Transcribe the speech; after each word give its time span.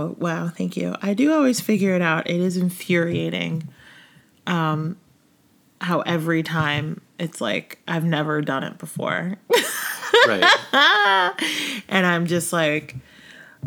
Oh, 0.00 0.16
wow. 0.18 0.48
Thank 0.48 0.76
you. 0.76 0.94
I 1.02 1.14
do 1.14 1.32
always 1.32 1.60
figure 1.60 1.94
it 1.94 2.02
out. 2.02 2.28
It 2.28 2.40
is 2.40 2.56
infuriating 2.56 3.68
um, 4.46 4.96
how 5.80 6.00
every 6.00 6.42
time 6.42 7.00
it's 7.18 7.40
like 7.40 7.78
I've 7.86 8.04
never 8.04 8.40
done 8.42 8.62
it 8.64 8.78
before. 8.78 9.36
Right. 10.26 10.44
and 11.88 12.06
I'm 12.06 12.26
just 12.26 12.52
like, 12.52 12.96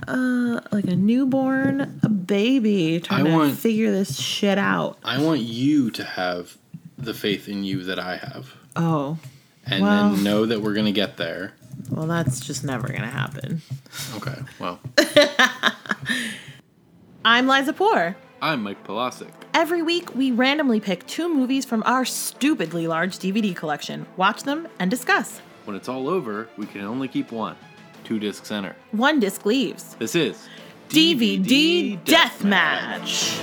uh, 0.08 0.60
like 0.72 0.86
a 0.86 0.96
newborn 0.96 2.00
a 2.04 2.10
baby 2.10 3.00
trying 3.00 3.28
I 3.28 3.30
to 3.30 3.36
want- 3.36 3.58
figure 3.58 3.92
this 3.92 4.20
shit 4.20 4.58
out. 4.58 4.98
I 5.04 5.22
want 5.22 5.42
you 5.42 5.92
to 5.92 6.04
have 6.04 6.58
the 6.98 7.14
faith 7.14 7.48
in 7.48 7.64
you 7.64 7.84
that 7.84 8.00
I 8.00 8.18
have. 8.18 8.54
Oh, 8.76 9.18
And 9.66 9.84
Well- 9.84 10.10
then 10.12 10.24
know 10.24 10.46
that 10.48 10.62
we're 10.62 10.74
going 10.74 10.86
to 10.88 10.92
get 10.92 11.18
there. 11.18 11.54
Well, 11.96 12.08
that's 12.08 12.40
just 12.40 12.64
never 12.64 12.88
going 12.88 13.02
to 13.02 13.08
happen. 13.08 13.62
Okay. 14.16 14.36
Well, 14.60 14.80
I'm 17.26 17.48
Liza 17.48 17.74
Poor. 17.74 18.16
I'm 18.42 18.64
Mike 18.64 18.86
Polasic. 18.86 19.30
Every 19.54 19.82
week, 19.82 20.14
we 20.16 20.32
randomly 20.32 20.80
pick 20.80 21.06
two 21.08 21.34
movies 21.34 21.66
from 21.66 21.84
our 21.86 22.04
stupidly 22.04 22.88
large 22.88 23.18
DVD 23.20 23.56
collection, 23.56 24.06
watch 24.18 24.44
them, 24.44 24.68
and 24.80 24.92
discuss. 24.92 25.40
When 25.66 25.76
it's 25.76 25.88
all 25.88 26.10
over, 26.10 26.50
we 26.58 26.66
can 26.66 26.82
only 26.82 27.08
keep 27.08 27.32
one. 27.32 27.56
Two 28.04 28.20
discs 28.20 28.52
enter. 28.52 28.76
One 28.92 29.20
disc 29.20 29.46
leaves. 29.46 29.96
This 29.96 30.16
is 30.16 30.48
DVD 30.90 31.98
Deathmatch. 32.04 33.40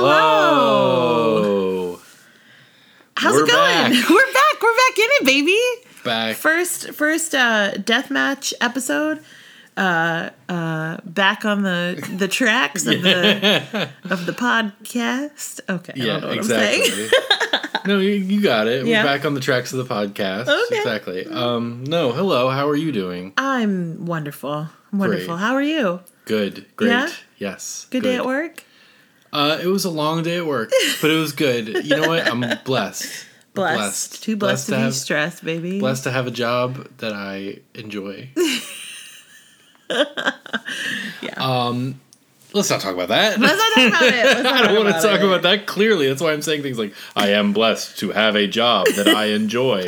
Hello. 0.00 1.98
How's 3.16 3.34
We're 3.34 3.46
it 3.46 3.50
going? 3.50 3.58
back. 3.58 3.90
We're 4.10 4.32
back. 4.32 4.62
We're 4.62 4.76
back 4.76 4.96
in 4.96 5.08
it, 5.10 5.24
baby. 5.24 5.58
Back. 6.04 6.36
First, 6.36 6.92
first 6.92 7.34
uh, 7.34 7.72
deathmatch 7.74 8.52
episode. 8.60 9.24
Uh, 9.76 10.30
uh, 10.48 10.98
back 11.04 11.44
on 11.44 11.62
the 11.62 12.00
the 12.16 12.28
tracks 12.28 12.86
of 12.86 13.02
the 13.02 13.88
of 14.08 14.24
the 14.26 14.32
podcast. 14.32 15.58
Okay, 15.68 15.92
I 15.96 15.96
yeah, 15.96 16.04
don't 16.12 16.20
know 16.20 16.28
what 16.28 16.38
I'm 16.38 16.44
saying. 16.44 16.82
exactly. 16.82 17.82
no, 17.92 17.98
you, 17.98 18.10
you 18.10 18.40
got 18.40 18.68
it. 18.68 18.86
Yeah. 18.86 19.02
We're 19.02 19.08
back 19.16 19.24
on 19.24 19.34
the 19.34 19.40
tracks 19.40 19.72
of 19.72 19.78
the 19.84 19.92
podcast. 19.92 20.46
Okay. 20.46 20.78
Exactly. 20.78 21.26
Um, 21.26 21.82
no, 21.88 22.12
hello. 22.12 22.50
How 22.50 22.68
are 22.68 22.76
you 22.76 22.92
doing? 22.92 23.32
I'm 23.36 24.06
wonderful. 24.06 24.68
Wonderful. 24.92 25.34
Great. 25.34 25.40
How 25.40 25.54
are 25.54 25.62
you? 25.62 26.02
Good. 26.24 26.66
Great. 26.76 26.90
Yeah? 26.90 27.10
Yes. 27.38 27.88
Good, 27.90 28.04
day 28.04 28.14
at 28.14 28.24
work. 28.24 28.62
Uh, 29.32 29.58
it 29.62 29.66
was 29.66 29.84
a 29.84 29.90
long 29.90 30.22
day 30.22 30.38
at 30.38 30.46
work, 30.46 30.70
but 31.00 31.10
it 31.10 31.16
was 31.16 31.32
good. 31.32 31.68
You 31.84 31.96
know 31.96 32.08
what? 32.08 32.26
I'm 32.26 32.44
blessed. 32.64 33.26
Blessed. 33.54 34.22
Too 34.22 34.36
blessed, 34.36 34.66
to, 34.66 34.72
be 34.72 34.78
have, 34.78 34.94
stressed, 34.94 35.44
baby. 35.44 35.80
blessed 35.80 36.04
to 36.04 36.10
have 36.10 36.26
a 36.26 36.30
job 36.30 36.88
that 36.98 37.12
I 37.12 37.58
enjoy. 37.74 38.30
Yeah. 41.22 41.34
Um, 41.36 42.00
let's 42.52 42.70
not 42.70 42.80
talk 42.80 42.94
about 42.94 43.08
that. 43.08 43.38
Let's 43.40 43.56
not 43.58 43.72
talk 43.74 43.88
about 43.88 44.02
it. 44.02 44.46
I 44.46 44.62
don't 44.66 44.84
want 44.84 44.94
to 44.94 45.00
talk 45.02 45.20
it. 45.20 45.24
about 45.24 45.42
that 45.42 45.66
clearly. 45.66 46.08
That's 46.08 46.20
why 46.20 46.32
I'm 46.32 46.42
saying 46.42 46.62
things 46.62 46.78
like, 46.78 46.94
I 47.16 47.30
am 47.30 47.52
blessed 47.52 47.98
to 47.98 48.10
have 48.10 48.36
a 48.36 48.46
job 48.46 48.86
that 48.96 49.08
I 49.08 49.26
enjoy. 49.26 49.86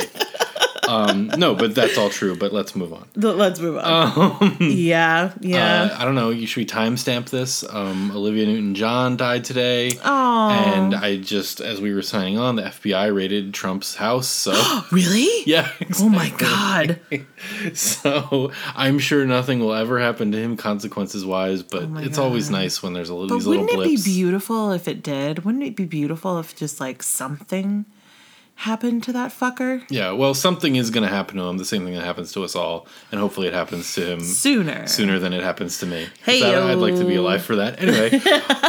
Um, 0.87 1.27
no, 1.37 1.55
but 1.55 1.75
that's 1.75 1.97
all 1.97 2.09
true, 2.09 2.35
but 2.35 2.51
let's 2.53 2.75
move 2.75 2.91
on. 2.93 3.07
Let's 3.15 3.59
move 3.59 3.77
on. 3.77 4.57
yeah, 4.59 5.33
yeah. 5.39 5.83
Uh, 5.93 5.97
I 5.99 6.05
don't 6.05 6.15
know. 6.15 6.29
You 6.31 6.47
should 6.47 6.61
we 6.61 6.65
timestamp 6.65 7.29
this? 7.29 7.63
Um, 7.69 8.11
Olivia 8.11 8.45
Newton-John 8.47 9.17
died 9.17 9.43
today, 9.43 9.91
Oh, 10.03 10.49
and 10.49 10.95
I 10.95 11.17
just, 11.17 11.61
as 11.61 11.79
we 11.79 11.93
were 11.93 12.01
signing 12.01 12.37
on, 12.37 12.55
the 12.55 12.63
FBI 12.63 13.15
raided 13.15 13.53
Trump's 13.53 13.95
house. 13.95 14.27
So 14.27 14.53
really? 14.91 15.29
yeah. 15.45 15.71
Oh 15.99 16.09
my 16.09 16.29
god. 16.29 16.99
So 17.73 18.51
I'm 18.75 18.99
sure 18.99 19.25
nothing 19.25 19.59
will 19.59 19.73
ever 19.73 19.99
happen 19.99 20.31
to 20.31 20.37
him 20.37 20.57
consequences 20.57 21.25
wise, 21.25 21.63
but 21.63 21.83
Oh 21.83 21.97
it's 21.97 22.17
always 22.17 22.49
nice 22.49 22.81
when 22.83 22.93
there's 22.93 23.09
a 23.09 23.13
little 23.15 23.29
But 23.29 23.35
these 23.35 23.47
little 23.47 23.63
wouldn't 23.65 23.81
it 23.81 23.87
blips. 23.87 24.05
be 24.05 24.11
beautiful 24.13 24.71
if 24.71 24.87
it 24.87 25.01
did? 25.03 25.43
Wouldn't 25.45 25.63
it 25.63 25.75
be 25.75 25.85
beautiful 25.85 26.39
if 26.39 26.55
just 26.55 26.79
like 26.79 27.01
something 27.03 27.85
happened 28.61 29.01
to 29.03 29.11
that 29.13 29.31
fucker 29.31 29.81
Yeah, 29.89 30.11
well, 30.11 30.33
something 30.33 30.75
is 30.75 30.89
going 30.91 31.03
to 31.03 31.09
happen 31.13 31.37
to 31.37 31.43
him. 31.43 31.57
The 31.57 31.65
same 31.65 31.83
thing 31.85 31.93
that 31.95 32.03
happens 32.03 32.31
to 32.33 32.43
us 32.43 32.55
all, 32.55 32.87
and 33.11 33.19
hopefully, 33.19 33.47
it 33.47 33.53
happens 33.53 33.93
to 33.95 34.05
him 34.05 34.19
sooner? 34.21 34.85
sooner 34.87 35.19
than 35.19 35.33
it 35.33 35.43
happens 35.43 35.79
to 35.79 35.85
me. 35.85 36.07
Hey-o. 36.23 36.67
I'd 36.67 36.75
like 36.75 36.95
to 36.95 37.05
be 37.05 37.15
alive 37.15 37.43
for 37.43 37.55
that. 37.57 37.81
Anyway, 37.81 38.21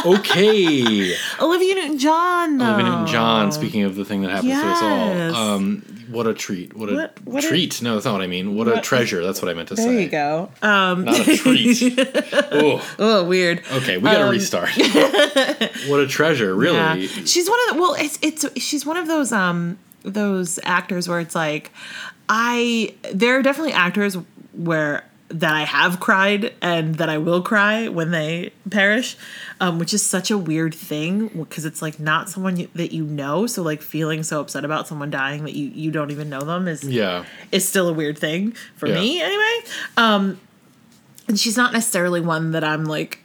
okay. 0.17 1.15
Olivia 1.39 1.75
Newton-John. 1.75 2.57
Though. 2.57 2.65
Olivia 2.65 2.85
Newton-John. 2.91 3.51
Speaking 3.51 3.83
of 3.83 3.95
the 3.95 4.05
thing 4.05 4.21
that 4.23 4.31
happens 4.31 4.53
to 4.53 4.65
us 4.67 4.81
all, 4.81 5.35
um, 5.35 5.81
what 6.09 6.27
a 6.27 6.33
treat! 6.33 6.75
What 6.75 6.89
a 6.89 6.95
What- 6.95 7.19
what 7.25 7.43
a- 7.43 7.47
treat! 7.47 7.81
no, 7.81 7.93
that's 7.93 8.05
not 8.05 8.13
what 8.13 8.21
I 8.21 8.27
mean. 8.27 8.55
What, 8.55 8.67
a 8.67 8.81
treasure! 8.81 9.23
That's 9.23 9.41
what 9.41 9.49
I 9.49 9.53
meant 9.53 9.69
to 9.69 9.75
There 9.75 9.85
say. 9.85 9.91
There 9.93 10.01
you 10.01 10.09
go. 10.09 10.51
Um, 10.61 11.05
Not 11.05 11.27
a 11.27 11.37
treat. 11.37 11.77
oh, 12.51 12.95
oh, 12.99 13.23
weird. 13.25 13.61
okay. 13.71 13.97
We 13.97 14.03
got 14.03 14.17
to 14.17 14.23
Um, 14.25 14.29
restart. 14.31 14.69
what 15.87 15.99
a 15.99 16.07
treasure! 16.07 16.53
Really. 16.55 16.77
Yeah. 16.77 17.07
She's 17.25 17.49
one 17.49 17.59
of 17.69 17.75
the 17.75 17.81
well, 17.81 17.95
it's 17.97 18.19
it's 18.21 18.45
she's 18.61 18.85
one 18.85 18.97
of 18.97 19.07
those 19.07 19.31
um 19.31 19.77
those 20.03 20.59
actors 20.63 21.07
where 21.07 21.19
it's 21.19 21.35
like 21.35 21.71
I 22.29 22.93
there 23.13 23.37
are 23.37 23.41
definitely 23.41 23.73
actors 23.73 24.17
where 24.53 25.03
that 25.29 25.55
I 25.55 25.61
have 25.63 25.99
cried 25.99 26.53
and 26.61 26.95
that 26.95 27.09
I 27.09 27.17
will 27.17 27.41
cry 27.41 27.87
when 27.87 28.11
they 28.11 28.51
perish, 28.69 29.17
um, 29.59 29.79
which 29.79 29.91
is 29.91 30.05
such 30.05 30.29
a 30.29 30.37
weird 30.37 30.75
thing 30.75 31.27
because 31.29 31.65
it's 31.65 31.81
like 31.81 31.99
not 31.99 32.29
someone 32.29 32.57
you, 32.57 32.67
that 32.75 32.91
you 32.91 33.03
know. 33.03 33.47
So 33.47 33.63
like 33.63 33.81
feeling 33.81 34.21
so 34.21 34.41
upset 34.41 34.63
about 34.63 34.87
someone 34.87 35.09
dying 35.09 35.43
that 35.45 35.55
you 35.55 35.69
you 35.69 35.89
don't 35.89 36.11
even 36.11 36.29
know 36.29 36.41
them 36.41 36.67
is 36.67 36.83
Yeah. 36.83 37.25
is 37.51 37.67
still 37.67 37.87
a 37.89 37.93
weird 37.93 38.17
thing 38.19 38.51
for 38.75 38.87
Yeah. 38.87 38.93
me 38.95 39.21
anyway. 39.21 39.59
Um, 39.97 40.39
and 41.27 41.39
she's 41.39 41.57
not 41.57 41.73
necessarily 41.73 42.21
one 42.21 42.51
that 42.51 42.63
I'm 42.63 42.85
like 42.85 43.19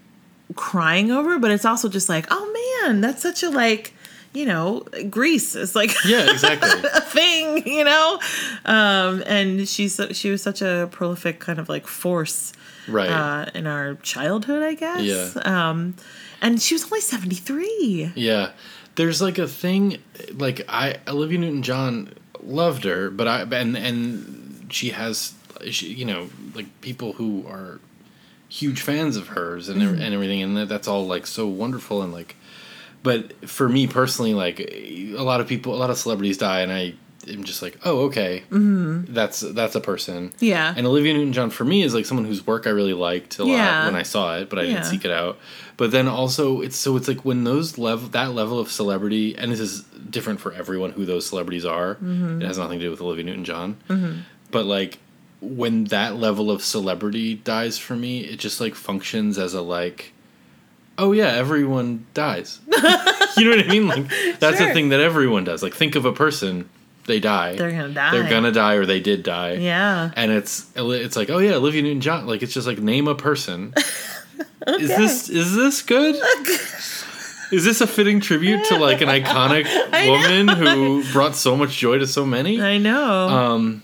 crying 0.54 1.10
over, 1.10 1.38
but 1.38 1.50
it's 1.50 1.66
also 1.66 1.88
just 1.90 2.08
like, 2.08 2.26
oh 2.30 2.80
man, 2.86 3.02
that's 3.02 3.20
such 3.20 3.42
a 3.42 3.50
like, 3.50 3.92
you 4.38 4.46
know, 4.46 4.84
Grease 5.10 5.56
is 5.56 5.74
like 5.74 5.92
Yeah. 6.04 6.30
Exactly. 6.30 6.70
a 6.94 7.00
thing, 7.00 7.66
you 7.66 7.82
know. 7.82 8.20
Um, 8.64 9.24
and 9.26 9.68
she's 9.68 10.00
she 10.12 10.30
was 10.30 10.42
such 10.42 10.62
a 10.62 10.88
prolific 10.92 11.40
kind 11.40 11.58
of 11.58 11.68
like 11.68 11.88
force 11.88 12.52
right. 12.86 13.10
uh, 13.10 13.46
in 13.54 13.66
our 13.66 13.96
childhood, 13.96 14.62
I 14.62 14.74
guess. 14.74 15.02
Yeah. 15.02 15.42
Um, 15.44 15.96
and 16.40 16.62
she 16.62 16.76
was 16.76 16.84
only 16.84 17.00
seventy 17.00 17.34
three. 17.34 18.12
Yeah. 18.14 18.52
There's 18.94 19.20
like 19.20 19.38
a 19.38 19.48
thing 19.48 19.98
like 20.32 20.64
I 20.68 20.98
Olivia 21.08 21.38
Newton-John 21.38 22.14
loved 22.42 22.84
her, 22.84 23.10
but 23.10 23.26
I 23.26 23.42
and 23.42 23.76
and 23.76 24.68
she 24.70 24.90
has 24.90 25.34
she, 25.68 25.88
you 25.88 26.04
know, 26.04 26.30
like 26.54 26.80
people 26.80 27.14
who 27.14 27.44
are 27.48 27.80
huge 28.48 28.80
fans 28.80 29.16
of 29.16 29.28
hers 29.28 29.68
and 29.68 29.82
and 29.82 30.14
everything 30.14 30.42
and 30.42 30.56
that, 30.56 30.68
that's 30.68 30.86
all 30.86 31.06
like 31.06 31.26
so 31.26 31.46
wonderful 31.46 32.02
and 32.02 32.12
like 32.12 32.36
but 33.02 33.48
for 33.48 33.68
me 33.68 33.86
personally 33.86 34.34
like 34.34 34.60
a 34.60 35.14
lot 35.22 35.40
of 35.40 35.46
people 35.48 35.74
a 35.74 35.78
lot 35.78 35.90
of 35.90 35.96
celebrities 35.98 36.38
die 36.38 36.60
and 36.60 36.72
I 36.72 36.94
am 37.28 37.44
just 37.44 37.60
like, 37.60 37.76
"Oh, 37.84 38.06
okay. 38.06 38.42
Mm-hmm. 38.50 39.12
That's 39.12 39.40
that's 39.40 39.74
a 39.74 39.80
person." 39.82 40.32
Yeah. 40.40 40.72
And 40.74 40.86
Olivia 40.86 41.12
Newton-John 41.12 41.50
for 41.50 41.64
me 41.64 41.82
is 41.82 41.92
like 41.92 42.06
someone 42.06 42.24
whose 42.24 42.46
work 42.46 42.66
I 42.66 42.70
really 42.70 42.94
liked 42.94 43.38
a 43.38 43.44
Yeah. 43.44 43.80
lot 43.82 43.86
when 43.92 43.96
I 43.96 44.02
saw 44.02 44.38
it, 44.38 44.48
but 44.48 44.58
I 44.58 44.62
Yeah. 44.62 44.68
didn't 44.74 44.86
seek 44.86 45.04
it 45.04 45.10
out. 45.10 45.38
But 45.76 45.90
then 45.90 46.08
also 46.08 46.60
it's 46.62 46.76
so 46.76 46.96
it's 46.96 47.06
like 47.06 47.24
when 47.26 47.44
those 47.44 47.76
level 47.76 48.08
that 48.10 48.32
level 48.34 48.58
of 48.58 48.70
celebrity 48.70 49.36
and 49.36 49.52
this 49.52 49.60
is 49.60 49.82
different 50.08 50.40
for 50.40 50.52
everyone 50.54 50.92
who 50.92 51.04
those 51.04 51.26
celebrities 51.26 51.66
are. 51.66 51.96
Mm-hmm. 51.96 52.40
It 52.42 52.46
has 52.46 52.56
nothing 52.56 52.78
to 52.78 52.84
do 52.86 52.90
with 52.90 53.00
Olivia 53.02 53.24
Newton-John. 53.24 54.24
But 54.50 54.64
like 54.64 54.98
when 55.40 55.84
that 55.84 56.16
level 56.16 56.50
of 56.50 56.62
celebrity 56.64 57.34
dies 57.34 57.76
for 57.78 57.94
me, 57.94 58.20
it 58.20 58.38
just 58.38 58.58
like 58.60 58.74
functions 58.74 59.36
as 59.38 59.52
a 59.54 59.60
like 59.60 60.12
oh 60.98 61.12
yeah, 61.12 61.28
everyone 61.28 62.04
dies. 62.14 62.60
you 62.66 63.44
know 63.44 63.56
what 63.56 63.64
I 63.64 63.68
mean? 63.68 63.86
Like 63.88 64.08
that's 64.40 64.58
Sure. 64.58 64.68
the 64.68 64.74
thing 64.74 64.90
that 64.90 65.00
everyone 65.00 65.44
does. 65.44 65.62
Like 65.62 65.74
think 65.74 65.94
of 65.96 66.04
a 66.04 66.12
person, 66.12 66.68
they 67.06 67.20
die. 67.20 67.54
They're 67.56 67.70
gonna 67.70 67.88
die. 67.94 68.10
They're 68.10 68.28
gonna 68.28 68.52
die 68.52 68.74
or 68.74 68.84
they 68.86 69.00
did 69.00 69.22
die. 69.22 69.54
Yeah. 69.54 70.10
And 70.16 70.30
it's 70.32 70.66
it's 70.76 71.16
like, 71.16 71.30
oh 71.30 71.38
yeah, 71.38 71.54
Olivia 71.54 71.82
Newton 71.82 72.00
John. 72.00 72.26
Like 72.26 72.42
it's 72.42 72.52
just 72.52 72.66
like 72.66 72.78
name 72.78 73.08
a 73.08 73.14
person. 73.14 73.72
okay. 74.68 74.82
Is 74.82 74.88
this 74.90 75.28
is 75.30 75.54
this 75.54 75.82
good? 75.82 76.16
Is 77.50 77.64
this 77.64 77.80
a 77.80 77.86
fitting 77.86 78.20
tribute 78.20 78.66
to 78.66 78.76
like 78.76 79.00
an 79.00 79.08
iconic 79.08 79.64
woman 80.06 80.48
who 80.48 81.02
brought 81.14 81.34
so 81.34 81.56
much 81.56 81.78
joy 81.78 81.96
to 81.98 82.06
so 82.06 82.26
many? 82.26 82.60
I 82.60 82.76
know. 82.76 83.02
Um, 83.28 83.82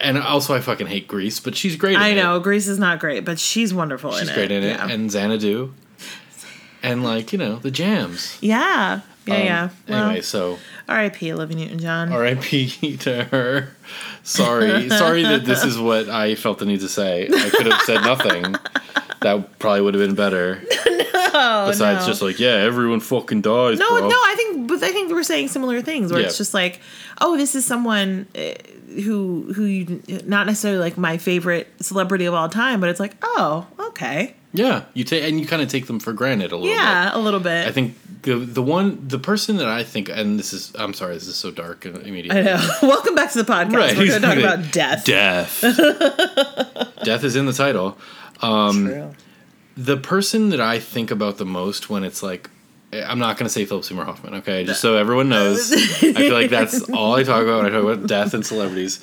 and 0.00 0.16
also 0.16 0.54
I 0.54 0.60
fucking 0.62 0.86
hate 0.86 1.08
Grease, 1.08 1.38
but 1.38 1.54
she's 1.54 1.76
great. 1.76 1.96
In 1.96 2.00
I 2.00 2.08
it. 2.08 2.14
know. 2.14 2.40
Grease 2.40 2.68
is 2.68 2.78
not 2.78 3.00
great, 3.00 3.26
but 3.26 3.38
she's 3.38 3.74
wonderful 3.74 4.12
she's 4.12 4.30
in 4.30 4.34
great 4.34 4.50
it. 4.50 4.62
in 4.64 4.70
it, 4.70 4.76
Yeah. 4.78 4.88
and 4.88 5.10
Xanadu, 5.10 5.74
and 6.82 7.02
like 7.04 7.32
you 7.32 7.38
know 7.38 7.56
the 7.56 7.70
jams. 7.70 8.38
yeah. 8.40 9.00
Yeah, 9.24 9.34
Um, 9.36 9.40
yeah. 9.44 9.68
Well, 9.88 10.04
Anyway, 10.06 10.20
so 10.22 10.58
R.I.P. 10.88 11.32
Olivia 11.32 11.56
Newton-John. 11.56 12.12
R.I.P. 12.12 12.96
to 12.98 13.22
her. 13.26 13.68
Sorry, 14.24 14.88
sorry 14.88 15.22
that 15.22 15.44
this 15.44 15.62
is 15.64 15.78
what 15.78 16.08
I 16.08 16.34
felt 16.34 16.58
the 16.58 16.64
need 16.66 16.80
to 16.80 16.88
say. 16.88 17.28
I 17.32 17.50
could 17.50 17.66
have 17.66 17.80
said 17.82 18.00
nothing. 18.02 18.56
That 19.20 19.60
probably 19.60 19.80
would 19.82 19.94
have 19.94 20.02
been 20.04 20.16
better. 20.16 20.60
Oh, 21.34 21.68
Besides, 21.68 22.00
no. 22.00 22.06
just 22.08 22.20
like, 22.20 22.38
yeah, 22.38 22.56
everyone 22.56 23.00
fucking 23.00 23.40
dies, 23.40 23.78
no, 23.78 23.88
bro. 23.88 24.06
no. 24.06 24.14
I 24.14 24.34
think, 24.36 24.68
but 24.68 24.82
I 24.82 24.92
think 24.92 25.10
we're 25.10 25.22
saying 25.22 25.48
similar 25.48 25.80
things 25.80 26.12
where 26.12 26.20
Yeah. 26.20 26.26
it's 26.26 26.36
just 26.36 26.52
like, 26.52 26.80
oh, 27.22 27.38
this 27.38 27.54
is 27.54 27.64
someone 27.64 28.26
uh, 28.36 28.52
who 28.94 29.52
who 29.54 29.64
you 29.64 30.02
not 30.24 30.46
necessarily 30.46 30.78
like 30.80 30.96
my 30.98 31.16
favorite 31.18 31.68
celebrity 31.80 32.24
of 32.26 32.34
all 32.34 32.48
time, 32.48 32.80
but 32.80 32.88
it's 32.88 33.00
like, 33.00 33.14
oh, 33.22 33.66
okay, 33.78 34.34
Yeah, 34.52 34.84
you 34.94 35.04
take 35.04 35.24
and 35.24 35.40
you 35.40 35.46
kind 35.46 35.62
of 35.62 35.68
take 35.68 35.86
them 35.86 35.98
for 36.00 36.12
granted 36.12 36.52
a 36.52 36.56
little 36.56 36.68
bit. 36.70 36.76
yeah, 36.76 37.10
a 37.16 37.18
little 37.18 37.40
bit. 37.40 37.66
I 37.66 37.72
think 37.72 37.96
the 38.22 38.36
the 38.36 38.62
one 38.62 39.06
the 39.08 39.18
person 39.18 39.56
that 39.56 39.66
I 39.68 39.82
think 39.82 40.08
and 40.08 40.38
this 40.38 40.52
is 40.52 40.72
I'm 40.78 40.94
sorry 40.94 41.14
this 41.14 41.26
is 41.26 41.36
so 41.36 41.50
dark 41.50 41.84
and 41.84 41.96
immediate. 42.06 42.34
I 42.36 42.42
know. 42.42 42.70
Welcome 42.82 43.14
back 43.14 43.32
to 43.32 43.42
the 43.42 43.50
podcast. 43.52 43.72
Right, 43.76 43.96
We're 43.96 44.06
going 44.06 44.20
to 44.22 44.26
talk 44.28 44.38
about 44.38 44.72
death. 44.72 45.04
Death. 45.04 45.60
Death 47.04 47.24
is 47.24 47.34
in 47.36 47.46
the 47.46 47.52
title. 47.52 47.98
Um, 48.40 48.86
True. 48.86 49.14
The 49.76 49.96
person 49.96 50.50
that 50.50 50.60
I 50.60 50.78
think 50.78 51.10
about 51.10 51.38
the 51.38 51.44
most 51.46 51.88
when 51.90 52.04
it's 52.04 52.22
like 52.22 52.50
I'm 52.92 53.18
not 53.18 53.38
going 53.38 53.46
to 53.46 53.52
say 53.52 53.64
Philip 53.64 53.84
Seymour 53.84 54.04
Hoffman, 54.04 54.34
okay? 54.36 54.64
Just 54.64 54.80
so 54.80 54.96
everyone 54.96 55.28
knows. 55.28 55.72
I 55.72 56.12
feel 56.12 56.34
like 56.34 56.50
that's 56.50 56.90
all 56.90 57.14
I 57.14 57.22
talk 57.22 57.42
about 57.42 57.62
when 57.62 57.66
I 57.66 57.70
talk 57.70 57.84
about 57.84 58.06
death 58.06 58.34
and 58.34 58.44
celebrities. 58.44 59.00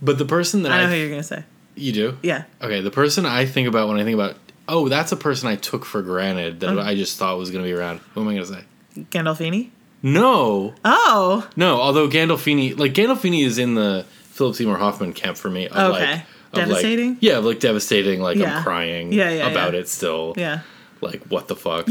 But 0.00 0.18
the 0.18 0.24
person 0.24 0.62
that 0.62 0.72
I 0.72 0.78
I, 0.78 0.82
know 0.82 0.90
who 0.90 0.96
you're 0.96 1.08
going 1.08 1.20
to 1.20 1.26
say. 1.26 1.44
you 1.74 1.92
do? 1.92 2.18
Yeah. 2.22 2.44
Okay, 2.62 2.80
the 2.80 2.90
person 2.90 3.26
I 3.26 3.44
think 3.44 3.68
about 3.68 3.88
when 3.88 3.98
I 3.98 4.04
think 4.04 4.14
about 4.14 4.36
oh, 4.68 4.88
that's 4.88 5.12
a 5.12 5.16
person 5.16 5.48
I 5.48 5.56
took 5.56 5.84
for 5.84 6.02
granted 6.02 6.60
that 6.60 6.76
oh. 6.76 6.80
I 6.80 6.94
just 6.94 7.18
thought 7.18 7.38
was 7.38 7.50
going 7.50 7.64
to 7.64 7.68
be 7.68 7.72
around. 7.72 8.00
Who 8.14 8.20
am 8.22 8.28
I 8.28 8.34
going 8.34 8.46
to 8.46 8.52
say? 8.52 8.64
Gandolfini? 9.10 9.70
No. 10.02 10.74
Oh, 10.84 11.48
No, 11.56 11.80
although 11.80 12.08
Gandolfini, 12.08 12.78
like 12.78 12.92
Gandolfini, 12.92 13.44
is 13.44 13.58
in 13.58 13.74
the 13.74 14.04
Philip 14.22 14.54
Seymour 14.56 14.76
Hoffman 14.76 15.12
camp 15.12 15.36
for 15.36 15.50
me. 15.50 15.68
Of 15.68 15.94
Okay. 15.94 16.12
like, 16.12 16.20
of 16.52 16.68
Devastating? 16.68 17.08
Like, 17.14 17.22
yeah, 17.22 17.38
like 17.38 17.60
devastating. 17.60 18.20
Like 18.20 18.36
Yeah. 18.36 18.58
I'm 18.58 18.62
crying. 18.62 19.12
Yeah, 19.12 19.30
yeah, 19.30 19.48
about 19.48 19.74
it 19.74 19.88
still. 19.88 20.34
yeah. 20.36 20.60
Like 21.00 21.22
what 21.24 21.48
the 21.48 21.56
fuck. 21.56 21.86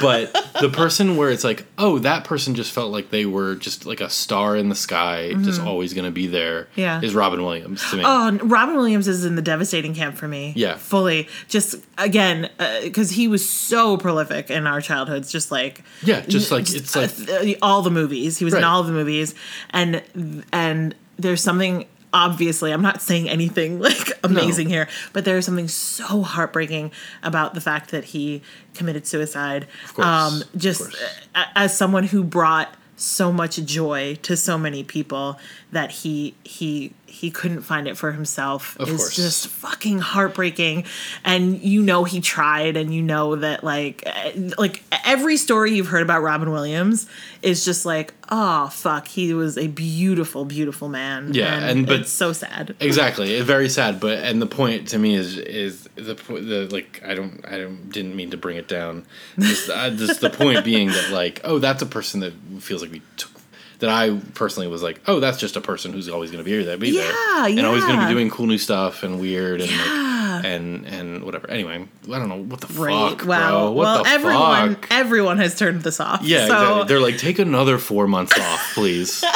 but 0.00 0.32
the 0.60 0.68
person 0.68 1.16
where 1.16 1.30
it's 1.30 1.44
like, 1.44 1.64
oh, 1.78 1.98
that 2.00 2.24
person 2.24 2.54
just 2.54 2.72
felt 2.72 2.92
like 2.92 3.10
they 3.10 3.26
were 3.26 3.54
just 3.54 3.86
like 3.86 4.00
a 4.00 4.10
star 4.10 4.56
in 4.56 4.68
the 4.68 4.74
sky, 4.74 5.32
just 5.42 5.60
always 5.60 5.94
going 5.94 6.04
to 6.04 6.10
be 6.10 6.26
there. 6.26 6.64
Mm-hmm. 6.64 6.80
Yeah. 6.80 7.00
is 7.02 7.14
Robin 7.14 7.42
Williams 7.42 7.88
to 7.90 7.96
me. 7.96 8.02
Oh, 8.04 8.38
Robin 8.42 8.76
Williams 8.76 9.08
is 9.08 9.24
in 9.24 9.36
the 9.36 9.42
devastating 9.42 9.94
camp 9.94 10.16
for 10.16 10.28
me. 10.28 10.52
Yeah. 10.56 10.76
fully. 10.76 11.28
Just 11.48 11.76
again, 11.98 12.50
because 12.82 13.10
he 13.10 13.28
was 13.28 13.48
so 13.48 13.96
prolific 13.96 14.50
in 14.50 14.66
our 14.66 14.80
childhoods. 14.80 15.30
Just 15.30 15.50
like 15.50 15.82
yeah, 16.02 16.20
just 16.20 16.50
like 16.50 16.68
it's 16.70 16.94
like 16.96 17.10
uh, 17.28 17.58
all 17.62 17.82
the 17.82 17.90
movies. 17.90 18.38
He 18.38 18.44
was 18.44 18.54
in 18.54 18.64
all 18.64 18.82
the 18.82 18.92
movies, 18.92 19.34
and 19.70 20.02
and 20.52 20.94
there's 21.18 21.42
something. 21.42 21.86
Obviously, 22.12 22.72
I'm 22.72 22.82
not 22.82 23.00
saying 23.00 23.28
anything 23.28 23.78
like 23.80 24.12
amazing 24.22 24.68
here, 24.68 24.88
but 25.12 25.24
there's 25.24 25.46
something 25.46 25.68
so 25.68 26.22
heartbreaking 26.22 26.92
about 27.22 27.54
the 27.54 27.60
fact 27.60 27.90
that 27.90 28.04
he 28.04 28.42
committed 28.74 29.06
suicide. 29.06 29.66
Of 29.84 29.94
course, 29.94 30.06
um, 30.06 30.42
just 30.56 30.94
as 31.34 31.76
someone 31.76 32.04
who 32.04 32.22
brought 32.22 32.74
so 32.96 33.32
much 33.32 33.56
joy 33.64 34.16
to 34.22 34.36
so 34.36 34.56
many 34.56 34.84
people 34.84 35.38
that 35.72 35.90
he 35.90 36.34
he 36.44 36.92
he 37.12 37.30
couldn't 37.30 37.60
find 37.62 37.86
it 37.86 37.96
for 37.96 38.12
himself 38.12 38.76
Of 38.80 38.88
is 38.88 38.96
course. 38.96 39.16
just 39.16 39.46
fucking 39.48 39.98
heartbreaking 39.98 40.84
and 41.24 41.60
you 41.62 41.82
know 41.82 42.04
he 42.04 42.20
tried 42.20 42.76
and 42.76 42.94
you 42.94 43.02
know 43.02 43.36
that 43.36 43.62
like 43.62 44.02
eh, 44.06 44.50
like 44.56 44.82
every 45.04 45.36
story 45.36 45.72
you've 45.74 45.88
heard 45.88 46.02
about 46.02 46.22
Robin 46.22 46.50
Williams 46.50 47.06
is 47.42 47.64
just 47.64 47.84
like 47.84 48.14
oh 48.30 48.68
fuck 48.68 49.06
he 49.08 49.34
was 49.34 49.58
a 49.58 49.66
beautiful 49.68 50.44
beautiful 50.44 50.88
man 50.88 51.34
Yeah, 51.34 51.58
and- 51.68 51.86
but- 51.86 52.00
it's 52.00 52.10
so 52.10 52.32
sad 52.32 52.74
Exactly, 52.80 53.34
It's 53.34 53.46
very 53.46 53.68
sad. 53.68 54.00
But 54.00 54.18
and 54.18 54.40
the 54.40 54.46
point 54.46 54.88
to 54.88 54.98
me 54.98 55.14
is 55.14 55.36
is 55.38 55.82
the 55.96 56.14
the 56.14 56.68
like 56.72 57.02
I 57.04 57.14
don't 57.14 57.44
I 57.46 57.58
don't 57.58 57.90
didn't 57.90 58.16
mean 58.16 58.30
to 58.30 58.36
bring 58.36 58.56
it 58.56 58.68
down. 58.68 59.04
Just, 59.38 59.68
uh, 59.68 59.90
just 59.90 60.20
the 60.20 60.30
point 60.30 60.64
being 60.64 60.88
that 60.88 61.10
like 61.12 61.40
oh 61.44 61.58
that's 61.58 61.82
a 61.82 61.86
person 61.86 62.20
that 62.20 62.32
feels 62.60 62.80
like 62.82 62.90
we 62.92 63.02
took 63.16 63.30
that 63.82 63.90
I 63.90 64.18
personally 64.34 64.66
was 64.68 64.82
like 64.82 65.00
oh 65.06 65.20
that's 65.20 65.38
just 65.38 65.56
a 65.56 65.60
person 65.60 65.92
who's 65.92 66.08
always 66.08 66.30
going 66.30 66.42
to 66.42 66.50
be 66.50 66.62
there, 66.64 66.76
be 66.78 66.90
there, 66.92 67.12
Yeah, 67.12 67.46
and 67.46 67.66
always 67.66 67.84
going 67.84 68.00
to 68.00 68.06
be 68.06 68.12
doing 68.12 68.30
cool 68.30 68.46
new 68.46 68.58
stuff 68.58 69.02
and 69.02 69.20
weird 69.20 69.60
and 69.60 69.70
Yeah. 69.70 69.76
like, 70.36 70.44
and 70.44 70.86
and 70.86 71.22
whatever. 71.24 71.48
Anyway, 71.50 71.86
I 72.06 72.18
don't 72.18 72.28
know 72.28 72.42
what 72.42 72.60
the 72.62 72.72
right 72.80 73.10
fuck, 73.18 73.26
wow 73.28 73.50
bro. 73.50 73.70
What 73.72 73.84
well 73.84 74.04
the 74.04 74.10
everyone 74.10 74.74
fuck? 74.76 74.88
everyone 74.90 75.38
has 75.38 75.56
turned 75.58 75.82
this 75.82 76.00
off 76.00 76.22
Yeah, 76.22 76.46
so 76.46 76.54
exactly. 76.54 76.88
They're 76.88 77.00
like 77.00 77.18
take 77.18 77.38
another 77.38 77.76
four 77.78 78.06
months 78.08 78.38
off, 78.38 78.70
please. 78.74 79.22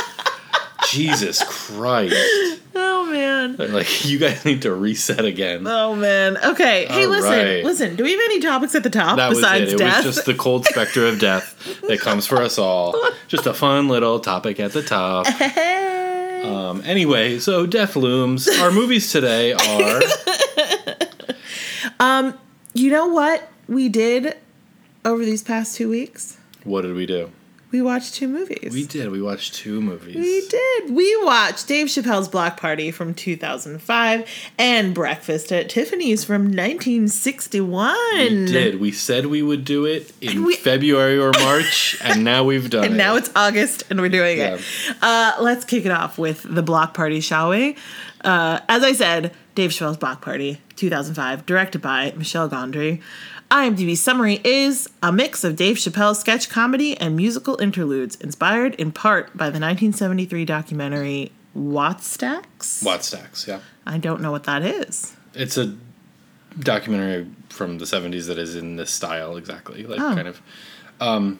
Jesus 0.90 1.42
Christ. 1.44 2.60
Oh 2.76 3.10
man 3.10 3.56
They're 3.56 3.68
like 3.80 4.04
you 4.04 4.18
guys 4.18 4.44
need 4.44 4.62
to 4.62 4.74
reset 4.74 5.24
again. 5.24 5.66
Oh 5.66 5.94
man. 5.96 6.36
Okay. 6.38 6.86
Hey, 6.86 7.04
All 7.04 7.10
listen. 7.10 7.30
right. 7.30 7.64
Listen. 7.64 7.96
Do 7.96 8.04
we 8.04 8.12
have 8.12 8.20
any 8.20 8.40
topics 8.40 8.74
at 8.74 8.82
the 8.82 8.90
top 8.90 9.16
That 9.16 9.30
besides 9.30 9.72
it. 9.72 9.74
It 9.74 9.78
death? 9.78 10.04
was 10.04 10.14
just 10.16 10.26
the 10.26 10.34
cold 10.34 10.64
specter 10.66 11.06
of 11.06 11.18
death 11.18 11.80
that 11.88 12.00
comes 12.00 12.26
for 12.26 12.42
us 12.42 12.58
all. 12.58 12.94
Just 13.28 13.46
a 13.46 13.54
fun 13.54 13.88
little 13.88 14.20
topic 14.20 14.60
at 14.60 14.72
the 14.72 14.82
top. 14.82 15.26
Um, 16.36 16.80
anyway, 16.84 17.40
so 17.40 17.66
death 17.66 17.96
looms. 17.96 18.46
Our 18.46 18.70
movies 18.70 19.10
today 19.10 19.52
are 19.54 20.00
um, 21.98 22.38
you 22.72 22.90
know 22.90 23.06
what 23.08 23.48
we 23.66 23.88
did 23.88 24.36
over 25.04 25.24
these 25.24 25.42
past 25.42 25.76
two 25.76 25.88
weeks? 25.88 26.38
what 26.62 26.82
did 26.82 26.94
we 26.94 27.06
do? 27.06 27.30
We 27.76 27.82
watched 27.82 28.14
two 28.14 28.26
movies. 28.26 28.72
We 28.72 28.86
did. 28.86 29.10
We 29.10 29.20
watched 29.20 29.54
two 29.54 29.82
movies. 29.82 30.16
We 30.16 30.48
did. 30.48 30.94
We 30.94 31.14
watched 31.24 31.68
Dave 31.68 31.88
Chappelle's 31.88 32.26
Block 32.26 32.58
Party 32.58 32.90
from 32.90 33.12
2005 33.12 34.26
and 34.56 34.94
Breakfast 34.94 35.52
at 35.52 35.68
Tiffany's 35.68 36.24
from 36.24 36.44
1961. 36.44 37.94
We 38.18 38.46
did. 38.46 38.80
We 38.80 38.92
said 38.92 39.26
we 39.26 39.42
would 39.42 39.66
do 39.66 39.84
it 39.84 40.10
in 40.22 40.44
we- 40.44 40.56
February 40.56 41.18
or 41.18 41.32
March, 41.40 41.98
and 42.02 42.24
now 42.24 42.44
we've 42.44 42.70
done 42.70 42.84
it. 42.84 42.86
And 42.88 42.96
now 42.96 43.16
it's 43.16 43.30
August 43.36 43.82
and 43.90 44.00
we're 44.00 44.08
doing 44.08 44.38
Yeah. 44.38 44.54
it. 44.54 44.62
Uh, 45.02 45.32
let's 45.40 45.66
kick 45.66 45.84
it 45.84 45.92
off 45.92 46.16
with 46.16 46.46
the 46.48 46.62
block 46.62 46.94
party, 46.94 47.20
shall 47.20 47.50
we? 47.50 47.76
Uh, 48.24 48.60
as 48.70 48.82
I 48.82 48.92
said, 48.94 49.34
Dave 49.54 49.70
Chappelle's 49.70 49.98
Block 49.98 50.22
Party, 50.22 50.62
2005, 50.76 51.44
directed 51.44 51.82
by 51.82 52.14
Michel 52.16 52.48
Gondry. 52.48 53.02
IMDb 53.50 53.96
summary 53.96 54.40
is 54.44 54.88
a 55.02 55.12
mix 55.12 55.44
of 55.44 55.54
Dave 55.56 55.76
Chappelle's 55.76 56.18
sketch 56.18 56.48
comedy 56.48 56.96
and 56.98 57.16
musical 57.16 57.60
interludes, 57.60 58.16
inspired 58.16 58.74
in 58.74 58.90
part 58.92 59.28
by 59.36 59.46
the 59.46 59.60
1973 59.60 60.44
documentary 60.44 61.30
Wattstax. 61.56 62.84
Watt 62.84 63.04
Stacks. 63.04 63.46
Yeah, 63.46 63.60
I 63.86 63.98
don't 63.98 64.20
know 64.20 64.30
what 64.32 64.44
that 64.44 64.62
is. 64.62 65.14
it's 65.34 65.56
a 65.56 65.74
documentary 66.58 67.26
from 67.50 67.78
the 67.78 67.84
'70s 67.84 68.26
that 68.26 68.38
is 68.38 68.56
in 68.56 68.76
this 68.76 68.90
style 68.90 69.36
exactly, 69.36 69.84
like 69.84 70.00
Oh. 70.00 70.14
kind 70.14 70.28
of. 70.28 70.40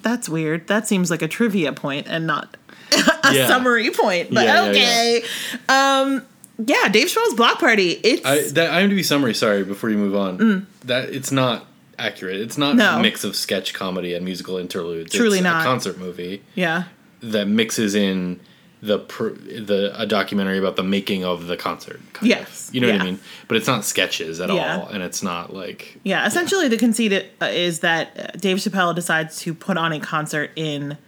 That's 0.02 0.29
weird. 0.29 0.69
That 0.69 0.87
seems 0.87 1.11
like 1.11 1.23
a 1.23 1.29
trivia 1.29 1.73
point 1.73 2.06
and 2.09 2.26
not 2.26 2.56
a 3.25 3.35
Yeah. 3.35 3.49
summary 3.49 3.91
point. 3.91 4.32
But 4.32 4.44
Yeah, 4.44 4.64
yeah, 4.64 4.70
okay. 4.70 5.23
Um, 5.69 6.23
yeah, 6.64 6.88
Dave 6.88 7.09
Chappelle's 7.09 7.35
Block 7.35 7.59
Party. 7.59 7.90
It's 8.02 8.25
I, 8.25 8.42
that 8.52 8.71
IMDb 8.71 9.04
summary. 9.04 9.35
Sorry, 9.35 9.64
before 9.64 9.90
you 9.90 9.99
move 9.99 10.14
on, 10.14 10.66
that 10.85 11.11
it's 11.11 11.33
not 11.33 11.66
accurate. 11.99 12.41
It's 12.41 12.59
not. 12.59 12.76
No. 12.76 12.99
a 12.99 13.03
mix 13.03 13.25
of 13.25 13.35
sketch 13.37 13.75
comedy 13.75 14.15
and 14.15 14.25
musical 14.25 14.57
interludes. 14.59 15.12
Truly 15.15 15.38
it's 15.38 15.45
not. 15.45 15.62
a 15.62 15.65
concert 15.65 15.99
movie 15.99 16.43
yeah. 16.55 16.85
that 17.21 17.47
mixes 17.49 17.95
in 17.95 18.41
the 18.83 18.99
pr- 18.99 19.31
the 19.31 19.91
a 19.99 20.07
documentary 20.07 20.59
about 20.59 20.76
the 20.76 20.83
making 20.83 21.25
of 21.25 21.47
the 21.47 21.57
concert. 21.57 21.99
kind 22.12 22.29
Yes, 22.29 22.69
of. 22.69 22.75
you 22.75 22.81
know 22.83 22.93
what. 22.93 23.00
I 23.00 23.05
mean. 23.05 23.19
But 23.49 23.57
it's 23.57 23.67
not 23.67 23.85
sketches 23.85 24.38
at 24.41 24.50
Yeah. 24.53 24.81
all, 24.81 24.88
and 24.88 25.03
it's 25.03 25.23
not 25.23 25.55
like 25.55 25.99
Yeah, 26.05 26.26
essentially 26.26 26.69
the 26.69 26.76
conceit 26.76 27.12
uh, 27.41 27.47
is 27.47 27.81
that 27.81 28.19
uh, 28.19 28.38
Dave 28.38 28.59
Chappelle 28.59 28.95
decides 28.95 29.38
to 29.41 29.55
put 29.55 29.76
on 29.79 29.93
a 29.93 29.99
concert 30.00 30.50
in 30.57 30.99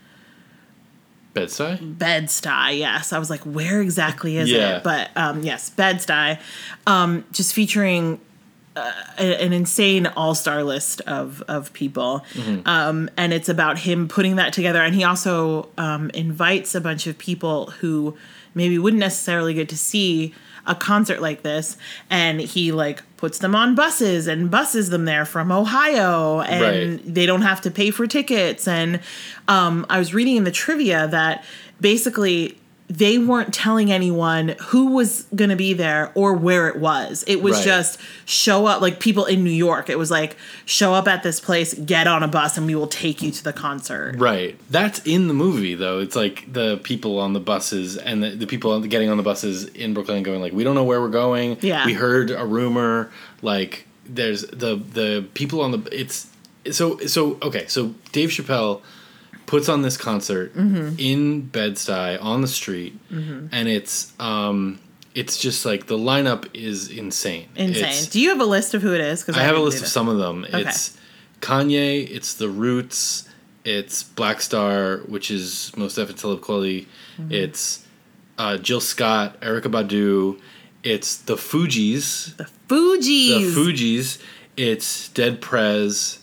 Bed-Stuy. 1.34 1.98
Bed-Stuy. 1.98 2.78
Yes, 2.78 3.12
I 3.12 3.18
was 3.18 3.30
like, 3.30 3.42
where 3.42 3.80
exactly 3.80 4.38
is 4.38 4.50
Yeah. 4.50 4.78
it? 4.78 4.82
But 4.82 5.10
um, 5.14 5.42
yes, 5.42 5.70
Bed-Stuy, 5.70 6.38
um, 6.86 7.24
just 7.32 7.52
featuring 7.52 8.18
uh, 8.78 9.22
an 9.22 9.52
insane 9.52 10.06
all-star 10.06 10.62
list 10.62 11.00
of 11.02 11.42
of 11.48 11.72
people, 11.72 12.24
Mm-hmm. 12.34 12.66
um, 12.68 13.10
and 13.16 13.32
it's 13.32 13.48
about 13.48 13.78
him 13.78 14.08
putting 14.08 14.36
that 14.36 14.52
together. 14.52 14.82
And 14.82 14.94
he 14.94 15.04
also 15.04 15.68
um, 15.78 16.10
invites 16.14 16.74
a 16.74 16.80
bunch 16.80 17.06
of 17.06 17.16
people 17.18 17.66
who 17.80 18.16
maybe 18.54 18.78
wouldn't 18.78 19.00
necessarily 19.00 19.54
get 19.54 19.68
to 19.68 19.76
see 19.76 20.34
a 20.66 20.74
concert 20.74 21.20
like 21.22 21.42
this, 21.42 21.76
and 22.10 22.40
he 22.40 22.72
like 22.72 23.02
puts 23.16 23.38
them 23.38 23.54
on 23.54 23.74
buses 23.74 24.26
and 24.26 24.50
buses 24.50 24.90
them 24.90 25.04
there 25.06 25.24
from 25.24 25.50
Ohio, 25.50 26.40
and 26.40 26.62
Right. 27.00 27.14
they 27.14 27.26
don't 27.26 27.42
have 27.42 27.60
to 27.62 27.70
pay 27.70 27.90
for 27.90 28.06
tickets. 28.06 28.68
And 28.68 29.00
um, 29.48 29.86
I 29.88 29.98
was 29.98 30.12
reading 30.12 30.36
in 30.36 30.44
the 30.44 30.50
trivia 30.50 31.08
that 31.08 31.42
basically 31.80 32.58
they 32.90 33.18
weren't 33.18 33.52
telling 33.52 33.92
anyone 33.92 34.56
who 34.68 34.92
was 34.92 35.26
going 35.34 35.50
to 35.50 35.56
be 35.56 35.74
there 35.74 36.10
or 36.14 36.32
where 36.32 36.68
it 36.68 36.76
was. 36.76 37.22
It 37.26 37.42
was 37.42 37.56
Right. 37.56 37.64
just 37.66 37.98
show 38.24 38.64
up, 38.66 38.80
like 38.80 38.98
people 38.98 39.26
in 39.26 39.44
New 39.44 39.50
York. 39.50 39.90
It 39.90 39.98
was 39.98 40.10
like 40.10 40.36
show 40.64 40.94
up 40.94 41.06
at 41.06 41.22
this 41.22 41.38
place, 41.38 41.74
get 41.74 42.06
on 42.06 42.22
a 42.22 42.28
bus, 42.28 42.56
and 42.56 42.66
we 42.66 42.74
will 42.74 42.86
take 42.86 43.20
you 43.20 43.30
to 43.30 43.44
the 43.44 43.52
concert. 43.52 44.14
Right. 44.16 44.56
That's 44.70 45.00
in 45.00 45.28
the 45.28 45.34
movie 45.34 45.74
though. 45.74 45.98
It's 46.00 46.16
like 46.16 46.50
the 46.50 46.78
people 46.82 47.18
on 47.18 47.34
the 47.34 47.40
buses 47.40 47.98
and 47.98 48.22
the, 48.22 48.30
the 48.30 48.46
people 48.46 48.80
getting 48.80 49.10
on 49.10 49.18
the 49.18 49.22
buses 49.22 49.66
in 49.66 49.92
Brooklyn 49.92 50.22
going 50.22 50.40
like, 50.40 50.54
we 50.54 50.64
don't 50.64 50.74
know 50.74 50.84
where 50.84 51.00
we're 51.00 51.08
going. 51.08 51.58
Yeah. 51.60 51.84
We 51.84 51.92
heard 51.92 52.30
a 52.30 52.46
rumor. 52.46 53.10
Like 53.42 53.86
there's 54.06 54.42
the 54.46 54.76
the 54.76 55.26
people 55.34 55.60
on 55.60 55.72
the 55.72 55.88
it's 55.92 56.26
so 56.70 56.96
so 57.00 57.36
okay. 57.42 57.66
So 57.66 57.94
Dave 58.12 58.30
Chappelle 58.30 58.80
puts 59.48 59.68
on 59.68 59.82
this 59.82 59.96
concert 59.96 60.54
Mm-hmm. 60.54 60.94
in 60.98 61.40
Bed-Stuy 61.42 62.22
on 62.22 62.40
the 62.42 62.48
street, 62.48 62.96
and 63.10 63.66
it's 63.68 64.12
um, 64.20 64.78
it's 65.14 65.36
just 65.38 65.64
like 65.66 65.86
the 65.88 65.98
lineup 65.98 66.46
is 66.54 66.88
insane. 66.90 67.48
Insane. 67.56 67.76
It's- 67.82 68.06
Do 68.06 68.20
you 68.20 68.28
have 68.28 68.40
a 68.40 68.44
list 68.44 68.74
of 68.74 68.82
who 68.82 68.94
it 68.94 69.00
is? 69.00 69.22
Because 69.22 69.36
I 69.36 69.42
have 69.44 69.56
a 69.56 69.60
list 69.60 69.82
of 69.82 69.88
some 69.88 70.08
of 70.08 70.18
them. 70.18 70.44
Okay. 70.44 70.60
It's 70.60 70.96
Kanye, 71.40 72.08
it's 72.10 72.34
The 72.34 72.48
Roots, 72.48 73.28
it's 73.64 74.02
Black 74.04 74.40
Star, 74.40 74.98
which 75.06 75.30
is 75.30 75.72
most 75.76 75.96
definitely 75.96 76.36
Kweli, 76.36 76.86
Mm-hmm. 77.18 77.32
it's 77.32 77.84
uh, 78.38 78.56
Jill 78.58 78.80
Scott, 78.80 79.40
Erykah 79.40 79.72
Badu, 79.72 80.38
it's 80.84 81.16
The 81.16 81.34
Fugees, 81.34 82.36
The 82.36 82.48
Fugees. 82.68 83.54
The 83.54 83.60
Fugees, 83.60 84.22
it's 84.56 85.08
Dead 85.08 85.40
Prez, 85.40 86.20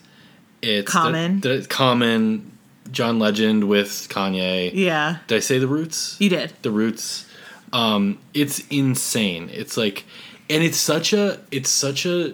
it's 0.62 0.90
Common. 0.92 1.42
the, 1.42 1.58
the, 1.58 1.68
Common, 1.68 2.55
John 2.92 3.20
Legend 3.20 3.66
with 3.66 3.90
Kanye. 4.10 4.72
Yeah, 4.74 5.18
Did 5.28 5.36
I 5.38 5.40
say 5.40 5.58
The 5.60 5.68
Roots? 5.68 6.18
you 6.20 6.30
did. 6.30 6.54
the 6.62 6.72
roots 6.72 7.26
um 7.74 8.18
it's 8.34 8.60
insane 8.70 9.50
it's 9.52 9.76
like 9.76 10.06
and 10.50 10.64
it's 10.64 10.78
such 10.78 11.12
a 11.14 11.40
it's 11.52 11.70
such 11.70 12.06
a 12.06 12.34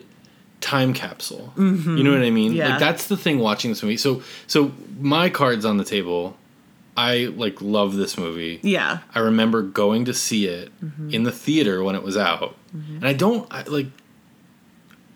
time 0.60 0.94
capsule 0.94 1.52
you 1.58 2.04
know 2.04 2.12
what 2.12 2.22
i 2.22 2.30
mean 2.30 2.52
Mm-hmm. 2.52 2.58
Yeah. 2.58 2.70
like 2.72 2.80
that's 2.80 3.08
the 3.08 3.16
thing 3.18 3.40
watching 3.40 3.72
this 3.72 3.82
movie 3.82 3.98
so 3.98 4.22
so 4.46 4.74
my 5.00 5.30
cards 5.30 5.64
on 5.66 5.78
the 5.78 5.86
table 5.86 6.38
i 6.98 7.32
like 7.38 7.60
love 7.62 7.96
this 7.96 8.18
movie 8.18 8.60
Yeah. 8.62 9.00
i 9.16 9.20
remember 9.20 9.62
going 9.64 10.06
to 10.06 10.14
see 10.14 10.48
it 10.48 10.70
Mm-hmm. 10.84 11.10
in 11.12 11.24
the 11.24 11.32
theater 11.32 11.82
when 11.82 11.96
it 11.96 12.04
was 12.04 12.18
out 12.18 12.56
and 12.74 13.08
i 13.08 13.14
don't 13.14 13.48
I, 13.52 13.64
like 13.64 13.88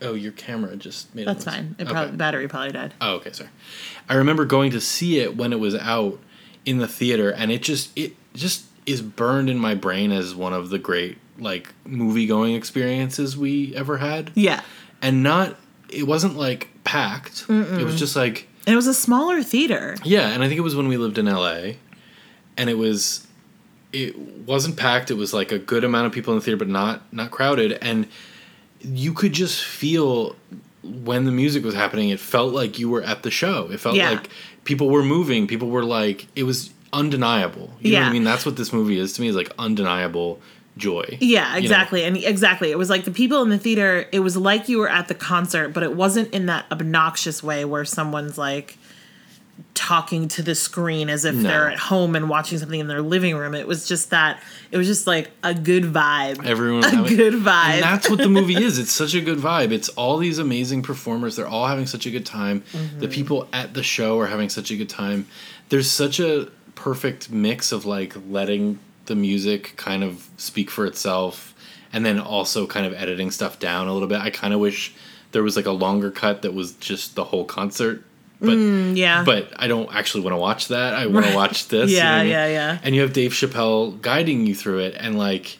oh 0.01 0.13
your 0.13 0.31
camera 0.31 0.75
just 0.75 1.13
made 1.15 1.25
That's 1.27 1.45
fine. 1.45 1.75
It 1.77 1.83
Okay. 1.83 1.91
probably 1.91 2.11
the 2.11 2.17
battery 2.17 2.47
probably 2.47 2.71
died. 2.73 2.93
Oh, 2.99 3.15
okay, 3.15 3.31
sorry. 3.31 3.49
I 4.07 4.15
remember 4.15 4.45
going 4.45 4.71
to 4.71 4.81
see 4.81 5.19
it 5.19 5.35
when 5.35 5.51
it 5.53 5.59
was 5.59 5.75
out 5.75 6.19
in 6.65 6.77
the 6.77 6.87
theater, 6.87 7.31
and 7.31 7.51
it 7.51 7.61
just 7.63 7.97
it 7.97 8.13
just 8.33 8.65
is 8.85 9.01
burned 9.01 9.49
in 9.49 9.57
my 9.57 9.73
brain 9.75 10.11
as 10.11 10.35
one 10.35 10.53
of 10.53 10.69
the 10.69 10.77
great 10.79 11.17
like 11.39 11.73
movie 11.85 12.27
going 12.27 12.55
experiences 12.55 13.37
we 13.37 13.75
ever 13.75 13.97
had. 13.97 14.31
Yeah. 14.35 14.61
And 15.01 15.23
not 15.23 15.55
it 15.89 16.03
wasn't 16.03 16.37
like 16.37 16.69
packed. 16.83 17.45
It 17.49 17.83
was 17.83 17.97
just 17.97 18.15
like 18.15 18.47
And 18.65 18.73
it 18.73 18.75
was 18.75 18.87
a 18.87 18.93
smaller 18.93 19.43
theater. 19.43 19.95
yeah, 20.03 20.29
and 20.29 20.43
I 20.43 20.47
think 20.47 20.57
it 20.57 20.61
was 20.61 20.75
when 20.75 20.87
we 20.87 20.97
lived 20.97 21.17
in 21.17 21.25
LA, 21.25 21.73
and 22.57 22.69
it 22.69 22.77
was 22.77 23.27
it 23.91 24.17
wasn't 24.17 24.77
packed. 24.77 25.09
It 25.09 25.15
was 25.15 25.33
like 25.33 25.51
a 25.51 25.59
good 25.59 25.83
amount 25.83 26.07
of 26.07 26.11
people 26.13 26.33
in 26.33 26.39
the 26.39 26.45
theater, 26.45 26.57
but 26.57 26.67
not 26.69 27.01
not 27.13 27.31
crowded, 27.31 27.73
and 27.81 28.07
you 28.81 29.13
could 29.13 29.33
just 29.33 29.63
feel 29.63 30.35
when 30.85 31.25
the 31.25 31.31
music 31.31 31.63
was 31.63 31.73
happening. 31.73 32.09
It 32.09 32.19
felt 32.19 32.53
like 32.53 32.79
you 32.79 32.89
were 32.89 33.01
at 33.01 33.23
the 33.23 33.31
show. 33.31 33.69
It 33.71 33.79
felt 33.79 33.95
Yeah. 33.95 34.11
like 34.11 34.29
people 34.63 34.89
were 34.89 35.03
moving. 35.03 35.47
People 35.47 35.69
were 35.69 35.83
like 35.83 36.27
it 36.35 36.43
was 36.43 36.69
undeniable. 36.93 37.73
You 37.81 37.91
know 37.93 37.99
what 37.99 38.03
Yeah. 38.05 38.09
I 38.09 38.13
mean? 38.13 38.23
That's 38.23 38.45
what 38.45 38.55
this 38.55 38.71
movie 38.71 38.97
is 38.99 39.13
to 39.13 39.21
me. 39.21 39.27
Is 39.27 39.35
like 39.35 39.51
undeniable 39.59 40.39
joy. 40.77 41.17
Yeah, 41.21 41.53
know? 41.53 41.57
exactly. 41.59 42.03
And 42.03 42.17
exactly. 42.17 42.71
It 42.71 42.77
was 42.77 42.89
like 42.89 43.05
the 43.05 43.11
people 43.11 43.41
in 43.41 43.49
the 43.49 43.57
theater, 43.57 44.07
it 44.11 44.19
was 44.19 44.35
like 44.37 44.67
you 44.69 44.77
were 44.79 44.89
at 44.89 45.07
the 45.07 45.15
concert, 45.15 45.69
but 45.69 45.83
it 45.83 45.93
wasn't 45.95 46.33
in 46.33 46.45
that 46.47 46.65
obnoxious 46.71 47.41
way 47.41 47.65
where 47.65 47.85
someone's 47.85 48.37
like 48.37 48.77
talking 49.73 50.27
to 50.27 50.41
the 50.41 50.55
screen 50.55 51.09
as 51.09 51.25
if 51.25 51.35
No. 51.35 51.43
they're 51.43 51.69
at 51.69 51.77
home 51.77 52.15
and 52.15 52.29
watching 52.29 52.57
something 52.57 52.79
in 52.79 52.87
their 52.87 53.01
living 53.01 53.35
room. 53.35 53.53
It 53.53 53.67
was 53.67 53.87
just 53.87 54.09
that 54.09 54.41
it 54.71 54.77
was 54.77 54.87
just 54.87 55.05
like 55.07 55.31
a 55.43 55.53
good 55.53 55.83
vibe. 55.83 56.45
Everyone 56.45 56.83
a 56.83 56.89
having- 56.89 57.15
good 57.15 57.33
vibe. 57.35 57.69
And 57.75 57.83
that's 57.83 58.09
what 58.09 58.19
the 58.19 58.29
movie 58.29 58.55
is. 58.63 58.79
It's 58.79 58.91
such 58.91 59.13
a 59.13 59.21
good 59.21 59.37
vibe. 59.37 59.71
It's 59.71 59.89
all 59.89 60.17
these 60.17 60.39
amazing 60.39 60.81
performers. 60.81 61.35
They're 61.35 61.47
all 61.47 61.67
having 61.67 61.85
such 61.85 62.05
a 62.05 62.11
good 62.11 62.25
time. 62.25 62.63
Mm-hmm. 62.73 62.99
The 62.99 63.07
people 63.07 63.47
at 63.53 63.73
the 63.73 63.83
show 63.83 64.19
are 64.19 64.27
having 64.27 64.49
such 64.49 64.71
a 64.71 64.75
good 64.77 64.89
time. 64.89 65.27
There's 65.69 65.89
such 65.89 66.19
a 66.19 66.49
perfect 66.75 67.31
mix 67.31 67.71
of 67.71 67.85
like 67.85 68.15
letting 68.29 68.79
the 69.05 69.15
music 69.15 69.73
kind 69.77 70.03
of 70.03 70.27
speak 70.37 70.69
for 70.71 70.85
itself 70.85 71.53
and 71.93 72.05
then 72.05 72.19
also 72.19 72.65
kind 72.65 72.85
of 72.85 72.93
editing 72.93 73.29
stuff 73.31 73.59
down 73.59 73.87
a 73.87 73.93
little 73.93 74.07
bit. 74.07 74.19
I 74.19 74.29
kind 74.31 74.53
of 74.53 74.59
wish 74.59 74.93
there 75.31 75.43
was 75.43 75.55
like 75.55 75.65
a 75.65 75.71
longer 75.71 76.11
cut 76.11 76.41
that 76.43 76.53
was 76.53 76.73
just 76.73 77.15
the 77.15 77.25
whole 77.25 77.45
concert. 77.45 78.03
But 78.41 78.57
yeah. 78.57 79.23
but 79.25 79.51
I 79.57 79.67
don't 79.67 79.93
actually 79.95 80.21
want 80.23 80.33
to 80.33 80.37
watch 80.39 80.67
that. 80.69 80.93
I 80.93 81.05
want 81.07 81.25
Right. 81.25 81.31
to 81.31 81.35
watch 81.37 81.67
this. 81.69 81.91
you 81.91 81.97
know 81.97 82.03
Yeah, 82.03 82.15
I 82.15 82.21
mean? 82.23 82.31
yeah, 82.31 82.47
yeah. 82.47 82.77
And 82.83 82.93
you 82.95 83.01
have 83.01 83.13
Dave 83.13 83.31
Chappelle 83.31 83.99
guiding 84.01 84.45
you 84.45 84.53
through 84.55 84.79
it, 84.79 84.95
and 84.99 85.17
like, 85.17 85.57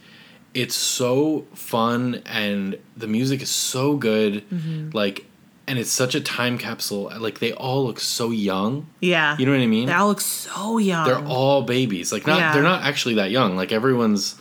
it's 0.53 0.75
so 0.75 1.45
fun, 1.53 2.21
and 2.25 2.77
the 2.97 3.07
music 3.07 3.41
is 3.41 3.49
so 3.49 3.95
good, 3.95 4.43
Mm-hmm. 4.49 4.89
like, 4.93 5.25
and 5.67 5.79
it's 5.79 5.89
such 5.91 6.13
a 6.15 6.21
time 6.21 6.57
capsule. 6.59 7.11
Like 7.17 7.39
they 7.39 7.51
all 7.53 7.85
look 7.87 7.99
so 7.99 8.29
young. 8.29 8.85
yeah. 9.01 9.35
You 9.39 9.45
know 9.47 9.51
what 9.53 9.61
I 9.61 9.67
mean? 9.67 9.87
they 9.87 9.93
all 9.93 10.09
look 10.09 10.21
so 10.21 10.77
young. 10.77 11.07
They're 11.07 11.25
all 11.25 11.63
babies. 11.63 12.11
Like 12.11 12.27
not 12.27 12.37
Yeah. 12.39 12.53
they're 12.53 12.61
not 12.61 12.83
actually 12.83 13.15
that 13.15 13.31
young. 13.31 13.55
Like 13.55 13.71
everyone's, 13.71 14.35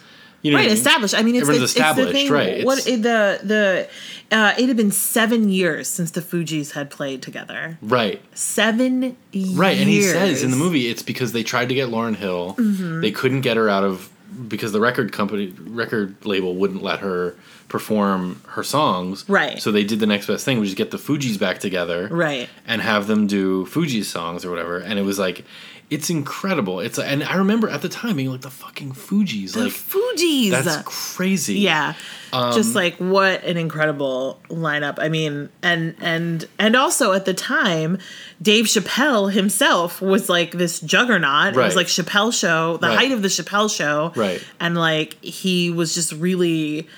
you 0.44 0.52
know, 0.52 0.58
right 0.58 0.66
I 0.66 0.68
mean? 0.68 0.76
established. 0.76 1.14
I 1.14 1.22
mean, 1.22 1.34
it's, 1.34 1.48
it's, 1.48 1.58
it's 1.58 1.74
the 1.74 1.80
established, 1.80 2.12
thing. 2.12 2.30
right, 2.30 2.64
What 2.64 2.78
it's- 2.78 3.00
the 3.02 3.40
the 3.44 3.88
uh, 4.30 4.54
it 4.58 4.68
had 4.68 4.76
been 4.76 4.90
seven 4.92 5.48
years 5.48 5.88
since 5.88 6.12
the 6.12 6.20
Fugees 6.20 6.72
had 6.72 6.90
played 6.90 7.20
together. 7.22 7.78
Right. 7.82 8.20
Seven 8.36 9.16
years. 9.32 9.54
Right, 9.56 9.76
and 9.78 9.88
he 9.88 10.02
says 10.02 10.42
in 10.44 10.50
the 10.52 10.56
movie 10.56 10.88
it's 10.88 11.02
because 11.02 11.32
they 11.32 11.42
tried 11.42 11.68
to 11.70 11.74
get 11.74 11.88
Lauryn 11.88 12.14
Hill, 12.16 12.54
Mm-hmm. 12.58 13.00
they 13.00 13.10
couldn't 13.10 13.40
get 13.40 13.56
her 13.56 13.68
out 13.68 13.82
of 13.84 14.10
because 14.48 14.72
the 14.72 14.80
record 14.80 15.12
company 15.12 15.52
record 15.60 16.16
label 16.24 16.54
wouldn't 16.56 16.82
let 16.82 17.00
her 17.00 17.36
perform 17.68 18.40
her 18.48 18.62
songs. 18.62 19.24
Right. 19.28 19.60
So 19.60 19.70
they 19.72 19.84
did 19.84 20.00
the 20.00 20.06
next 20.06 20.26
best 20.26 20.44
thing, 20.44 20.58
which 20.60 20.68
is 20.70 20.74
get 20.74 20.90
the 20.90 20.96
Fugees 20.98 21.38
back 21.38 21.58
together. 21.58 22.08
Right. 22.10 22.48
And 22.66 22.80
have 22.82 23.06
them 23.06 23.26
do 23.26 23.66
Fugees 23.66 24.04
songs 24.06 24.44
or 24.44 24.50
whatever, 24.50 24.78
and 24.78 24.98
it 24.98 25.02
was 25.02 25.18
like. 25.18 25.44
It's 25.90 26.08
incredible. 26.10 26.80
It's 26.80 26.98
and 26.98 27.22
I 27.22 27.36
remember 27.36 27.68
at 27.68 27.82
the 27.82 27.88
time 27.88 28.16
being 28.16 28.30
like 28.30 28.40
the 28.40 28.50
fucking 28.50 28.92
Fugees, 28.92 29.52
The 29.52 29.64
like 29.64 29.72
Fugees. 29.72 30.50
that's 30.50 30.82
crazy. 30.84 31.56
Yeah. 31.60 31.94
Um, 32.32 32.52
Just 32.52 32.74
like 32.74 32.96
what 32.96 33.44
an 33.44 33.56
incredible 33.56 34.40
lineup. 34.48 34.96
I 34.98 35.08
mean, 35.08 35.50
and 35.62 35.94
and 36.00 36.48
and 36.58 36.74
also 36.74 37.12
at 37.12 37.26
the 37.26 37.34
time, 37.34 37.98
Dave 38.42 38.64
Chappelle 38.64 39.30
himself 39.32 40.00
was 40.00 40.28
like 40.28 40.52
this 40.52 40.80
juggernaut. 40.80 41.54
It 41.54 41.56
was 41.56 41.76
like 41.76 41.86
Chappelle 41.86 42.32
show, 42.32 42.78
the 42.78 42.88
Right. 42.88 42.98
height 42.98 43.12
of 43.12 43.22
the 43.22 43.28
Chappelle 43.28 43.74
show. 43.74 44.12
Right. 44.16 44.42
And 44.58 44.76
like 44.76 45.22
he 45.22 45.70
was 45.70 45.94
just 45.94 46.12
really 46.14 46.88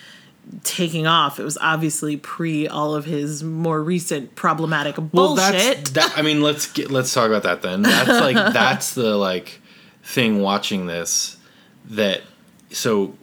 taking 0.62 1.06
off. 1.06 1.40
It 1.40 1.44
was 1.44 1.58
obviously 1.60 2.16
pre 2.16 2.68
all 2.68 2.94
of 2.94 3.04
his 3.04 3.42
more 3.42 3.82
recent 3.82 4.34
problematic 4.34 4.96
Well, 4.98 5.08
bullshit. 5.10 5.52
that's 5.52 5.90
that. 5.90 6.14
I 6.16 6.22
mean, 6.22 6.42
let's 6.42 6.70
get 6.70 6.90
let's 6.90 7.12
talk 7.12 7.28
about 7.28 7.42
that 7.44 7.62
then. 7.62 7.82
That's 7.82 8.08
like 8.08 8.34
that's 8.52 8.94
the 8.94 9.16
like 9.16 9.60
thing 10.02 10.40
watching 10.40 10.86
this 10.86 11.36
that 11.86 12.22
so 12.70 13.14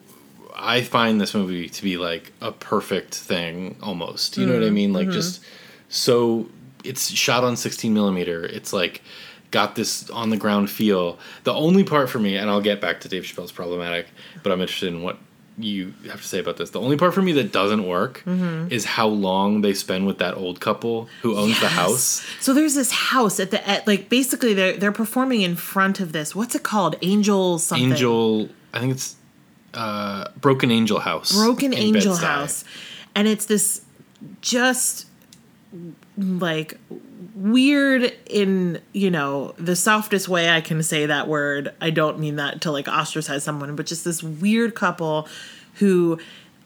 I 0.56 0.82
find 0.82 1.20
this 1.20 1.34
movie 1.34 1.70
to 1.70 1.84
be 1.84 1.98
like 1.98 2.32
a 2.42 2.52
perfect 2.52 3.16
thing 3.16 3.78
almost. 3.82 4.38
You 4.38 4.46
know 4.46 4.54
what 4.54 4.64
I 4.64 4.68
mm-hmm. 4.68 4.76
mean? 4.76 4.94
Like 4.94 5.08
mm-hmm. 5.08 5.14
just 5.14 5.44
so 5.90 6.50
it's 6.84 7.10
shot 7.10 7.44
on 7.44 7.56
16 7.56 7.94
millimeter. 7.94 8.46
It's 8.46 8.74
like 8.74 9.02
got 9.52 9.76
this 9.76 10.10
on 10.10 10.30
the 10.30 10.38
ground 10.38 10.70
feel. 10.70 11.20
The 11.44 11.54
only 11.54 11.84
part 11.84 12.10
for 12.10 12.20
me, 12.20 12.36
and 12.36 12.50
I'll 12.50 12.62
get 12.62 12.82
back 12.82 13.02
to 13.02 13.10
Dave 13.10 13.24
Chappelle's 13.24 13.52
problematic, 13.52 14.08
but 14.42 14.52
I'm 14.52 14.60
interested 14.60 14.92
in 14.92 15.02
what 15.02 15.18
you 15.58 15.94
have 16.10 16.22
to 16.22 16.28
say 16.28 16.40
about 16.40 16.58
this. 16.58 16.72
The 16.72 16.82
only 16.82 16.98
part 16.98 17.14
for 17.14 17.22
me 17.22 17.32
that 17.34 17.52
doesn't 17.52 17.86
work 17.88 18.24
is 18.26 18.86
how 18.86 19.08
long 19.08 19.62
they 19.62 19.74
spend 19.74 20.08
with 20.08 20.18
that 20.18 20.36
old 20.36 20.60
couple 20.60 21.08
who 21.22 21.38
owns 21.38 21.60
the 21.60 21.68
house. 21.68 22.26
So 22.40 22.54
there's 22.54 22.74
this 22.74 22.92
house 22.92 23.40
at 23.40 23.52
the 23.52 23.68
at, 23.68 23.86
like 23.86 24.10
basically 24.10 24.54
they're 24.54 24.76
they're 24.78 24.92
performing 24.92 25.42
in 25.42 25.56
front 25.56 26.00
of 26.00 26.12
this. 26.12 26.36
What's 26.36 26.56
it 26.56 26.64
called? 26.64 26.96
Angel 27.02 27.60
something. 27.60 27.92
Angel, 27.92 28.50
I 28.74 28.80
think 28.80 28.94
it's 28.94 29.16
uh, 29.74 30.30
Broken 30.42 30.72
Angel 30.72 31.00
House. 31.00 31.34
Broken 31.34 31.74
Angel 31.74 32.14
Bed-Stuy. 32.14 32.24
House. 32.24 32.66
And 33.16 33.28
it's 33.28 33.46
this 33.46 33.82
just 34.42 35.06
like 36.18 36.78
weird 37.36 38.14
in, 38.30 38.80
you 38.94 39.10
know, 39.10 39.54
the 39.58 39.76
softest 39.76 40.28
way 40.30 40.50
I 40.50 40.62
can 40.62 40.84
say 40.84 41.06
that 41.08 41.28
word. 41.28 41.74
I 41.82 41.90
don't 41.90 42.20
mean 42.20 42.36
that 42.38 42.62
to 42.62 42.72
like 42.72 42.88
ostracize 42.88 43.44
someone, 43.44 43.76
but 43.76 43.86
just 43.86 44.04
this 44.06 44.22
weird 44.22 44.76
couple 44.76 45.28
who 45.76 46.20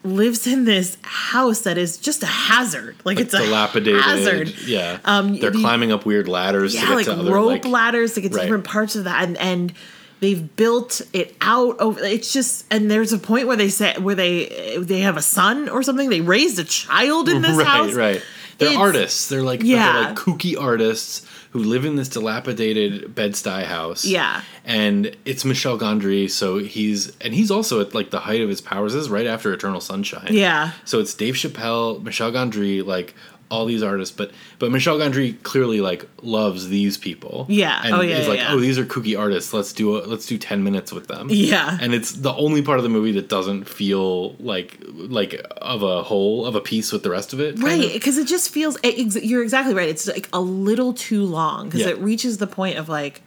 lives 0.04 0.46
in 0.46 0.64
this 0.64 0.96
house 1.02 1.62
that 1.62 1.76
is 1.78 1.96
just 1.96 2.22
a 2.22 2.26
hazard. 2.26 2.96
Like, 3.04 3.16
Like 3.16 3.20
it's 3.20 3.34
a 3.34 3.38
dilapidated. 3.38 4.00
hazard. 4.02 4.48
Yeah. 4.66 4.98
Um, 5.04 5.38
They're 5.38 5.50
the- 5.50 5.58
climbing 5.60 5.92
up 5.92 6.04
weird 6.06 6.28
ladders 6.28 6.72
to 6.74 6.78
yeah, 6.80 6.86
get 6.88 6.94
like 6.94 7.04
to 7.06 7.12
other 7.12 7.32
rope 7.32 7.46
like, 7.48 7.64
ladders 7.64 8.14
to 8.14 8.20
get 8.20 8.32
to 8.32 8.36
Right. 8.36 8.42
different 8.44 8.64
parts 8.64 8.94
of 8.96 9.04
that, 9.04 9.24
and 9.26 9.36
and 9.38 9.72
they've 10.20 10.54
built 10.56 11.00
it 11.12 11.34
out 11.40 11.78
over. 11.80 12.00
It's 12.04 12.32
just, 12.32 12.64
and 12.70 12.90
there's 12.90 13.12
a 13.12 13.18
point 13.18 13.46
where 13.48 13.56
they 13.56 13.68
say 13.70 13.94
where 13.98 14.14
they 14.14 14.76
they 14.78 15.00
have 15.00 15.16
a 15.16 15.22
son 15.22 15.68
or 15.68 15.82
something. 15.82 16.10
They 16.10 16.20
raised 16.20 16.58
a 16.58 16.64
child 16.64 17.28
in 17.28 17.42
this 17.42 17.56
right, 17.56 17.66
house. 17.66 17.92
right. 17.94 18.22
They're 18.58 18.68
It's- 18.68 18.80
artists. 18.80 19.28
They're 19.28 19.42
like 19.42 19.62
Yeah. 19.62 19.92
they're 19.92 20.02
like 20.02 20.16
kooky 20.16 20.60
artists 20.60 21.22
who 21.52 21.60
live 21.60 21.84
in 21.86 21.96
this 21.96 22.08
dilapidated 22.08 23.14
Bed-Stuy 23.14 23.64
house. 23.64 24.04
Yeah. 24.04 24.42
And 24.66 25.16
it's 25.24 25.44
Michel 25.46 25.78
Gondry, 25.78 26.30
so 26.30 26.58
he's 26.58 27.12
and 27.20 27.32
he's 27.34 27.50
also 27.50 27.80
at 27.80 27.94
like 27.94 28.10
the 28.10 28.20
height 28.20 28.40
of 28.42 28.48
his 28.48 28.60
powers. 28.60 28.92
This 28.92 29.02
is 29.02 29.10
right 29.10 29.26
after 29.26 29.52
Eternal 29.52 29.80
Sunshine. 29.80 30.28
Yeah. 30.30 30.72
So 30.84 30.98
it's 31.00 31.14
Dave 31.14 31.34
Chappelle, 31.34 32.02
Michel 32.02 32.30
Gondry, 32.32 32.84
like 32.84 33.14
all 33.50 33.64
these 33.64 33.82
artists, 33.82 34.14
but 34.14 34.30
but 34.58 34.70
Michel 34.70 34.98
Gondry 34.98 35.42
clearly 35.42 35.80
like 35.80 36.06
loves 36.22 36.68
these 36.68 36.96
people. 36.98 37.46
Yeah. 37.48 37.80
and 37.84 37.94
Oh, 37.94 38.00
yeah, 38.02 38.16
is 38.18 38.24
yeah, 38.26 38.30
like, 38.30 38.38
yeah. 38.40 38.52
oh, 38.52 38.60
these 38.60 38.78
are 38.78 38.84
kooky 38.84 39.18
artists. 39.18 39.52
Let's 39.54 39.72
do 39.72 39.96
a, 39.96 40.04
let's 40.06 40.26
do 40.26 40.36
ten 40.36 40.62
minutes 40.64 40.92
with 40.92 41.06
them. 41.08 41.28
Yeah. 41.30 41.78
and 41.80 41.94
it's 41.94 42.12
the 42.12 42.34
only 42.34 42.60
part 42.62 42.78
of 42.78 42.82
the 42.82 42.90
movie 42.90 43.12
that 43.12 43.28
doesn't 43.28 43.64
feel 43.68 44.34
like 44.34 44.78
like 44.86 45.40
of 45.62 45.82
a 45.82 46.02
whole 46.02 46.44
of 46.46 46.54
a 46.54 46.60
piece 46.60 46.92
with 46.92 47.02
the 47.02 47.10
rest 47.10 47.32
of 47.32 47.40
it. 47.40 47.58
Right, 47.58 47.92
because 47.92 48.18
it 48.18 48.26
just 48.28 48.50
feels. 48.50 48.76
It, 48.82 49.24
you're 49.24 49.42
exactly 49.42 49.74
right. 49.74 49.88
It's 49.88 50.06
like 50.06 50.28
a 50.32 50.40
little 50.40 50.92
too 50.92 51.24
long 51.24 51.66
because 51.66 51.80
Yeah. 51.80 51.88
it 51.88 51.98
reaches 52.00 52.38
the 52.38 52.46
point 52.46 52.76
of 52.78 52.88
like, 52.88 53.22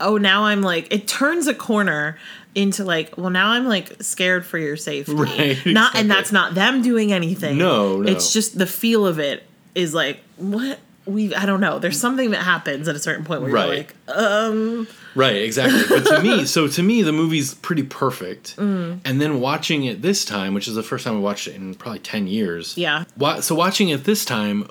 oh, 0.00 0.16
now 0.16 0.44
I'm 0.44 0.62
like. 0.62 0.90
It 0.92 1.06
turns 1.06 1.46
a 1.46 1.54
corner 1.54 2.16
into 2.54 2.84
like, 2.84 3.16
well, 3.16 3.30
now 3.30 3.50
I'm 3.52 3.66
like 3.66 4.02
scared 4.02 4.44
for 4.44 4.58
your 4.58 4.76
safety. 4.76 5.14
Right, 5.14 5.58
Not, 5.66 5.94
and 5.94 6.10
that's 6.10 6.32
not 6.32 6.54
them 6.54 6.82
doing 6.82 7.12
anything. 7.12 7.58
No, 7.58 8.00
no. 8.00 8.10
It's 8.10 8.32
just 8.32 8.58
the 8.58 8.66
feel 8.66 9.06
of 9.06 9.18
it 9.18 9.44
is 9.74 9.94
like 9.94 10.20
what 10.36 10.78
we. 11.06 11.34
I 11.34 11.46
don't 11.46 11.60
know. 11.60 11.78
There's 11.78 11.98
something 12.00 12.30
that 12.32 12.42
happens 12.42 12.88
at 12.88 12.96
a 12.96 12.98
certain 12.98 13.24
point 13.24 13.42
where 13.42 13.52
Right. 13.52 13.66
you're 13.66 13.76
like, 13.76 13.94
um, 14.08 14.88
Right, 15.14 15.36
exactly. 15.42 15.82
But 15.88 16.06
to 16.06 16.22
me, 16.22 16.44
so 16.56 16.68
to 16.68 16.82
me, 16.82 17.02
the 17.02 17.12
movie's 17.12 17.54
pretty 17.54 17.82
perfect. 17.82 18.56
Mm. 18.56 19.00
And 19.04 19.20
then 19.20 19.40
watching 19.40 19.84
it 19.84 20.02
this 20.02 20.24
time, 20.24 20.54
which 20.54 20.68
is 20.68 20.74
the 20.76 20.82
first 20.84 21.04
time 21.04 21.16
I 21.16 21.20
watched 21.20 21.48
it 21.48 21.54
in 21.56 21.74
probably 21.74 21.98
ten 22.00 22.26
years. 22.26 22.76
Yeah. 22.76 23.04
Wa- 23.16 23.40
so 23.40 23.54
watching 23.54 23.88
it 23.88 24.04
this 24.04 24.24
time 24.24 24.68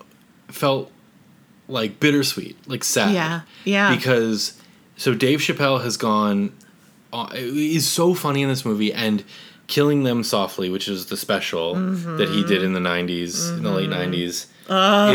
felt 0.47 0.91
like 1.67 1.99
bittersweet, 1.99 2.57
like 2.67 2.83
sad. 2.83 3.13
Yeah, 3.13 3.41
yeah. 3.63 3.95
Because 3.95 4.59
so 4.97 5.13
Dave 5.13 5.39
Chappelle 5.39 5.81
has 5.83 5.95
gone. 5.97 6.53
Uh, 7.11 7.27
is 7.33 7.87
so 7.87 8.13
funny 8.13 8.41
in 8.43 8.49
this 8.49 8.65
movie 8.65 8.93
and. 8.93 9.23
Killing 9.67 10.01
Them 10.01 10.23
Softly, 10.23 10.71
which 10.71 10.87
is 10.87 11.05
the 11.05 11.15
special 11.15 11.75
Mm-hmm. 11.75 12.17
that 12.17 12.27
he 12.27 12.43
did 12.43 12.63
in 12.63 12.73
the 12.73 12.79
90s, 12.79 13.55
in 13.55 13.61
the 13.61 13.69
late 13.69 13.91
90s, 13.91 14.47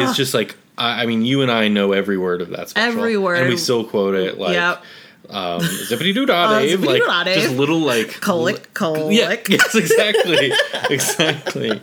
is 0.09 0.17
just 0.17 0.33
like, 0.33 0.55
I, 0.79 1.03
I 1.03 1.07
mean, 1.07 1.23
you 1.25 1.43
and 1.43 1.51
I 1.51 1.67
know 1.67 1.91
every 1.91 2.17
word 2.17 2.41
of 2.41 2.51
that 2.51 2.69
special. 2.69 2.97
Every 3.01 3.17
word. 3.19 3.39
And 3.41 3.49
we 3.49 3.57
still 3.57 3.83
quote 3.83 4.15
it 4.15 4.39
like, 4.39 4.53
Yep. 4.53 4.85
um, 5.31 5.61
zippity 5.61 6.15
doo 6.15 6.25
dah, 6.25 6.35
Uh, 6.53 6.59
Dave. 6.61 6.85
Like 6.85 7.03
Dave. 7.25 7.35
just 7.35 7.55
little 7.57 7.81
like 7.81 8.13
Colic, 8.21 8.73
colic. 8.75 9.17
Yeah, 9.19 9.35
yes, 9.49 9.75
exactly, 9.75 10.53
exactly. 10.89 11.81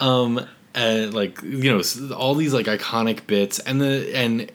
Um, 0.00 0.46
and 0.76 1.12
like 1.12 1.42
you 1.42 1.72
know, 1.76 1.82
all 2.14 2.36
these 2.36 2.54
like 2.54 2.66
iconic 2.66 3.26
bits, 3.26 3.58
and 3.58 3.80
the 3.80 4.14
and 4.14 4.48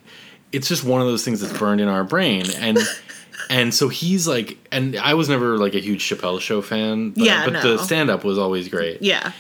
it's 0.54 0.70
just 0.70 0.86
one 0.86 1.02
of 1.02 1.08
those 1.08 1.26
things 1.26 1.42
that's 1.42 1.58
burned 1.60 1.82
in 1.82 1.90
our 1.90 2.06
brain, 2.06 2.46
and 2.60 2.78
and 3.50 3.74
so 3.74 3.90
he's 3.90 4.28
like, 4.28 4.58
and 4.72 4.96
I 4.98 5.14
was 5.14 5.28
never 5.30 5.58
like 5.58 5.74
a 5.76 5.80
huge 5.80 6.04
Chappelle 6.08 6.40
Show 6.40 6.62
fan, 6.62 7.12
but, 7.12 7.24
Yeah, 7.24 7.44
but 7.46 7.54
no. 7.54 7.78
the 7.78 7.84
stand 7.84 8.10
up 8.10 8.24
was 8.24 8.38
always 8.38 8.68
great, 8.70 9.02
Yeah. 9.02 9.32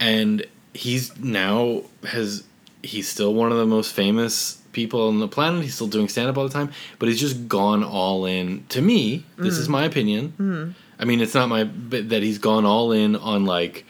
and 0.00 0.44
he's 0.74 1.16
now 1.18 1.82
has 2.04 2.44
he's 2.82 3.08
still 3.08 3.32
one 3.34 3.50
of 3.50 3.58
the 3.58 3.66
most 3.66 3.92
famous 3.94 4.60
people 4.72 5.08
on 5.08 5.18
the 5.20 5.26
planet 5.26 5.62
he's 5.62 5.74
still 5.74 5.86
doing 5.88 6.06
stand 6.06 6.28
up 6.28 6.36
all 6.36 6.44
the 6.46 6.52
time 6.52 6.70
but 6.98 7.08
he's 7.08 7.18
just 7.18 7.48
gone 7.48 7.82
all 7.82 8.26
in 8.26 8.62
to 8.68 8.82
me 8.82 9.24
this 9.38 9.56
Mm. 9.56 9.60
is 9.60 9.68
my 9.70 9.84
opinion 9.86 10.74
i 11.00 11.04
mean 11.06 11.20
it's 11.22 11.32
not 11.34 11.48
my 11.48 11.64
but 11.64 12.10
that 12.10 12.22
he's 12.22 12.36
gone 12.36 12.66
all 12.66 12.92
in 12.92 13.16
on 13.16 13.46
like 13.46 13.86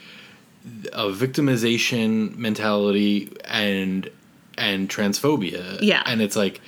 a 0.93 1.09
victimization 1.09 2.35
mentality 2.37 3.29
and 3.45 4.09
and 4.57 4.89
transphobia 4.89 5.77
Yeah. 5.81 6.01
and 6.05 6.21
it's 6.21 6.35
like 6.37 6.61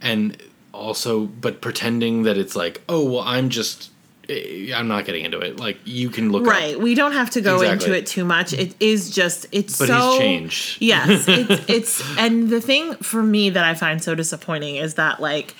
and 0.00 0.36
also 0.72 1.26
but 1.26 1.60
pretending 1.60 2.22
that 2.24 2.38
it's 2.38 2.56
like 2.56 2.80
oh 2.88 3.04
well 3.04 3.22
i'm 3.26 3.48
just 3.50 3.90
eh, 4.28 4.70
i'm 4.74 4.88
not 4.88 5.04
getting 5.04 5.24
into 5.24 5.38
it 5.38 5.58
like 5.60 5.78
you 5.84 6.08
can 6.10 6.32
look 6.32 6.42
up 6.42 6.48
Right. 6.48 6.78
We 6.80 6.94
don't 6.94 7.12
have 7.12 7.30
to 7.30 7.40
go 7.40 7.56
Exactly. 7.60 7.86
into 7.88 7.98
it 7.98 8.06
too 8.06 8.24
much. 8.24 8.52
It 8.52 8.74
is 8.80 9.10
just 9.10 9.46
it's 9.52 9.78
but 9.78 9.88
so 9.88 10.10
he's 10.12 10.18
changed 10.18 10.76
Yes, 10.82 11.26
it's, 11.28 11.64
it's 11.68 12.18
and 12.18 12.48
the 12.48 12.60
thing 12.60 12.94
for 12.96 13.22
me 13.22 13.50
that 13.50 13.64
I 13.64 13.74
find 13.74 14.02
so 14.02 14.14
disappointing 14.14 14.76
is 14.76 14.94
that 14.94 15.20
like 15.20 15.54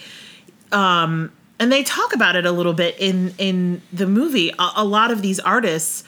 um 0.73 1.31
and 1.59 1.71
they 1.71 1.83
talk 1.83 2.15
about 2.15 2.35
it 2.37 2.47
a 2.47 2.53
little 2.53 2.73
bit 2.73 2.97
in 2.99 3.35
in 3.39 3.83
the 3.93 4.07
movie 4.07 4.51
a, 4.59 4.71
a 4.77 4.85
lot 4.85 5.11
of 5.11 5.23
these 5.23 5.39
artists 5.41 6.05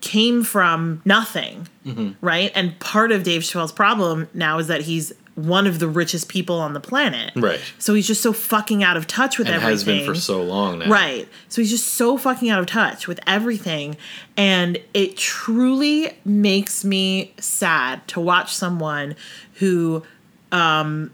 came 0.00 0.42
from 0.44 1.00
nothing 1.04 1.66
Mm-hmm. 1.86 2.10
right 2.20 2.52
and 2.54 2.78
part 2.80 3.12
of 3.12 3.22
dave 3.22 3.40
chappelle's 3.42 3.72
problem 3.72 4.28
now 4.34 4.58
is 4.58 4.66
that 4.66 4.82
he's 4.82 5.12
one 5.38 5.66
of 5.66 5.78
the 5.78 5.86
richest 5.88 6.28
people 6.28 6.58
on 6.58 6.72
the 6.72 6.80
planet 6.80 7.30
Right. 7.36 7.60
so 7.78 7.94
he's 7.94 8.06
just 8.06 8.22
so 8.22 8.32
fucking 8.32 8.82
out 8.82 8.96
of 8.96 9.06
touch 9.06 9.38
with 9.38 9.46
and 9.46 9.54
everything 9.56 9.70
has 9.72 9.84
been 9.84 10.04
for 10.06 10.14
so 10.18 10.42
long 10.42 10.80
now 10.80 10.90
Right. 10.90 11.28
So 11.48 11.60
he's 11.62 11.70
just 11.70 11.86
so 11.94 12.16
fucking 12.18 12.50
out 12.50 12.58
of 12.58 12.66
touch 12.66 13.06
with 13.06 13.20
everything. 13.26 13.96
And 14.36 14.78
it 14.94 15.16
truly 15.16 16.16
makes 16.24 16.84
me 16.84 17.32
sad 17.38 18.06
to 18.08 18.20
watch 18.20 18.54
someone 18.54 19.14
who, 19.54 20.02
um, 20.52 21.10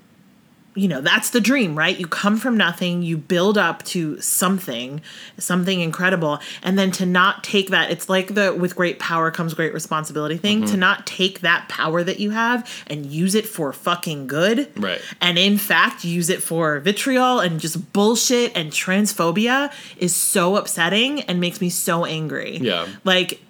you 0.76 0.88
know, 0.88 1.00
that's 1.00 1.30
the 1.30 1.40
dream, 1.40 1.78
right? 1.78 1.96
You 1.96 2.08
come 2.08 2.36
from 2.36 2.56
nothing, 2.56 3.02
you 3.02 3.16
build 3.16 3.56
up 3.56 3.84
to 3.84 4.20
something, 4.20 5.00
something 5.38 5.80
incredible, 5.80 6.40
and 6.64 6.76
then 6.76 6.90
to 6.92 7.06
not 7.06 7.44
take 7.44 7.70
that, 7.70 7.92
it's 7.92 8.08
like 8.08 8.34
the 8.34 8.52
with 8.52 8.74
great 8.74 8.98
power 8.98 9.30
comes 9.30 9.54
great 9.54 9.72
responsibility 9.72 10.36
thing, 10.36 10.62
Mm-hmm. 10.62 10.72
to 10.72 10.76
not 10.76 11.06
take 11.06 11.40
that 11.40 11.68
power 11.68 12.02
that 12.02 12.18
you 12.18 12.30
have 12.30 12.68
and 12.88 13.06
use 13.06 13.34
it 13.34 13.46
for 13.46 13.72
fucking 13.72 14.26
good. 14.26 14.70
Right. 14.80 15.00
And 15.20 15.38
in 15.38 15.58
fact, 15.58 16.04
use 16.04 16.28
it 16.28 16.42
for 16.42 16.80
vitriol 16.80 17.38
and 17.38 17.60
just 17.60 17.92
bullshit 17.92 18.50
and 18.56 18.72
transphobia 18.72 19.72
is 19.96 20.14
so 20.14 20.56
upsetting 20.56 21.20
and 21.22 21.40
makes 21.40 21.60
me 21.60 21.70
so 21.70 22.04
angry. 22.04 22.56
Yeah. 22.58 22.88
Like, 23.04 23.40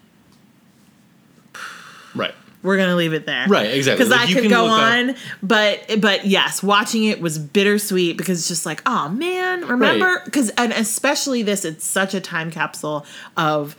right 2.15 2.35
we're 2.65 2.77
gonna 2.77 2.97
leave 2.97 3.13
it 3.13 3.27
there, 3.27 3.47
Right, 3.47 3.67
exactly. 3.73 4.05
Because 4.07 4.11
Like, 4.19 4.29
I 4.31 4.33
could 4.33 4.51
go 4.51 4.65
look 4.65 4.73
up- 4.73 4.93
on, 4.93 5.15
but 5.43 6.01
but 6.01 6.25
yes, 6.27 6.63
watching 6.63 7.05
it 7.05 7.21
was 7.21 7.39
bittersweet 7.39 8.17
because 8.17 8.41
it's 8.41 8.49
just 8.49 8.67
like, 8.67 8.83
oh 8.87 9.09
man, 9.11 9.65
remember? 9.69 10.23
Because 10.25 10.49
and 10.51 10.73
especially 10.73 11.43
this, 11.45 11.65
it's 11.65 11.87
such 11.87 12.15
a 12.15 12.21
time 12.21 12.51
capsule 12.51 13.07
of 13.37 13.77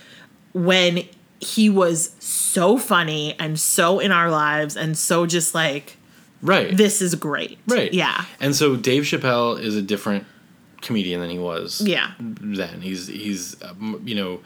when 0.53 1.03
he 1.41 1.69
was 1.69 2.15
so 2.19 2.77
funny 2.77 3.35
and 3.39 3.59
so 3.59 3.99
in 3.99 4.11
our 4.13 4.29
lives 4.31 4.77
and 4.77 4.97
so 4.97 5.25
just 5.25 5.53
like 5.53 5.97
right 6.41 6.77
this 6.77 7.01
is 7.01 7.13
great, 7.15 7.57
Right. 7.67 7.93
Yeah, 7.93 8.23
And 8.39 8.55
so 8.55 8.75
Dave 8.77 9.03
Chappelle 9.03 9.59
is 9.59 9.75
a 9.75 9.81
different 9.81 10.25
comedian 10.81 11.19
than 11.21 11.29
he 11.31 11.39
was. 11.39 11.81
Yeah. 11.81 12.11
Then 12.19 12.81
he's 12.81 13.07
he's 13.07 13.61
um, 13.63 14.01
you 14.05 14.15
know, 14.15 14.39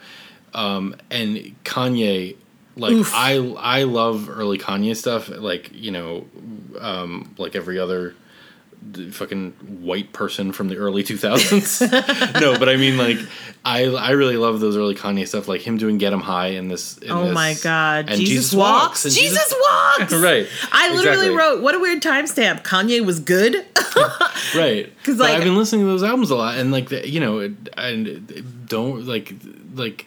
um, 0.54 0.96
and 1.10 1.54
Kanye. 1.64 2.36
Like 2.80 2.92
Oof. 2.92 3.12
I 3.14 3.36
I 3.58 3.82
love 3.84 4.28
early 4.30 4.58
Kanye 4.58 4.96
stuff. 4.96 5.28
Like 5.28 5.70
you 5.72 5.90
know, 5.90 6.26
um, 6.80 7.34
like 7.38 7.54
every 7.54 7.78
other 7.78 8.14
fucking 9.12 9.50
white 9.82 10.10
person 10.14 10.52
from 10.52 10.68
the 10.68 10.76
early 10.76 11.02
2000s. 11.10 12.40
no, 12.40 12.58
but 12.58 12.68
I 12.70 12.76
mean 12.76 12.96
like 12.96 13.18
I 13.62 13.84
I 13.84 14.10
really 14.12 14.38
love 14.38 14.60
those 14.60 14.74
early 14.74 14.94
Kanye 14.94 15.28
stuff 15.28 15.46
like 15.48 15.60
him 15.60 15.76
doing 15.76 15.98
Get 15.98 16.14
Em 16.14 16.20
High 16.20 16.52
in 16.52 16.68
this 16.68 16.96
in 16.98 17.10
Oh 17.10 17.24
this- 17.26 17.34
my 17.34 17.54
god, 17.62 18.08
and 18.08 18.18
Jesus, 18.18 18.54
walks. 18.54 19.04
and 19.04 19.12
Jesus, 19.14 19.52
walks. 19.60 20.12
Right, 20.14 20.46
I 20.72 20.94
literally 20.94 21.26
exactly. 21.26 21.36
wrote, 21.36 21.60
"What 21.62 21.74
a 21.74 21.78
weird 21.78 22.02
timestamp." 22.02 22.62
Kanye 22.62 23.04
was 23.04 23.20
good. 23.20 23.54
right. 24.56 24.90
Cuz 25.04 25.18
like- 25.18 25.34
i've 25.36 25.44
been 25.44 25.56
listening 25.56 25.82
to 25.82 25.88
those 25.88 26.02
albums 26.02 26.30
a 26.30 26.36
lot 26.36 26.56
and 26.56 26.72
like 26.72 26.88
the, 26.88 27.06
you 27.06 27.20
know 27.20 27.40
it- 27.40 27.52
and 27.76 28.66
don't 28.66 29.06
like 29.06 29.34
like 29.74 30.06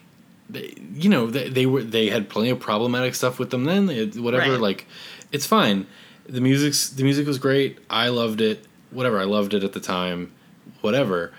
they, 0.54 0.74
you 0.94 1.10
know 1.10 1.28
they, 1.28 1.50
they 1.50 1.66
were 1.66 1.84
they 1.84 2.08
had 2.10 2.30
plenty 2.30 2.50
of 2.50 2.60
problematic 2.60 3.16
stuff 3.16 3.40
with 3.40 3.50
them 3.50 3.66
then. 3.66 3.90
It, 3.90 4.16
whatever 4.16 4.52
Right. 4.54 4.62
like 4.62 4.88
it's 5.32 5.46
fine. 5.46 5.86
The 6.28 6.40
music's 6.42 6.90
the 6.90 7.04
music 7.04 7.28
was 7.28 7.38
great. 7.38 7.80
I 7.90 8.08
loved 8.08 8.40
it. 8.40 8.66
Whatever 8.92 9.20
i 9.20 9.24
loved 9.26 9.54
it 9.54 9.64
at 9.64 9.74
the 9.74 9.80
time. 9.80 10.32
Whatever. 10.82 11.34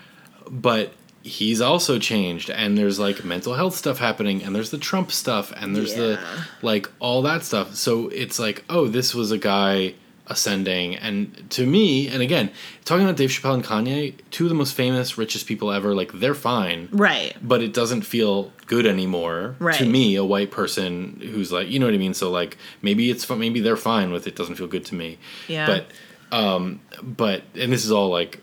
But 0.49 0.93
he's 1.23 1.59
also 1.59 1.97
changed 1.97 2.51
and 2.51 2.77
there's 2.77 2.99
like 2.99 3.25
mental 3.25 3.55
health 3.55 3.75
stuff 3.75 3.97
happening 3.97 4.43
and 4.43 4.55
there's 4.55 4.69
the 4.69 4.77
trump 4.77 5.11
stuff 5.11 5.51
and 5.57 5.75
there's 5.75 5.95
the 5.95 6.19
like 6.61 6.87
all 6.99 7.23
that 7.23 7.43
stuff. 7.43 7.73
So 7.75 8.09
it's 8.09 8.37
like 8.37 8.63
oh 8.69 8.87
this 8.87 9.15
was 9.15 9.31
a 9.31 9.37
guy 9.39 9.95
ascending 10.27 10.95
and 10.95 11.49
to 11.51 11.65
me 11.67 12.07
and 12.07 12.21
again 12.21 12.49
talking 12.83 13.03
about 13.05 13.15
dave 13.15 13.29
chappelle 13.29 13.53
and 13.53 13.63
kanye 13.63 14.13
two 14.31 14.45
of 14.45 14.49
the 14.49 14.55
most 14.55 14.73
famous 14.73 15.17
richest 15.19 15.45
people 15.45 15.71
ever 15.71 15.93
like 15.93 16.11
they're 16.13 16.33
fine 16.33 16.89
right. 16.91 17.35
but 17.43 17.61
it 17.61 17.73
doesn't 17.73 18.01
feel 18.01 18.51
good 18.65 18.85
anymore 18.87 19.55
Right. 19.59 19.75
to 19.75 19.85
me 19.85 20.15
a 20.15 20.25
white 20.25 20.49
person 20.49 21.19
who's 21.21 21.51
like 21.51 21.67
you 21.69 21.77
know 21.79 21.85
what 21.85 21.93
i 21.93 21.97
mean 21.99 22.13
so 22.15 22.31
like 22.31 22.57
maybe 22.81 23.11
it's 23.11 23.29
maybe 23.29 23.59
they're 23.59 23.77
fine 23.77 24.11
with 24.11 24.25
it 24.25 24.35
doesn't 24.35 24.55
feel 24.55 24.67
good 24.67 24.85
to 24.85 24.95
me 24.95 25.17
Yeah. 25.47 25.67
but 25.67 25.85
um 26.35 26.79
but 27.03 27.43
and 27.53 27.71
this 27.71 27.85
is 27.85 27.91
all 27.91 28.09
like 28.09 28.39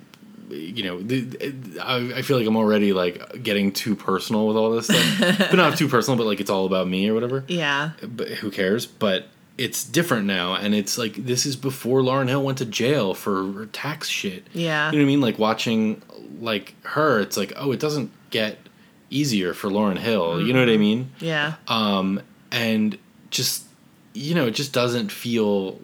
you 0.50 0.84
know 0.84 1.00
the, 1.02 1.52
I, 1.82 2.18
I 2.18 2.22
feel 2.22 2.36
like 2.38 2.46
i'm 2.46 2.56
already 2.56 2.92
like 2.92 3.42
getting 3.42 3.72
too 3.72 3.96
personal 3.96 4.46
with 4.46 4.56
all 4.56 4.70
this 4.70 4.84
stuff 4.86 5.38
but 5.50 5.54
not 5.54 5.76
too 5.78 5.88
personal 5.88 6.16
but 6.16 6.26
like 6.26 6.40
it's 6.40 6.50
all 6.50 6.66
about 6.66 6.86
me 6.86 7.08
or 7.08 7.14
whatever 7.14 7.42
Yeah. 7.48 7.90
but 8.06 8.28
who 8.28 8.50
cares 8.50 8.86
but 8.86 9.26
it's 9.58 9.84
different 9.84 10.26
now 10.26 10.54
and 10.54 10.74
it's 10.74 10.96
like 10.96 11.14
this 11.14 11.44
is 11.46 11.56
before 11.56 12.00
lauryn 12.00 12.28
hill 12.28 12.42
went 12.42 12.58
to 12.58 12.64
jail 12.64 13.12
for 13.14 13.66
tax 13.72 14.08
shit 14.08 14.46
Yeah. 14.54 14.90
you 14.90 14.98
know 14.98 15.04
what 15.04 15.08
i 15.08 15.12
mean 15.12 15.20
like 15.20 15.38
watching 15.38 16.00
like 16.40 16.74
her 16.84 17.20
it's 17.20 17.36
like 17.36 17.52
oh 17.56 17.70
it 17.72 17.78
doesn't 17.80 18.10
get 18.30 18.58
easier 19.10 19.52
for 19.52 19.68
lauryn 19.68 19.98
hill 19.98 20.40
you 20.40 20.52
know 20.54 20.60
what 20.60 20.70
i 20.70 20.76
mean 20.78 21.10
Yeah. 21.20 21.54
um 21.68 22.20
and 22.50 22.96
just 23.30 23.64
you 24.14 24.34
know 24.34 24.46
it 24.46 24.52
just 24.54 24.72
doesn't 24.72 25.12
feel 25.12 25.78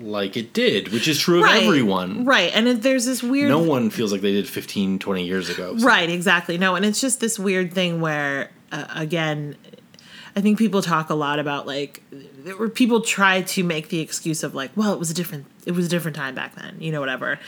like 0.00 0.38
it 0.38 0.54
did, 0.54 0.88
which 0.90 1.06
is 1.06 1.18
true 1.18 1.40
of 1.40 1.44
right, 1.44 1.62
everyone. 1.64 2.24
right? 2.24 2.50
And 2.54 2.66
it, 2.66 2.80
there's 2.82 3.04
this 3.04 3.22
weird 3.22 3.50
No 3.50 3.58
one 3.58 3.90
feels 3.90 4.10
like 4.10 4.22
they 4.22 4.32
did 4.32 4.48
15, 4.48 4.98
20 4.98 5.26
years 5.26 5.50
ago. 5.50 5.76
so- 5.76 5.84
Right, 5.86 6.08
exactly. 6.08 6.56
No, 6.56 6.76
and 6.76 6.84
it's 6.86 6.98
just 6.98 7.20
this 7.20 7.38
weird 7.38 7.74
thing 7.74 8.00
where, 8.00 8.50
uh, 8.72 8.86
again, 8.94 9.56
I 10.36 10.40
think 10.40 10.58
people 10.58 10.82
talk 10.82 11.10
a 11.10 11.14
lot 11.14 11.38
about 11.38 11.66
like, 11.66 12.02
where 12.56 12.68
people 12.68 13.00
try 13.00 13.42
to 13.42 13.64
make 13.64 13.88
the 13.88 14.00
excuse 14.00 14.42
of 14.42 14.54
like, 14.54 14.70
well, 14.76 14.92
it 14.92 14.98
was 14.98 15.10
a 15.10 15.14
different, 15.14 15.46
it 15.66 15.72
was 15.72 15.86
a 15.86 15.88
different 15.88 16.16
time 16.16 16.34
back 16.34 16.54
then, 16.54 16.76
you 16.78 16.92
know, 16.92 17.00
whatever. 17.00 17.38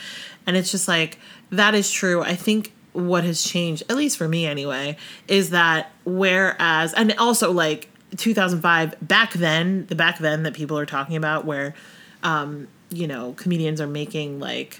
And 0.45 0.57
it's 0.57 0.71
just 0.71 0.87
like 0.87 1.17
that 1.51 1.75
is 1.75 1.91
true. 1.91 2.21
I 2.21 2.35
think 2.35 2.73
what 2.93 3.23
has 3.23 3.43
changed, 3.43 3.83
at 3.89 3.95
least 3.95 4.17
for 4.17 4.27
me 4.27 4.45
anyway, 4.45 4.97
is 5.27 5.49
that 5.49 5.91
whereas, 6.05 6.93
and 6.93 7.13
also 7.17 7.51
like 7.51 7.89
2005 8.17 8.95
back 9.01 9.33
then, 9.33 9.85
the 9.87 9.95
back 9.95 10.19
then 10.19 10.43
that 10.43 10.53
people 10.53 10.77
are 10.77 10.85
talking 10.85 11.15
about, 11.15 11.45
where, 11.45 11.73
um, 12.21 12.67
you 12.89 13.07
know, 13.07 13.33
comedians 13.33 13.81
are 13.81 13.87
making 13.87 14.39
like 14.39 14.79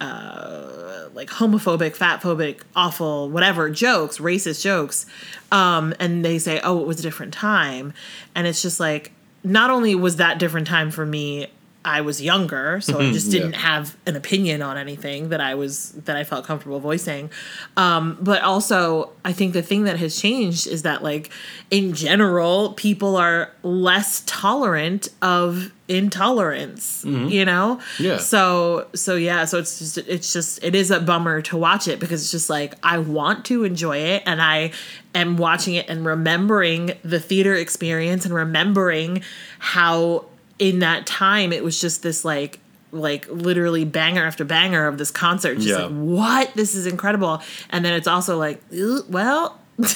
uh, 0.00 1.08
like 1.14 1.28
homophobic, 1.28 1.96
fatphobic, 1.96 2.60
awful, 2.76 3.28
whatever 3.28 3.68
jokes, 3.70 4.18
racist 4.18 4.62
jokes, 4.62 5.06
um, 5.50 5.94
and 5.98 6.24
they 6.24 6.38
say, 6.38 6.60
"Oh, 6.62 6.80
it 6.80 6.86
was 6.86 7.00
a 7.00 7.02
different 7.02 7.34
time," 7.34 7.92
and 8.34 8.46
it's 8.46 8.62
just 8.62 8.78
like, 8.78 9.12
not 9.44 9.70
only 9.70 9.94
was 9.94 10.16
that 10.16 10.38
different 10.38 10.66
time 10.66 10.90
for 10.90 11.06
me, 11.06 11.48
I 11.88 12.02
was 12.02 12.20
younger, 12.20 12.80
so 12.80 13.00
I 13.00 13.12
just 13.12 13.30
didn't 13.30 13.54
have 13.54 13.96
an 14.06 14.14
opinion 14.14 14.60
on 14.60 14.76
anything 14.76 15.30
that 15.30 15.40
I 15.40 15.54
was 15.54 15.92
that 15.92 16.16
I 16.16 16.24
felt 16.24 16.44
comfortable 16.44 16.80
voicing, 16.80 17.30
um, 17.76 18.18
but 18.20 18.42
also 18.42 19.10
I 19.24 19.32
think 19.32 19.54
the 19.54 19.62
thing 19.62 19.84
that 19.84 19.98
has 19.98 20.20
changed 20.20 20.66
is 20.66 20.82
that 20.82 21.02
like 21.02 21.30
in 21.70 21.94
general, 21.94 22.74
people 22.74 23.16
are 23.16 23.50
less 23.62 24.22
tolerant 24.26 25.08
of 25.22 25.72
intolerance, 25.88 27.02
you 27.04 27.44
know. 27.46 27.80
Yeah. 27.98 28.18
So 28.18 28.86
so 28.94 29.16
yeah, 29.16 29.46
so 29.46 29.58
it's 29.58 29.78
just 29.78 29.98
it's 29.98 30.32
just 30.32 30.62
it 30.62 30.74
is 30.74 30.90
a 30.90 31.00
bummer 31.00 31.40
to 31.42 31.56
watch 31.56 31.88
it 31.88 31.98
because 31.98 32.20
it's 32.20 32.30
just 32.30 32.50
like 32.50 32.74
I 32.82 32.98
want 32.98 33.46
to 33.46 33.64
enjoy 33.64 33.96
it 33.98 34.22
and 34.26 34.42
I 34.42 34.72
am 35.14 35.38
watching 35.38 35.74
it 35.74 35.88
and 35.88 36.04
remembering 36.04 36.92
the 37.02 37.18
theater 37.18 37.54
experience 37.54 38.26
and 38.26 38.34
remembering 38.34 39.22
how 39.58 40.26
in 40.58 40.80
that 40.80 41.06
time 41.06 41.52
it 41.52 41.62
was 41.64 41.80
just 41.80 42.02
this 42.02 42.24
like 42.24 42.58
like 42.90 43.28
literally 43.28 43.84
banger 43.84 44.24
after 44.24 44.44
banger 44.44 44.86
of 44.86 44.96
this 44.98 45.10
concert 45.10 45.56
just 45.56 45.68
Yeah. 45.68 45.84
like 45.86 45.90
what 45.92 46.54
this 46.54 46.74
is 46.74 46.86
incredible 46.86 47.42
and 47.70 47.84
then 47.84 47.92
it's 47.92 48.08
also 48.08 48.38
like 48.38 48.62
well 49.08 49.58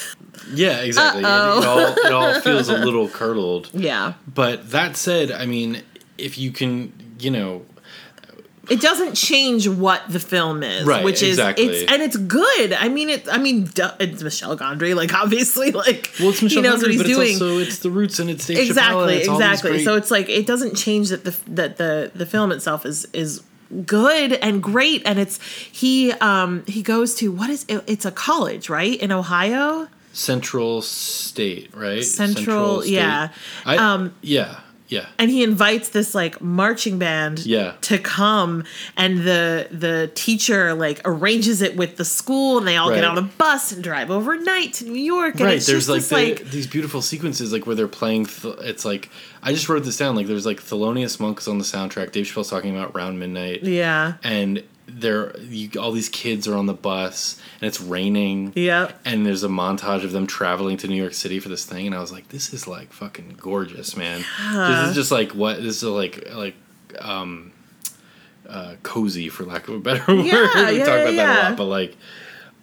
Yeah, 0.53 0.81
exactly. 0.81 1.21
It, 1.23 1.25
it 1.25 1.29
all, 1.29 1.79
it 1.79 2.11
all 2.11 2.39
feels 2.41 2.67
a 2.69 2.77
little 2.77 3.07
curdled. 3.07 3.69
yeah 3.73 4.13
But 4.33 4.71
that 4.71 4.97
said, 4.97 5.31
I 5.31 5.45
mean, 5.45 5.81
if 6.17 6.37
you 6.37 6.51
can, 6.51 6.91
you 7.19 7.31
know, 7.31 7.65
it 8.69 8.79
doesn't 8.79 9.15
change 9.15 9.67
what 9.67 10.01
the 10.07 10.19
film 10.19 10.63
is, 10.63 10.85
Right, 10.85 11.03
which 11.03 11.21
is 11.21 11.37
exactly. 11.37 11.65
it's 11.65 11.91
and 11.91 12.01
it's 12.01 12.15
good. 12.17 12.71
I 12.73 12.87
mean, 12.87 13.09
it. 13.09 13.27
I 13.31 13.37
mean, 13.37 13.65
duh, 13.73 13.93
it's 13.99 14.23
Michel 14.23 14.57
Gondry. 14.57 14.95
Like 14.95 15.13
obviously, 15.23 15.71
like 15.71 16.11
well, 16.19 16.29
it's 16.29 16.41
Michel 16.41 16.63
he 16.63 16.69
knows 16.69 16.79
Gondry, 16.83 16.97
what 16.97 17.05
he's 17.07 17.15
doing. 17.15 17.31
it's 17.33 17.41
also 17.41 17.57
it's 17.59 17.79
the 17.79 17.89
roots 17.91 18.19
and 18.19 18.29
it's 18.29 18.45
Dave 18.47 18.57
exactly, 18.59 19.15
it's 19.17 19.27
exactly. 19.27 19.71
great- 19.71 19.83
So 19.85 19.95
it's 19.95 20.09
like 20.11 20.29
it 20.29 20.47
doesn't 20.47 20.75
change 20.75 21.09
that 21.09 21.23
the 21.25 21.35
that 21.51 21.77
the 21.77 22.11
the 22.15 22.25
film 22.25 22.51
itself 22.53 22.85
is 22.85 23.05
is 23.13 23.41
good 23.85 24.33
and 24.33 24.63
great, 24.63 25.01
and 25.05 25.19
it's 25.19 25.41
he 25.71 26.11
um 26.13 26.63
he 26.67 26.81
goes 26.83 27.15
to 27.15 27.31
what 27.31 27.49
is 27.49 27.65
it, 27.67 27.83
it's 27.87 28.05
a 28.05 28.11
college 28.11 28.69
right 28.69 28.97
in 29.01 29.11
Ohio. 29.11 29.87
Central 30.15 30.81
State, 30.83 31.75
right? 31.75 32.03
Central, 32.03 32.85
yeah. 32.85 33.29
I, 33.65 33.77
Um, 33.77 34.13
yeah, 34.21 34.59
yeah. 34.93 35.05
and 35.19 35.29
he 35.31 35.43
invites 35.43 35.89
this 35.89 36.13
like 36.15 36.41
marching 36.41 36.99
band 36.99 37.45
Yeah. 37.45 37.73
to 37.89 37.97
come 37.99 38.63
and 38.95 39.19
the 39.19 39.67
the 39.71 40.11
teacher 40.15 40.73
like 40.73 41.01
arranges 41.05 41.61
it 41.61 41.75
with 41.75 41.97
the 41.97 42.05
school 42.05 42.57
and 42.59 42.67
they 42.67 42.77
all 42.77 42.89
get 42.93 43.03
on 43.03 43.17
a 43.17 43.21
bus 43.43 43.71
and 43.71 43.83
drive 43.83 44.09
overnight 44.11 44.73
to 44.73 44.85
New 44.85 45.01
York 45.15 45.35
and 45.35 45.45
right 45.45 45.57
it's 45.57 45.65
there's 45.67 45.87
just 45.87 45.89
like, 45.89 45.99
this, 46.01 46.09
the, 46.09 46.43
like 46.43 46.51
these 46.51 46.67
beautiful 46.67 47.01
sequences 47.01 47.51
like 47.51 47.65
where 47.65 47.75
they're 47.75 47.87
playing 47.87 48.25
th- 48.25 48.55
it's 48.59 48.85
like 48.85 49.09
i 49.41 49.51
just 49.51 49.67
wrote 49.69 49.83
this 49.83 49.97
down 49.97 50.15
like 50.15 50.27
there's 50.27 50.45
like 50.45 50.59
thelonious 50.61 51.19
monks 51.19 51.47
on 51.47 51.57
the 51.57 51.63
soundtrack 51.63 52.11
dave 52.11 52.25
chappelle's 52.25 52.49
talking 52.49 52.75
about 52.75 52.93
round 52.95 53.19
midnight 53.19 53.63
yeah 53.63 54.13
and 54.23 54.63
there 54.93 55.37
you, 55.39 55.69
all 55.79 55.91
these 55.91 56.09
kids 56.09 56.47
are 56.47 56.55
on 56.55 56.65
the 56.65 56.73
bus 56.73 57.41
and 57.59 57.67
it's 57.67 57.81
raining. 57.81 58.53
Yeah 58.55 58.91
and 59.05 59.25
there's 59.25 59.43
a 59.43 59.47
montage 59.47 60.03
of 60.03 60.11
them 60.11 60.27
traveling 60.27 60.77
to 60.77 60.87
new 60.87 60.95
york 60.95 61.13
city 61.13 61.39
for 61.39 61.49
this 61.49 61.65
thing 61.65 61.85
and 61.87 61.95
i 61.95 61.99
was 61.99 62.11
like 62.11 62.27
this 62.29 62.53
is 62.53 62.67
like 62.67 62.93
fucking 62.93 63.35
gorgeous 63.37 63.95
man. 63.97 64.23
This 64.53 64.89
is 64.89 64.95
just 64.95 65.11
like 65.11 65.31
what 65.31 65.61
this 65.61 65.77
is 65.77 65.83
like 65.83 66.29
like 66.33 66.55
um 66.99 67.51
uh 68.47 68.75
cozy 68.83 69.29
for 69.29 69.43
lack 69.43 69.67
of 69.67 69.75
a 69.75 69.79
better 69.79 70.03
word. 70.15 70.25
Yeah, 70.25 70.69
we 70.69 70.77
yeah, 70.79 70.85
talk 70.85 70.99
about 71.01 71.15
that 71.15 71.47
a 71.47 71.49
lot 71.49 71.57
but 71.57 71.65
like 71.65 71.97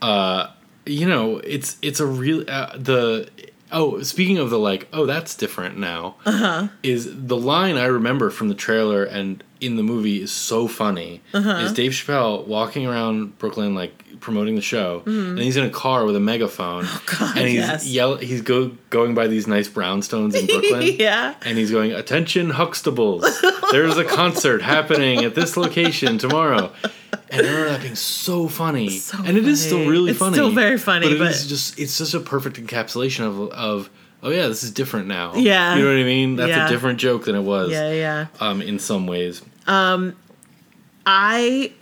uh 0.02 0.48
you 0.86 1.08
know 1.08 1.38
it's 1.38 1.76
it's 1.82 2.00
a 2.00 2.06
real 2.06 2.44
uh, 2.48 2.76
the 2.76 3.28
oh 3.72 4.02
speaking 4.02 4.38
of 4.38 4.50
the 4.50 4.58
like 4.58 4.88
oh 4.92 5.06
that's 5.06 5.34
different 5.34 5.78
now 5.78 6.14
Uh-huh. 6.26 6.68
is 6.82 7.08
the 7.26 7.36
line 7.36 7.76
i 7.76 7.86
remember 7.86 8.30
from 8.30 8.48
the 8.48 8.54
trailer 8.54 9.04
and 9.04 9.42
in 9.60 9.76
the 9.76 9.82
movie 9.82 10.22
is 10.22 10.32
so 10.32 10.66
funny 10.68 11.20
Uh-huh. 11.34 11.58
is 11.64 11.72
dave 11.72 11.92
chappelle 11.92 12.46
walking 12.46 12.86
around 12.86 13.38
brooklyn 13.38 13.74
like 13.74 13.92
promoting 14.20 14.54
the 14.56 14.60
show 14.62 15.00
Mm-hmm. 15.06 15.30
and 15.30 15.38
he's 15.38 15.56
in 15.56 15.64
a 15.64 15.70
car 15.70 16.04
with 16.04 16.16
a 16.16 16.20
megaphone 16.20 16.84
Oh, 16.86 17.02
God, 17.18 17.36
and 17.38 17.46
he's 17.48 17.56
yes. 17.56 17.86
yell 17.86 18.16
he's 18.16 18.42
go 18.42 18.72
going 18.90 19.14
by 19.14 19.26
these 19.28 19.46
nice 19.46 19.68
brownstones 19.68 20.34
in 20.34 20.46
brooklyn 20.46 20.82
yeah 20.98 21.34
and 21.42 21.56
he's 21.56 21.70
going, 21.70 21.92
"Attention, 21.92 22.50
Huxtables! 22.52 23.24
There's 23.70 23.96
a 23.96 24.04
concert 24.04 24.62
happening 24.62 25.24
at 25.24 25.34
this 25.34 25.56
location 25.56 26.18
tomorrow." 26.18 26.72
And 27.32 27.46
I 27.46 27.50
remember 27.50 27.70
that 27.70 27.82
being 27.82 27.94
so 27.96 28.48
funny, 28.48 28.90
So 28.98 29.18
and 29.24 29.36
it 29.36 29.46
is 29.46 29.64
still 29.64 29.86
really 29.88 29.90
funny. 29.90 30.10
It's 30.10 30.18
funny. 30.18 30.34
still 30.34 30.50
very 30.50 30.78
funny, 30.78 31.06
but 31.06 31.12
it 31.14 31.18
but- 31.18 31.30
is 31.30 31.46
just—it's 31.46 31.92
such 31.92 32.14
a 32.14 32.20
perfect 32.20 32.56
encapsulation 32.60 33.24
of 33.26 33.50
of. 33.52 33.90
Oh 34.22 34.28
yeah, 34.30 34.48
this 34.48 34.62
is 34.64 34.70
different 34.70 35.06
now. 35.06 35.34
Yeah. 35.34 35.76
you 35.76 35.82
know 35.82 35.88
what 35.88 35.98
I 35.98 36.04
mean. 36.04 36.36
That's 36.36 36.50
Yeah. 36.50 36.66
a 36.66 36.68
different 36.68 36.98
joke 37.00 37.24
than 37.24 37.34
it 37.36 37.40
was. 37.40 37.70
yeah 37.70 37.90
yeah 37.92 38.26
Um, 38.38 38.60
in 38.60 38.78
some 38.78 39.06
ways. 39.06 39.40
I 41.06 41.72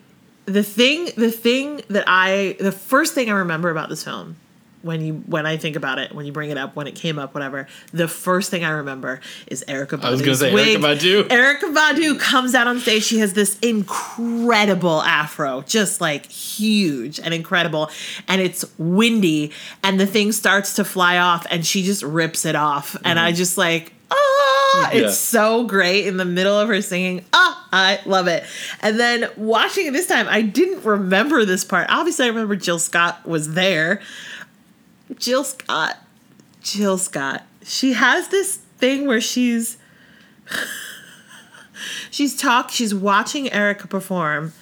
the 0.44 0.62
thing 0.62 1.10
the 1.16 1.30
thing 1.30 1.82
that 1.88 2.04
I 2.06 2.56
the 2.60 2.72
first 2.72 3.14
thing 3.14 3.28
I 3.30 3.34
remember 3.34 3.70
about 3.70 3.88
this 3.88 4.04
film 4.04 4.36
when 4.82 5.00
you 5.00 5.14
when 5.26 5.44
I 5.46 5.56
think 5.56 5.76
about 5.76 5.98
it 5.98 6.14
when 6.14 6.24
you 6.26 6.32
bring 6.32 6.50
it 6.50 6.58
up 6.58 6.76
when 6.76 6.86
it 6.86 6.94
came 6.94 7.18
up 7.18 7.34
whatever 7.34 7.66
the 7.92 8.06
first 8.08 8.50
thing 8.50 8.64
I 8.64 8.70
remember 8.70 9.20
is 9.48 9.64
Erykah 9.66 9.98
Badu's 10.00 10.04
I 10.04 10.10
was 10.10 10.22
gonna 10.22 10.34
say 10.36 10.54
wig. 10.54 10.78
Erykah 10.80 10.98
Badu. 10.98 11.22
Erykah 11.28 11.74
Badu 11.74 12.18
comes 12.20 12.54
out 12.54 12.66
on 12.66 12.78
stage 12.80 13.02
she 13.04 13.18
has 13.18 13.32
this 13.32 13.58
incredible 13.60 15.02
afro 15.02 15.62
just 15.62 16.00
like 16.00 16.26
huge 16.30 17.18
and 17.20 17.34
incredible 17.34 17.90
and 18.28 18.40
it's 18.40 18.64
windy 18.78 19.52
and 19.82 19.98
the 19.98 20.06
thing 20.06 20.32
starts 20.32 20.74
to 20.76 20.84
fly 20.84 21.18
off 21.18 21.46
and 21.50 21.66
she 21.66 21.82
just 21.82 22.02
rips 22.02 22.44
it 22.44 22.54
off 22.54 22.96
and 23.04 23.18
I 23.18 23.32
just 23.32 23.58
like 23.58 23.92
ah 24.10 24.90
Yeah. 24.92 25.02
it's 25.02 25.18
so 25.18 25.64
great 25.64 26.06
in 26.06 26.16
the 26.16 26.24
middle 26.24 26.58
of 26.58 26.68
her 26.68 26.80
singing 26.82 27.24
ah 27.32 27.66
I 27.72 28.00
love 28.06 28.26
it 28.28 28.44
and 28.80 28.98
then 28.98 29.28
watching 29.36 29.86
it 29.86 29.92
this 29.92 30.06
time 30.06 30.26
I 30.30 30.42
didn't 30.42 30.84
remember 30.84 31.44
this 31.44 31.64
part 31.64 31.86
obviously 31.90 32.24
I 32.26 32.28
remember 32.28 32.56
Jill 32.56 32.78
Scott 32.78 33.26
was 33.26 33.52
there 33.54 34.00
Jill 35.16 35.44
Scott. 35.44 35.96
Jill 36.62 36.98
Scott. 36.98 37.44
She 37.62 37.94
has 37.94 38.28
this 38.28 38.56
thing 38.78 39.06
where 39.06 39.20
she's 39.20 39.78
she's 42.10 42.36
talk 42.36 42.70
she's 42.70 42.94
watching 42.94 43.46
Erykah 43.46 43.88
perform 43.88 44.52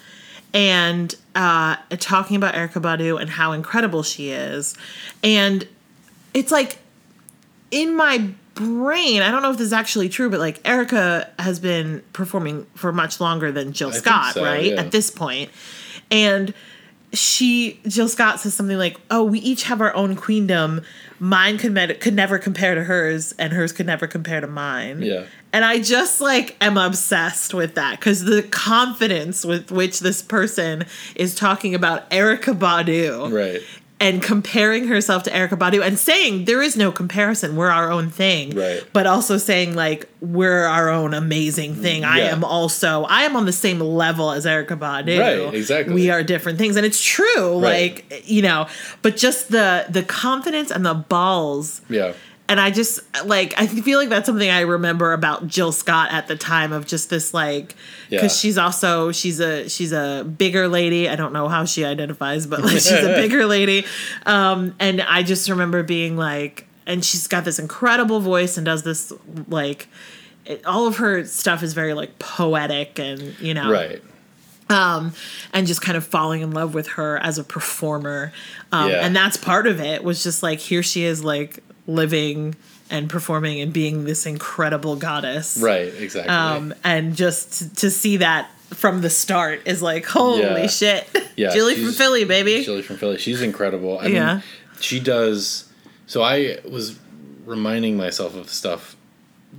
and 0.53 1.15
uh 1.35 1.75
talking 1.99 2.35
about 2.35 2.55
Erykah 2.55 2.81
Badu 2.81 3.19
and 3.19 3.29
how 3.29 3.51
incredible 3.51 4.03
she 4.03 4.29
is. 4.29 4.75
And 5.23 5.67
it's 6.33 6.51
like 6.51 6.79
in 7.71 7.95
my 7.95 8.29
brain 8.55 9.21
I 9.21 9.29
don't 9.29 9.43
know 9.43 9.51
if 9.51 9.57
this 9.57 9.67
is 9.67 9.73
actually 9.73 10.09
true 10.09 10.29
but 10.29 10.39
like 10.39 10.61
Erykah 10.63 11.29
has 11.39 11.59
been 11.59 12.01
performing 12.13 12.65
for 12.73 12.91
much 12.91 13.19
longer 13.21 13.51
than 13.51 13.71
Jill 13.71 13.91
think 13.91 14.03
Scott 14.03 14.33
so, 14.33 14.43
right 14.43 14.73
yeah. 14.73 14.81
at 14.81 14.91
this 14.91 15.11
point. 15.11 15.51
And 16.09 16.53
she 17.13 17.79
Jill 17.87 18.09
Scott 18.09 18.39
says 18.39 18.53
something 18.53 18.77
like, 18.77 18.97
"Oh, 19.09 19.23
we 19.23 19.39
each 19.39 19.63
have 19.63 19.81
our 19.81 19.93
own 19.95 20.15
queendom. 20.15 20.81
Mine 21.19 21.57
could 21.57 21.71
met, 21.71 21.99
could 21.99 22.13
never 22.13 22.37
compare 22.37 22.75
to 22.75 22.83
hers, 22.83 23.33
and 23.39 23.53
hers 23.53 23.71
could 23.71 23.85
never 23.85 24.07
compare 24.07 24.41
to 24.41 24.47
mine." 24.47 25.01
Yeah. 25.01 25.23
And 25.53 25.63
I 25.63 25.79
just 25.79 26.19
like 26.19 26.57
am 26.59 26.77
obsessed 26.77 27.53
with 27.53 27.75
that 27.75 27.99
because 27.99 28.25
the 28.25 28.43
confidence 28.43 29.45
with 29.45 29.71
which 29.71 30.01
this 30.01 30.21
person 30.21 30.85
is 31.15 31.33
talking 31.33 31.73
about 31.73 32.09
Erykah 32.11 32.57
Badu 32.57 33.31
Right. 33.31 33.61
And 33.99 34.21
comparing 34.21 34.87
herself 34.87 35.23
to 35.23 35.31
Erykah 35.31 35.57
Badu 35.57 35.83
and 35.83 35.97
saying 35.97 36.45
there 36.45 36.61
is 36.61 36.77
no 36.77 36.91
comparison, 36.91 37.55
we're 37.55 37.71
our 37.71 37.91
own 37.91 38.11
thing. 38.11 38.51
Right. 38.55 38.83
But 38.93 39.07
also 39.07 39.37
saying 39.39 39.73
like 39.75 40.07
we're 40.21 40.65
our 40.65 40.89
own 40.89 41.15
amazing 41.15 41.73
thing. 41.73 42.05
I 42.05 42.19
am 42.19 42.43
also 42.43 43.05
I 43.05 43.23
am 43.23 43.35
on 43.35 43.45
the 43.45 43.51
same 43.51 43.79
level 43.79 44.31
as 44.31 44.45
Erykah 44.45 44.77
Badu. 44.77 45.19
Right, 45.19 45.53
exactly. 45.53 45.95
We 45.95 46.11
are 46.11 46.21
different 46.21 46.59
things 46.59 46.75
and 46.75 46.85
it's 46.85 47.01
true 47.03 47.59
Right. 47.59 48.03
like 48.11 48.23
you 48.29 48.43
know, 48.43 48.67
but 49.01 49.17
just 49.17 49.49
the 49.49 49.87
the 49.89 50.03
confidence 50.03 50.69
and 50.69 50.85
the 50.85 50.93
balls 50.93 51.81
Yeah. 51.89 52.13
And 52.49 52.59
I 52.59 52.71
just 52.71 52.99
like 53.25 53.53
I 53.57 53.67
feel 53.67 53.99
like 53.99 54.09
that's 54.09 54.25
something 54.25 54.49
I 54.49 54.61
remember 54.61 55.13
about 55.13 55.47
Jill 55.47 55.71
Scott 55.71 56.11
at 56.11 56.27
the 56.27 56.35
time 56.35 56.71
of 56.71 56.85
just 56.85 57.09
this 57.09 57.33
like 57.33 57.75
because 58.09 58.23
Yeah. 58.33 58.39
she's 58.39 58.57
also 58.57 59.11
she's 59.11 59.39
a 59.39 59.67
she's 59.69 59.91
a 59.91 60.23
bigger 60.37 60.67
lady. 60.67 61.09
I 61.09 61.15
don't 61.15 61.33
know 61.33 61.47
how 61.49 61.65
she 61.65 61.83
identifies, 61.85 62.47
but 62.47 62.61
like 62.61 62.71
she's 62.73 62.91
a 62.91 63.13
bigger 63.21 63.45
lady. 63.45 63.85
Um, 64.25 64.75
and 64.79 65.01
I 65.01 65.23
just 65.23 65.49
remember 65.49 65.83
being 65.83 66.15
like, 66.17 66.67
and 66.85 67.03
she's 67.03 67.27
got 67.27 67.43
this 67.45 67.59
incredible 67.59 68.19
voice 68.21 68.57
and 68.57 68.65
does 68.65 68.83
this 68.83 69.11
like. 69.47 69.87
It, 70.45 70.65
all 70.65 70.87
of 70.87 70.95
her 70.97 71.25
stuff 71.25 71.61
is 71.61 71.73
very 71.73 71.93
like 71.93 72.19
poetic 72.19 72.99
and 72.99 73.37
you 73.41 73.53
know 73.53 73.69
Right. 73.69 74.01
um, 74.69 75.11
and 75.51 75.67
just 75.67 75.81
kind 75.81 75.97
of 75.97 76.05
falling 76.05 76.41
in 76.41 76.51
love 76.51 76.73
with 76.73 76.87
her 76.87 77.17
as 77.17 77.37
a 77.37 77.43
performer. 77.43 78.31
Um, 78.71 78.89
Yeah. 78.89 79.05
And 79.05 79.13
that's 79.13 79.35
part 79.35 79.67
of 79.67 79.81
it 79.81 80.05
was 80.05 80.23
just 80.23 80.43
like 80.43 80.59
here 80.59 80.81
she 80.83 81.03
is 81.03 81.21
like 81.21 81.61
living 81.87 82.55
and 82.89 83.09
performing 83.09 83.59
and 83.61 83.73
being 83.73 84.03
this 84.05 84.25
incredible 84.25 84.95
goddess. 84.95 85.57
Right. 85.57 85.93
Exactly. 85.93 86.29
Um, 86.33 86.73
and 86.83 87.15
just 87.15 87.53
to, 87.59 87.75
to 87.75 87.89
see 87.91 88.17
that 88.17 88.49
from 88.73 89.01
the 89.01 89.09
start 89.09 89.61
is 89.65 89.81
like 89.81 90.05
holy 90.05 90.41
Yeah. 90.41 90.67
shit. 90.67 91.07
Yeah, 91.37 91.53
Jilly 91.53 91.75
from 91.75 91.91
Philly, 91.91 92.23
baby. 92.25 92.63
Jilly 92.63 92.81
from 92.81 92.97
Philly. 92.97 93.19
She's 93.19 93.43
incredible. 93.43 93.99
I 93.99 94.07
Yeah. 94.07 94.33
mean, 94.35 94.43
she 94.79 94.99
does. 94.99 95.71
So 96.07 96.23
I 96.23 96.57
was 96.67 96.97
reminding 97.45 97.95
myself 97.95 98.35
of 98.35 98.49
stuff 98.49 98.95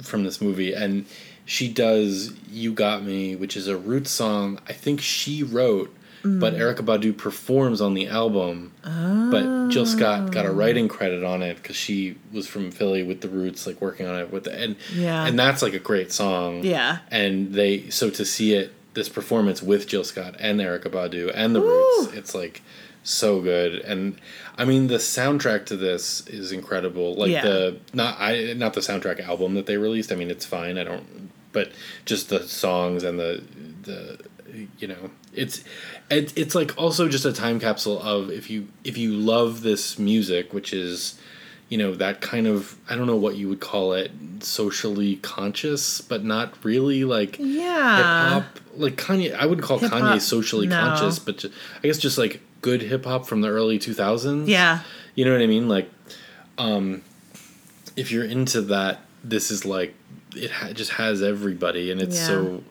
from 0.02 0.24
this 0.24 0.40
movie, 0.40 0.72
and 0.72 1.06
she 1.44 1.68
does 1.68 2.32
"You 2.50 2.72
Got 2.72 3.04
Me," 3.04 3.36
which 3.36 3.56
is 3.56 3.68
a 3.68 3.76
Roots 3.76 4.10
song. 4.10 4.58
I 4.68 4.72
think 4.72 5.00
she 5.00 5.44
wrote, 5.44 5.94
but 6.22 6.54
Mm. 6.54 6.58
Erykah 6.58 6.84
Badu 6.84 7.16
performs 7.16 7.80
on 7.80 7.94
the 7.94 8.08
album. 8.08 8.72
But 8.82 9.68
Jill 9.68 9.86
Scott 9.86 10.32
got 10.32 10.46
a 10.46 10.50
writing 10.50 10.88
credit 10.88 11.22
on 11.24 11.42
it 11.42 11.56
because 11.56 11.76
she 11.76 12.16
was 12.32 12.46
from 12.46 12.70
Philly 12.70 13.02
with 13.02 13.20
the 13.20 13.28
Roots, 13.28 13.66
like 13.66 13.80
working 13.80 14.06
on 14.06 14.18
it 14.20 14.32
with 14.32 14.44
the 14.44 14.52
and 14.54 14.76
Yeah. 14.94 15.26
and 15.26 15.38
that's 15.38 15.62
like 15.62 15.74
a 15.74 15.78
great 15.78 16.12
song. 16.12 16.64
Yeah. 16.64 16.98
and 17.10 17.52
they 17.54 17.88
so 17.90 18.10
to 18.10 18.24
see 18.24 18.54
it 18.54 18.72
this 18.94 19.08
performance 19.08 19.62
with 19.62 19.86
Jill 19.86 20.02
Scott 20.04 20.34
and 20.40 20.58
Erykah 20.60 20.90
Badu 20.90 21.30
and 21.34 21.54
the 21.54 21.60
Woo. 21.60 21.68
Roots, 22.00 22.12
it's 22.14 22.34
like 22.34 22.62
so 23.04 23.40
good. 23.40 23.74
And 23.80 24.16
I 24.56 24.64
mean, 24.64 24.88
the 24.88 24.96
soundtrack 24.96 25.66
to 25.66 25.76
this 25.76 26.26
is 26.26 26.50
incredible. 26.50 27.14
Like 27.14 27.30
Yeah. 27.30 27.42
the 27.42 27.76
not 27.92 28.16
I 28.18 28.54
not 28.56 28.74
the 28.74 28.80
soundtrack 28.80 29.20
album 29.26 29.54
that 29.54 29.66
they 29.66 29.76
released. 29.76 30.10
I 30.10 30.16
mean, 30.16 30.30
it's 30.30 30.44
fine. 30.46 30.78
I 30.78 30.84
don't, 30.84 31.30
but 31.52 31.70
just 32.06 32.28
the 32.28 32.42
songs 32.42 33.04
and 33.04 33.18
the 33.20 33.42
the 33.82 34.18
you 34.78 34.88
know 34.88 35.10
it's 35.32 35.62
it, 36.10 36.32
it's 36.36 36.54
like 36.54 36.76
also 36.78 37.08
just 37.08 37.24
a 37.24 37.32
time 37.32 37.60
capsule 37.60 38.00
of 38.02 38.30
if 38.30 38.48
you 38.50 38.68
if 38.84 38.96
you 38.98 39.12
love 39.12 39.62
this 39.62 39.98
music, 39.98 40.52
which 40.52 40.72
is 40.72 41.18
you 41.68 41.76
know 41.78 41.94
that 41.94 42.20
kind 42.20 42.46
of 42.46 42.76
I 42.88 42.96
don't 42.96 43.06
know 43.06 43.16
what 43.16 43.36
you 43.36 43.48
would 43.48 43.60
call 43.60 43.92
it 43.92 44.10
socially 44.40 45.16
conscious, 45.16 46.00
but 46.00 46.24
not 46.24 46.64
really 46.64 47.04
like 47.04 47.36
yeah 47.38 47.44
hip 47.96 48.04
Yeah. 48.04 48.28
hop 48.30 48.44
like 48.76 48.96
Kanye. 48.96 49.34
I 49.34 49.44
wouldn't 49.46 49.66
call 49.66 49.78
Hip-hop, 49.78 50.00
Kanye 50.00 50.20
socially 50.20 50.66
no. 50.66 50.78
conscious, 50.80 51.18
but 51.18 51.38
ju- 51.38 51.50
I 51.82 51.86
guess 51.86 51.98
just 51.98 52.16
like 52.16 52.40
good 52.62 52.82
hip 52.82 53.04
hop 53.04 53.26
from 53.26 53.40
the 53.42 53.48
early 53.48 53.78
two 53.78 53.92
thousands. 53.94 54.48
Yeah. 54.48 54.80
you 55.14 55.24
know 55.24 55.32
what 55.32 55.42
I 55.42 55.46
mean. 55.46 55.68
Like, 55.68 55.90
um, 56.58 57.02
if 57.96 58.10
you're 58.12 58.24
into 58.24 58.62
that, 58.62 59.00
this 59.24 59.50
is 59.50 59.64
like 59.64 59.94
it 60.36 60.50
ha- 60.50 60.72
just 60.72 60.92
has 60.92 61.22
everybody, 61.22 61.90
and 61.90 62.00
it's 62.00 62.16
Yeah. 62.16 62.26
so. 62.26 62.62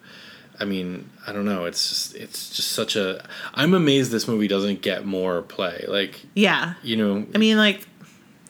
I 0.60 0.66
mean, 0.66 1.10
I 1.26 1.32
don't 1.34 1.46
know. 1.46 1.66
It's 1.66 1.90
just 1.90 2.16
it's 2.16 2.50
just 2.56 2.72
such 2.72 2.96
a. 2.96 3.24
I'm 3.54 3.74
amazed 3.74 4.12
this 4.12 4.28
movie 4.28 4.48
doesn't 4.48 4.82
get 4.82 5.06
more 5.06 5.42
play. 5.44 5.86
Like 5.88 6.20
Yeah. 6.34 6.74
you 6.84 6.96
know, 6.98 7.26
I 7.36 7.38
mean, 7.38 7.58
like, 7.58 7.88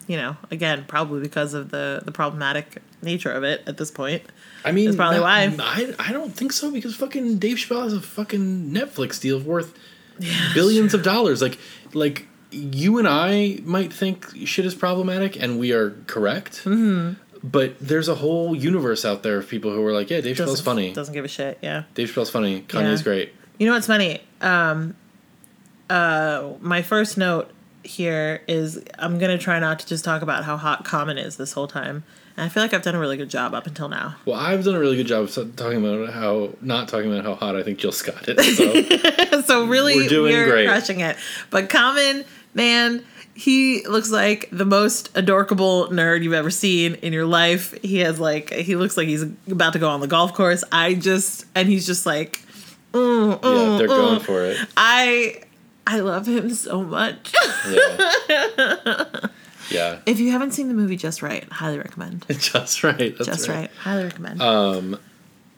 you 0.07 0.15
know, 0.17 0.37
again, 0.51 0.85
probably 0.87 1.21
because 1.21 1.53
of 1.53 1.69
the 1.69 2.01
the 2.05 2.11
problematic 2.11 2.81
nature 3.01 3.31
of 3.31 3.43
it 3.43 3.63
at 3.67 3.77
this 3.77 3.91
point. 3.91 4.23
I 4.63 4.71
mean, 4.71 4.85
That's 4.85 4.97
probably 4.97 5.19
why. 5.19 5.53
I 5.59 5.93
I 5.99 6.11
don't 6.11 6.33
think 6.33 6.51
so 6.53 6.71
because 6.71 6.95
fucking 6.95 7.39
Dave 7.39 7.57
Chappelle 7.57 7.83
has 7.83 7.93
a 7.93 8.01
fucking 8.01 8.71
Netflix 8.71 9.19
deal 9.19 9.39
worth 9.39 9.77
billions 10.53 10.93
of 10.93 11.03
dollars. 11.03 11.41
Like 11.41 11.57
like 11.93 12.25
you 12.51 12.97
and 12.97 13.07
I 13.07 13.59
might 13.63 13.91
think 13.91 14.25
shit 14.45 14.65
is 14.65 14.73
problematic, 14.73 15.41
and 15.41 15.59
we 15.59 15.73
are 15.73 15.91
correct. 16.07 16.63
Mm-hmm. 16.63 17.19
But 17.43 17.75
there's 17.79 18.07
a 18.07 18.15
whole 18.15 18.55
universe 18.55 19.05
out 19.05 19.23
there 19.23 19.37
of 19.37 19.47
people 19.47 19.71
who 19.71 19.85
are 19.85 19.93
like, 19.93 20.09
yeah, 20.09 20.21
Dave 20.21 20.35
Chappelle's 20.37 20.51
Doesn't- 20.51 20.65
funny. 20.65 20.93
Doesn't 20.93 21.13
give 21.13 21.25
a 21.25 21.27
shit. 21.27 21.57
Yeah. 21.61 21.83
Dave 21.95 22.09
Chappelle's 22.09 22.29
funny. 22.29 22.61
Kanye's 22.67 23.01
Yeah. 23.01 23.03
great. 23.03 23.33
You 23.59 23.67
know 23.67 23.73
what's 23.73 23.87
funny? 23.87 24.21
Um, 24.41 24.95
uh, 25.89 26.49
my 26.59 26.81
first 26.81 27.17
note 27.17 27.49
here 27.83 28.41
is 28.47 28.83
I'm 28.99 29.17
gonna 29.19 29.37
try 29.37 29.59
not 29.59 29.79
to 29.79 29.87
just 29.87 30.03
talk 30.03 30.21
about 30.21 30.43
how 30.43 30.57
hot 30.57 30.83
Common 30.83 31.17
is 31.17 31.37
this 31.37 31.53
whole 31.53 31.67
time, 31.67 32.03
and 32.35 32.45
I 32.45 32.49
feel 32.49 32.61
like 32.61 32.73
I've 32.73 32.81
done 32.81 32.95
a 32.95 32.99
really 32.99 33.15
good 33.15 33.29
job 33.29 33.53
up 33.53 33.65
until 33.65 33.87
now. 33.87 34.15
Well, 34.25 34.37
I've 34.37 34.65
done 34.65 34.75
a 34.75 34.79
really 34.79 34.97
good 34.97 35.07
job 35.07 35.23
of 35.23 35.55
talking 35.55 35.83
about 35.85 36.13
how 36.13 36.49
not 36.61 36.89
talking 36.89 37.11
about 37.11 37.23
how 37.23 37.35
hot 37.35 37.55
I 37.55 37.63
think 37.63 37.79
Jill 37.79 37.93
Scott 37.93 38.27
is. 38.27 38.57
So 38.57 39.41
so 39.43 39.65
really, 39.65 39.95
We're 39.95 40.09
doing 40.09 40.33
great. 40.49 40.67
crushing 40.67 40.99
it. 40.99 41.15
But 41.49 41.69
Common, 41.69 42.25
man, 42.53 43.05
he 43.37 43.85
looks 43.85 44.09
like 44.09 44.49
the 44.51 44.65
most 44.65 45.15
adorable 45.15 45.89
nerd 45.89 46.23
you've 46.23 46.33
ever 46.33 46.49
seen 46.49 46.95
in 46.95 47.13
your 47.13 47.27
life. 47.27 47.71
He 47.83 47.99
has 47.99 48.19
like 48.19 48.51
he 48.51 48.75
looks 48.75 48.97
like 48.97 49.07
he's 49.07 49.21
about 49.21 49.73
to 49.73 49.79
go 49.79 49.89
on 49.89 49.99
the 49.99 50.07
golf 50.07 50.33
course. 50.33 50.63
I 50.71 50.95
just 50.95 51.45
and 51.53 51.69
he's 51.69 51.85
just 51.85 52.07
like, 52.07 52.41
mm, 52.93 53.33
yeah, 53.33 53.37
mm, 53.37 53.77
they're 53.77 53.87
mm. 53.87 53.95
going 53.95 54.19
for 54.21 54.43
it. 54.43 54.57
I 54.75 55.43
I 55.85 55.99
love 55.99 56.25
him 56.25 56.49
so 56.49 56.81
much. 56.81 57.35
Yeah. 57.69 59.27
yeah. 59.69 59.99
if 60.07 60.19
you 60.19 60.31
haven't 60.31 60.53
seen 60.53 60.67
the 60.67 60.73
movie 60.73 60.97
Just 60.97 61.21
Wright, 61.21 61.43
highly 61.51 61.77
recommend. 61.77 62.25
Just 62.39 62.83
Wright. 62.83 63.15
Just 63.17 63.47
Wright. 63.47 63.69
highly 63.77 64.05
recommend. 64.05 64.41
Um, 64.41 64.99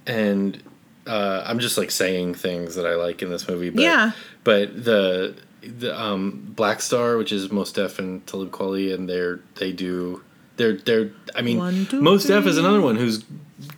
and 0.06 0.62
uh, 1.08 1.44
I'm 1.46 1.60
just 1.60 1.78
like 1.78 1.92
saying 1.92 2.34
things 2.34 2.76
that 2.76 2.86
I 2.86 2.96
like 2.96 3.22
in 3.22 3.30
this 3.30 3.48
movie. 3.48 3.70
But, 3.70 3.84
Yeah. 3.84 4.12
But 4.44 4.84
the 4.84 5.34
the 5.62 6.00
um, 6.00 6.52
Black 6.56 6.82
Star, 6.82 7.18
which 7.18 7.32
is 7.32 7.52
Mos 7.52 7.72
Def 7.72 8.00
and 8.00 8.26
Talib 8.26 8.52
Kweli, 8.52 8.94
and 8.94 9.10
they're 9.10 9.40
they 9.56 9.72
do 9.72 10.24
they're 10.60 10.78
they're. 10.78 11.12
I 11.34 11.42
mean, 11.42 11.58
One, 11.58 11.86
two, 11.86 12.02
Mos 12.02 12.26
Def 12.26 12.46
is 12.46 12.58
another 12.58 12.82
one 12.82 12.98
who's 12.98 13.24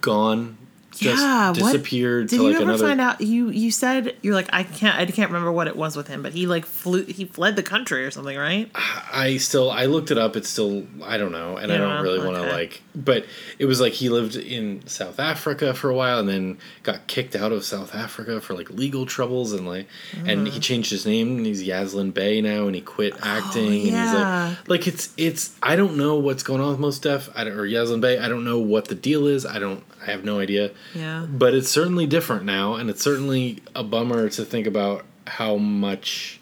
gone. 0.02 0.58
Just 0.91 1.21
yeah, 1.23 1.47
what- 1.49 1.58
disappeared 1.58 2.27
Did 2.27 2.38
to 2.38 2.43
you 2.43 2.47
like 2.49 2.56
ever 2.62 2.63
another. 2.71 2.88
find 2.88 2.99
out? 3.01 3.21
You 3.21 3.49
you 3.49 3.71
said 3.71 4.15
you're 4.21 4.34
like 4.36 4.49
I 4.51 4.63
can't 4.63 4.97
I 4.97 5.06
can't 5.06 5.30
remember 5.30 5.51
what 5.51 5.67
it 5.67 5.75
was 5.77 5.95
with 5.95 6.08
him, 6.08 6.21
but 6.21 6.34
he 6.34 6.47
like 6.47 6.65
flew 6.65 7.06
he 7.06 7.25
fled 7.25 7.56
the 7.56 7.63
country 7.63 8.06
or 8.06 8.12
something, 8.12 8.38
right? 8.38 8.69
I 8.75 9.38
still 9.38 9.71
I 9.71 9.86
looked 9.86 10.12
it 10.12 10.17
up. 10.17 10.36
It's 10.36 10.49
still 10.49 10.86
I 11.04 11.17
don't 11.17 11.32
know, 11.32 11.56
and 11.58 11.71
I 11.71 11.75
You 11.75 11.82
don't 11.82 11.89
don't 11.89 11.97
know? 11.97 12.12
really 12.12 12.25
want 12.25 12.38
to 12.38 12.51
like. 12.51 12.82
But 12.93 13.25
it 13.58 13.65
was 13.65 13.80
like 13.80 13.93
he 13.93 14.10
lived 14.10 14.36
in 14.36 14.86
South 14.86 15.17
Africa 15.19 15.73
for 15.73 15.89
a 15.89 15.95
while, 15.95 16.19
and 16.19 16.27
then 16.27 16.58
got 16.84 17.08
kicked 17.08 17.36
out 17.38 17.54
of 17.54 17.63
South 17.63 17.95
Africa 17.95 18.41
for 18.41 18.54
like 18.54 18.69
legal 18.69 19.06
troubles, 19.06 19.54
and 19.54 19.65
like, 19.65 19.88
and 20.25 20.45
Mm. 20.45 20.49
he 20.51 20.60
changed 20.60 20.91
his 20.91 21.06
name, 21.06 21.38
and 21.38 21.45
he's 21.45 21.63
Yasiin 21.65 22.13
Bey 22.13 22.41
now, 22.41 22.65
and 22.67 22.75
he 22.75 22.82
quit 22.82 23.13
acting, 23.23 23.65
and 23.67 23.73
he's 23.75 23.93
Oh, 23.93 23.95
yeah. 24.17 24.47
like, 24.67 24.69
like 24.69 24.88
it's 24.88 25.13
it's 25.15 25.56
I 25.63 25.77
don't 25.77 25.95
know 25.95 26.15
what's 26.15 26.43
going 26.43 26.60
on 26.60 26.71
with 26.71 26.80
Mos 26.80 26.99
Def, 26.99 27.30
I 27.34 27.45
don't, 27.45 27.54
or 27.54 27.65
Yasiin 27.65 28.01
Bey. 28.01 28.17
I 28.19 28.27
don't 28.27 28.43
know 28.43 28.60
what 28.60 28.89
the 28.89 28.95
deal 28.95 29.25
is. 29.25 29.45
I 29.45 29.58
don't. 29.58 29.84
I 30.01 30.10
have 30.10 30.25
no 30.25 30.39
idea. 30.39 30.71
Yeah. 30.95 31.25
But 31.30 31.54
it's 31.54 31.69
certainly 31.69 32.06
different 32.06 32.43
now, 32.45 32.75
and 32.75 32.89
it's 32.89 33.01
certainly 33.04 33.62
a 33.75 33.84
bummer 33.84 34.30
to 34.30 34.45
think 34.45 34.67
about 34.67 35.06
how 35.27 35.56
much, 35.58 36.39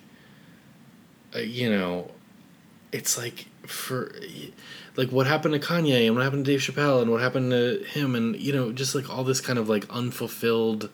uh, 1.35 1.39
you 1.39 1.69
know, 1.69 2.11
it's 2.91 3.17
like 3.17 3.45
for, 3.67 4.11
like 4.95 5.09
what 5.11 5.27
happened 5.27 5.53
to 5.53 5.59
Kanye 5.59 6.07
and 6.07 6.15
what 6.15 6.23
happened 6.23 6.45
to 6.45 6.51
Dave 6.51 6.61
Chappelle 6.61 7.01
and 7.01 7.11
what 7.11 7.21
happened 7.21 7.51
to 7.51 7.83
him 7.87 8.15
and 8.15 8.35
you 8.35 8.51
know 8.51 8.71
just 8.71 8.95
like 8.95 9.09
all 9.09 9.23
this 9.23 9.39
kind 9.39 9.59
of 9.59 9.69
like 9.69 9.85
unfulfilled 9.91 10.89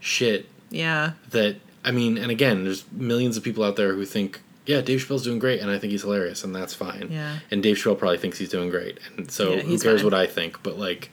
shit 0.00 0.48
Yeah. 0.70 1.12
that 1.30 1.56
I 1.84 1.92
mean, 1.92 2.18
and 2.18 2.30
again, 2.30 2.64
there's 2.64 2.84
millions 2.92 3.36
of 3.36 3.44
people 3.44 3.62
out 3.64 3.76
there 3.76 3.94
who 3.94 4.04
think. 4.04 4.40
Yeah, 4.66 4.82
Dave 4.82 5.00
Chappelle's 5.00 5.22
doing 5.24 5.38
great, 5.38 5.60
and 5.60 5.70
I 5.70 5.78
think 5.78 5.92
he's 5.92 6.02
hilarious, 6.02 6.44
and 6.44 6.54
that's 6.54 6.74
fine. 6.74 7.08
Yeah. 7.10 7.38
And 7.50 7.62
Dave 7.62 7.76
Chappelle 7.76 7.96
probably 7.98 8.18
thinks 8.18 8.36
he's 8.36 8.50
doing 8.50 8.68
great, 8.68 8.98
and 9.16 9.30
so 9.30 9.54
Yeah, 9.54 9.60
who 9.62 9.78
cares 9.78 10.00
fine. 10.02 10.04
what 10.04 10.12
I 10.12 10.26
think? 10.26 10.62
But 10.62 10.78
like, 10.78 11.10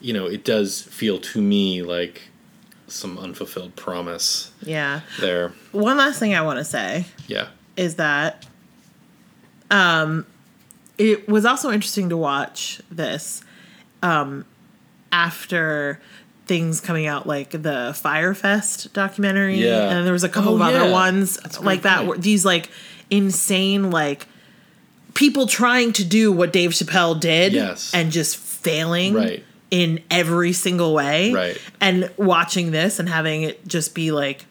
you 0.00 0.12
know, 0.12 0.26
it 0.26 0.44
does 0.44 0.82
feel 0.82 1.18
to 1.18 1.40
me 1.40 1.82
like 1.82 2.22
some 2.88 3.18
unfulfilled 3.18 3.74
promise 3.76 4.50
Yeah. 4.62 5.00
there. 5.20 5.52
One 5.72 5.96
last 5.96 6.18
thing 6.18 6.34
I 6.34 6.42
want 6.42 6.58
to 6.58 6.64
say 6.64 7.06
Yeah. 7.26 7.48
is 7.76 7.96
that 7.96 8.46
um 9.70 10.26
it 10.98 11.28
was 11.28 11.44
also 11.44 11.70
interesting 11.72 12.08
to 12.10 12.16
watch 12.16 12.80
this 12.90 13.42
um 14.02 14.44
after 15.12 16.00
things 16.46 16.80
coming 16.80 17.06
out 17.06 17.26
like 17.26 17.50
the 17.50 17.92
Fyre 18.00 18.34
Fest 18.34 18.92
documentary 18.92 19.56
Yeah. 19.56 19.90
and 19.90 20.06
there 20.06 20.12
was 20.12 20.22
a 20.24 20.28
couple 20.28 20.52
Oh, 20.52 20.54
of 20.56 20.62
other 20.62 20.90
ones 20.90 21.38
like 21.60 21.82
that 21.82 22.06
were 22.06 22.16
these 22.16 22.44
like 22.44 22.70
insane 23.10 23.90
like 23.90 24.26
people 25.14 25.46
trying 25.48 25.92
to 25.94 26.04
do 26.04 26.30
what 26.30 26.52
Dave 26.52 26.70
Chappelle 26.70 27.18
did 27.18 27.52
Yes. 27.54 27.90
and 27.92 28.12
just 28.12 28.36
failing 28.36 29.14
Right. 29.14 29.44
In 29.70 30.02
every 30.10 30.52
single 30.52 30.94
way 30.94 31.32
Right. 31.32 31.60
and 31.80 32.10
watching 32.16 32.70
this 32.70 32.98
and 32.98 33.08
having 33.08 33.42
it 33.42 33.66
just 33.66 33.94
be 33.94 34.12
like 34.12 34.44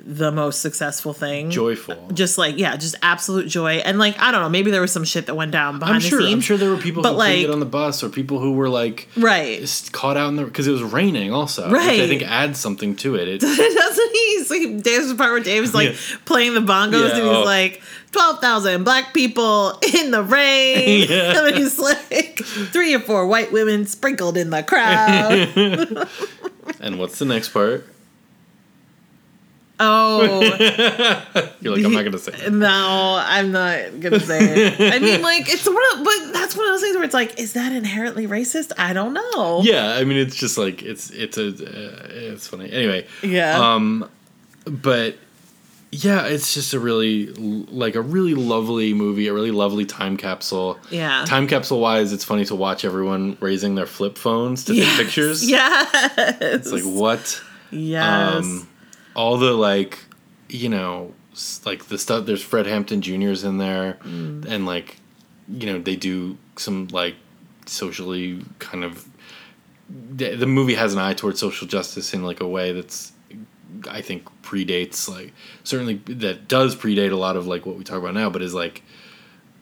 the 0.00 0.30
most 0.30 0.60
successful 0.62 1.12
thing. 1.12 1.50
Joyful. 1.50 2.10
Just 2.14 2.38
like 2.38 2.56
yeah, 2.56 2.76
just 2.76 2.94
absolute 3.02 3.48
joy, 3.48 3.76
and 3.78 3.98
like 3.98 4.18
I 4.18 4.30
don't 4.30 4.40
know, 4.42 4.48
maybe 4.48 4.70
there 4.70 4.80
was 4.80 4.92
some 4.92 5.04
shit 5.04 5.26
that 5.26 5.34
went 5.34 5.50
down 5.50 5.78
behind 5.80 5.96
I'm 5.96 6.02
the 6.02 6.08
scenes. 6.16 6.32
I'm 6.34 6.40
sure 6.40 6.56
there 6.56 6.70
were 6.70 6.76
people 6.78 7.02
but 7.02 7.10
who 7.14 7.18
couldn't 7.18 7.30
like 7.32 7.40
get 7.40 7.50
on 7.50 7.58
the 7.60 7.66
bus, 7.66 8.02
or 8.04 8.08
people 8.08 8.38
who 8.38 8.52
were 8.52 8.68
like 8.68 9.08
right, 9.16 9.88
caught 9.92 10.16
out 10.16 10.28
in 10.28 10.36
the 10.36 10.44
because 10.44 10.66
it 10.68 10.72
was 10.72 10.82
raining 10.84 11.32
also. 11.32 11.64
Which 11.64 11.72
Right. 11.72 12.00
I 12.02 12.06
think 12.06 12.22
adds 12.22 12.60
something 12.60 12.94
to 12.96 13.16
it. 13.16 13.28
It 13.28 13.40
doesn't 13.40 14.12
he? 14.12 14.44
So 14.44 14.54
he- 14.54 14.74
Dave's 14.80 15.12
part 15.14 15.32
where 15.32 15.40
Dave's 15.40 15.74
like 15.74 15.88
Yeah. 16.10 16.16
playing 16.26 16.54
the 16.54 16.60
bongos 16.60 16.92
Yeah, 16.92 17.16
and 17.16 17.26
he's 17.26 17.36
oh. 17.36 17.42
like 17.44 17.82
twelve 18.12 18.40
thousand 18.40 18.84
black 18.84 19.12
people 19.14 19.78
in 19.94 20.10
the 20.10 20.22
rain, 20.22 21.06
Yeah. 21.10 21.50
he's 21.54 21.78
like 21.78 22.38
three 22.44 22.94
or 22.94 23.00
four 23.00 23.26
white 23.26 23.52
women 23.52 23.86
sprinkled 23.86 24.36
in 24.36 24.50
the 24.50 24.62
crowd. 24.62 25.32
and 26.80 26.98
what's 26.98 27.18
the 27.18 27.24
next 27.24 27.50
part? 27.50 27.86
oh 29.80 30.42
You're 31.60 31.76
like, 31.76 31.84
I'm 31.84 31.92
not 31.92 32.02
gonna 32.02 32.18
say. 32.18 32.32
it. 32.34 32.52
no, 32.52 33.22
I'm 33.24 33.52
not 33.52 34.00
gonna 34.00 34.18
say 34.18 34.66
it. 34.66 34.92
I 34.94 34.98
mean, 34.98 35.22
like 35.22 35.48
it's 35.48 35.64
one 35.66 35.76
of, 35.94 36.04
but 36.04 36.32
that's 36.32 36.56
one 36.56 36.66
of 36.66 36.72
those 36.72 36.80
things 36.80 36.96
where 36.96 37.04
it's 37.04 37.14
like, 37.14 37.38
is 37.38 37.52
that 37.52 37.70
inherently 37.70 38.26
racist? 38.26 38.72
I 38.76 38.92
don't 38.92 39.14
know. 39.14 39.60
Yeah, 39.62 39.94
I 39.94 40.02
mean, 40.02 40.18
it's 40.18 40.34
just 40.34 40.58
like 40.58 40.82
it's 40.82 41.10
it's 41.10 41.38
a 41.38 41.46
uh, 41.48 42.08
it's 42.10 42.48
funny. 42.48 42.72
Anyway, 42.72 43.06
yeah, 43.22 43.56
um, 43.74 44.10
but 44.64 45.16
yeah, 45.90 46.26
it's 46.26 46.52
just 46.54 46.74
a 46.74 46.80
really 46.80 47.26
like 47.32 47.94
a 47.94 48.00
really 48.02 48.34
lovely 48.34 48.92
movie, 48.94 49.28
a 49.28 49.32
really 49.34 49.50
lovely 49.50 49.86
time 49.86 50.16
capsule. 50.16 50.78
yeah. 50.90 51.24
Time 51.26 51.46
capsule 51.46 51.80
wise, 51.80 52.12
it's 52.12 52.24
funny 52.24 52.44
to 52.46 52.54
watch 52.54 52.84
everyone 52.84 53.36
raising 53.40 53.74
their 53.74 53.86
flip 53.86 54.18
phones 54.18 54.64
to 54.64 54.74
Yes. 54.74 54.96
take 54.96 55.06
pictures. 55.06 55.48
Yeah. 55.50 55.86
It's 56.40 56.70
like 56.72 56.82
what? 56.84 57.40
yes. 57.70 58.44
Um, 58.44 58.68
all 59.16 59.38
the 59.38 59.52
like, 59.52 59.98
you 60.48 60.68
know, 60.68 61.14
like 61.64 61.86
the 61.86 61.98
stuff. 61.98 62.26
There's 62.26 62.42
Fred 62.42 62.66
Hampton 62.66 63.00
Jr.'s 63.00 63.44
in 63.44 63.58
there, 63.58 63.98
Mm. 64.04 64.44
and 64.46 64.66
like, 64.66 64.96
you 65.48 65.66
know, 65.66 65.78
they 65.80 65.96
do 65.96 66.36
some 66.56 66.88
like 66.88 67.14
socially 67.66 68.44
kind 68.58 68.84
of. 68.84 69.06
The, 69.90 70.34
the 70.36 70.46
movie 70.46 70.74
has 70.74 70.92
an 70.92 70.98
eye 70.98 71.14
towards 71.14 71.40
social 71.40 71.66
justice 71.66 72.12
in 72.12 72.22
like 72.22 72.40
a 72.40 72.46
way 72.46 72.72
that's, 72.72 73.12
I 73.88 74.00
think, 74.00 74.24
predates 74.42 75.08
like 75.08 75.32
certainly 75.64 75.94
that 76.06 76.48
does 76.48 76.74
predate 76.74 77.12
a 77.12 77.16
lot 77.16 77.36
of 77.36 77.46
like 77.46 77.66
what 77.66 77.76
we 77.76 77.84
talk 77.84 77.98
about 77.98 78.14
now, 78.14 78.30
but 78.30 78.42
is 78.42 78.54
like. 78.54 78.82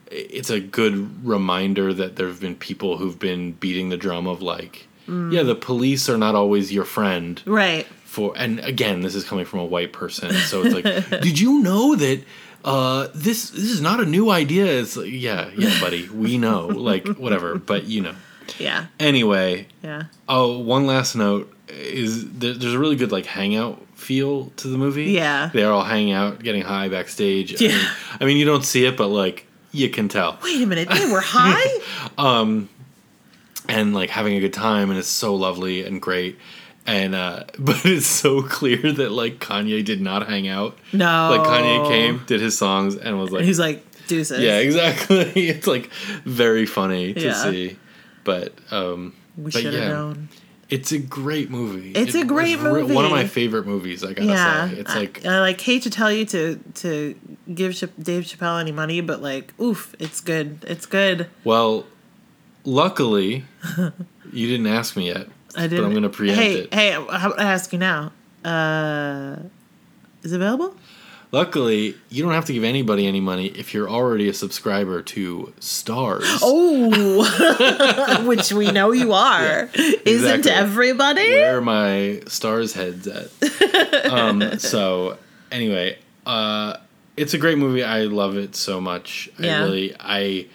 It's 0.09 0.51
a 0.51 0.61
good 0.61 1.27
reminder 1.27 1.93
that 1.93 2.15
there 2.15 2.29
have 2.29 2.41
been 2.41 2.55
people 2.55 2.97
who've 2.97 3.19
been 3.19 3.53
beating 3.53 3.89
the 3.89 3.97
drum 3.97 4.29
of 4.29 4.41
like, 4.41 4.87
Mm. 5.09 5.33
yeah, 5.33 5.43
the 5.43 5.55
police 5.57 6.09
are 6.09 6.17
not 6.19 6.35
always 6.37 6.73
your 6.73 6.85
friend 6.85 7.41
right. 7.47 7.87
for 8.05 8.33
and 8.37 8.59
again 8.61 9.03
this 9.03 9.15
is 9.15 9.23
coming 9.25 9.45
from 9.45 9.61
a 9.61 9.65
white 9.65 9.93
person 9.93 10.33
so 10.33 10.63
it's 10.65 10.75
like 10.75 10.85
did 11.23 11.39
you 11.39 11.61
know 11.61 11.95
that 11.95 12.25
uh 12.65 13.07
this 13.15 13.51
this 13.51 13.63
is 13.71 13.81
not 13.81 14.01
a 14.01 14.05
new 14.05 14.31
idea 14.31 14.67
it's 14.67 14.97
like 14.97 15.13
yeah 15.13 15.49
yeah 15.57 15.81
buddy 15.81 16.09
we 16.09 16.39
know 16.39 16.67
like 16.67 17.07
whatever 17.19 17.55
but 17.55 17.85
you 17.85 18.01
know 18.01 18.17
Yeah. 18.59 18.87
anyway 19.01 19.67
Yeah. 19.83 20.05
oh 20.29 20.59
one 20.59 20.87
last 20.87 21.15
note 21.17 21.53
is 21.69 22.29
there, 22.31 22.53
there's 22.55 22.75
a 22.75 22.79
really 22.79 22.97
good 22.97 23.13
like 23.13 23.27
hangout 23.27 23.83
feel 23.97 24.47
to 24.57 24.69
the 24.69 24.79
movie 24.79 25.07
Yeah. 25.13 25.51
they're 25.53 25.73
all 25.73 25.85
hanging 25.85 26.13
out 26.13 26.43
getting 26.43 26.63
high 26.63 26.89
backstage 26.89 27.61
I 27.61 27.65
Yeah. 27.65 27.71
mean, 27.77 27.87
I 28.21 28.25
mean 28.25 28.37
you 28.37 28.45
don't 28.45 28.65
see 28.65 28.85
it 28.87 28.97
but 28.97 29.09
like 29.09 29.47
you 29.73 29.89
can 29.91 30.09
tell 30.09 30.39
Wait 30.43 30.63
a 30.63 30.67
minute. 30.67 30.89
They 30.89 31.11
were 31.11 31.21
high. 31.25 31.81
um, 32.17 32.69
and 33.69 33.95
like 33.95 34.11
having 34.11 34.35
a 34.37 34.41
good 34.41 34.53
time 34.53 34.91
and 34.91 34.99
it's 34.99 35.09
so 35.09 35.35
lovely 35.35 35.85
and 35.85 36.01
great 36.01 36.39
and 36.87 37.15
uh 37.15 37.43
but 37.59 37.85
it's 37.85 38.07
so 38.07 38.43
clear 38.43 38.93
that 38.93 39.11
like 39.13 39.39
Kanye 39.41 39.85
did 39.85 40.01
not 40.01 40.29
hang 40.29 40.47
out 40.49 40.79
no. 40.93 41.37
like 41.37 41.41
Kanye 41.49 41.89
came, 41.89 42.23
did 42.27 42.41
his 42.41 42.57
songs, 42.57 42.95
and 42.97 43.19
was 43.19 43.33
like, 43.33 43.45
He's 43.45 43.59
like 43.59 43.83
deuces. 44.07 44.39
yeah, 44.41 44.59
exactly. 44.59 45.33
It's 45.49 45.67
like 45.67 45.91
very 46.25 46.65
funny 46.65 47.13
to 47.15 47.21
Yeah. 47.21 47.33
see, 47.43 47.77
but 48.27 48.53
um, 48.71 49.15
We 49.39 49.45
but 49.45 49.53
should 49.55 49.73
have 49.73 49.83
yeah, 49.85 49.89
known. 49.89 50.29
it's 50.69 50.93
a 50.93 50.99
great 50.99 51.49
movie. 51.49 51.93
It's 51.93 52.15
a 52.15 52.19
was 52.19 52.27
great 52.27 52.59
re- 52.59 52.83
One 52.83 53.05
of 53.07 53.11
my 53.11 53.27
favorite 53.27 53.67
movies. 53.67 54.05
I 54.05 54.13
gotta 54.13 54.25
Yeah. 54.29 54.69
say, 54.69 54.75
it's 54.77 54.95
like 54.95 55.25
I, 55.25 55.41
like 55.41 55.61
hate 55.61 55.83
to 55.85 55.91
tell 55.91 56.13
you 56.13 56.27
to 56.27 56.57
to 56.75 57.15
give 57.55 57.73
Dave 58.03 58.25
Chappelle 58.25 58.61
any 58.61 58.73
money, 58.73 59.01
but 59.01 59.23
like, 59.23 59.55
oof, 59.59 59.95
it's 59.99 60.21
good. 60.21 60.59
It's 60.67 60.85
good. 60.85 61.29
well, 61.45 61.87
luckily, 62.65 63.45
you 64.33 64.47
didn't 64.49 64.67
ask 64.67 64.97
me 64.97 65.07
yet. 65.07 65.29
I 65.55 65.63
didn't. 65.69 65.79
But 65.79 65.87
I'm 65.87 65.95
gonna 65.95 66.11
preempt 66.11 66.43
hey, 66.43 66.55
it. 66.63 66.75
Hey, 66.75 66.95
I 66.95 67.33
ask 67.39 67.73
you 67.73 67.79
now? 67.79 68.13
Uh, 68.45 69.37
is 70.23 70.33
it 70.33 70.37
available? 70.37 70.75
Luckily, 71.33 71.97
you 72.09 72.23
don't 72.23 72.33
have 72.33 72.45
to 72.47 72.53
give 72.53 72.63
anybody 72.65 73.07
any 73.07 73.21
money 73.21 73.47
if 73.49 73.75
you're 73.75 73.89
already 73.91 74.29
a 74.29 74.33
subscriber 74.35 75.03
to 75.03 75.53
Starz. 75.61 76.39
Oh, 76.43 78.23
which 78.27 78.53
we 78.53 78.71
know 78.71 78.93
you 78.93 79.13
are. 79.27 79.69
Isn't 79.75 80.07
exactly. 80.07 80.51
everybody? 80.53 81.29
where 81.29 81.59
are 81.59 81.61
my 81.61 82.21
Starz 82.27 82.73
heads 82.75 83.07
at 83.09 84.07
um 84.13 84.59
so 84.59 85.19
anyway 85.51 85.99
uh 86.27 86.77
it's 87.17 87.35
a 87.35 87.39
great 87.39 87.59
movie 87.59 87.83
i 87.85 88.03
love 88.03 88.37
it 88.37 88.55
so 88.57 88.81
much 88.81 89.29
Yeah. 89.39 89.61
i 89.61 89.63
really 89.65 89.95
i 90.01 90.47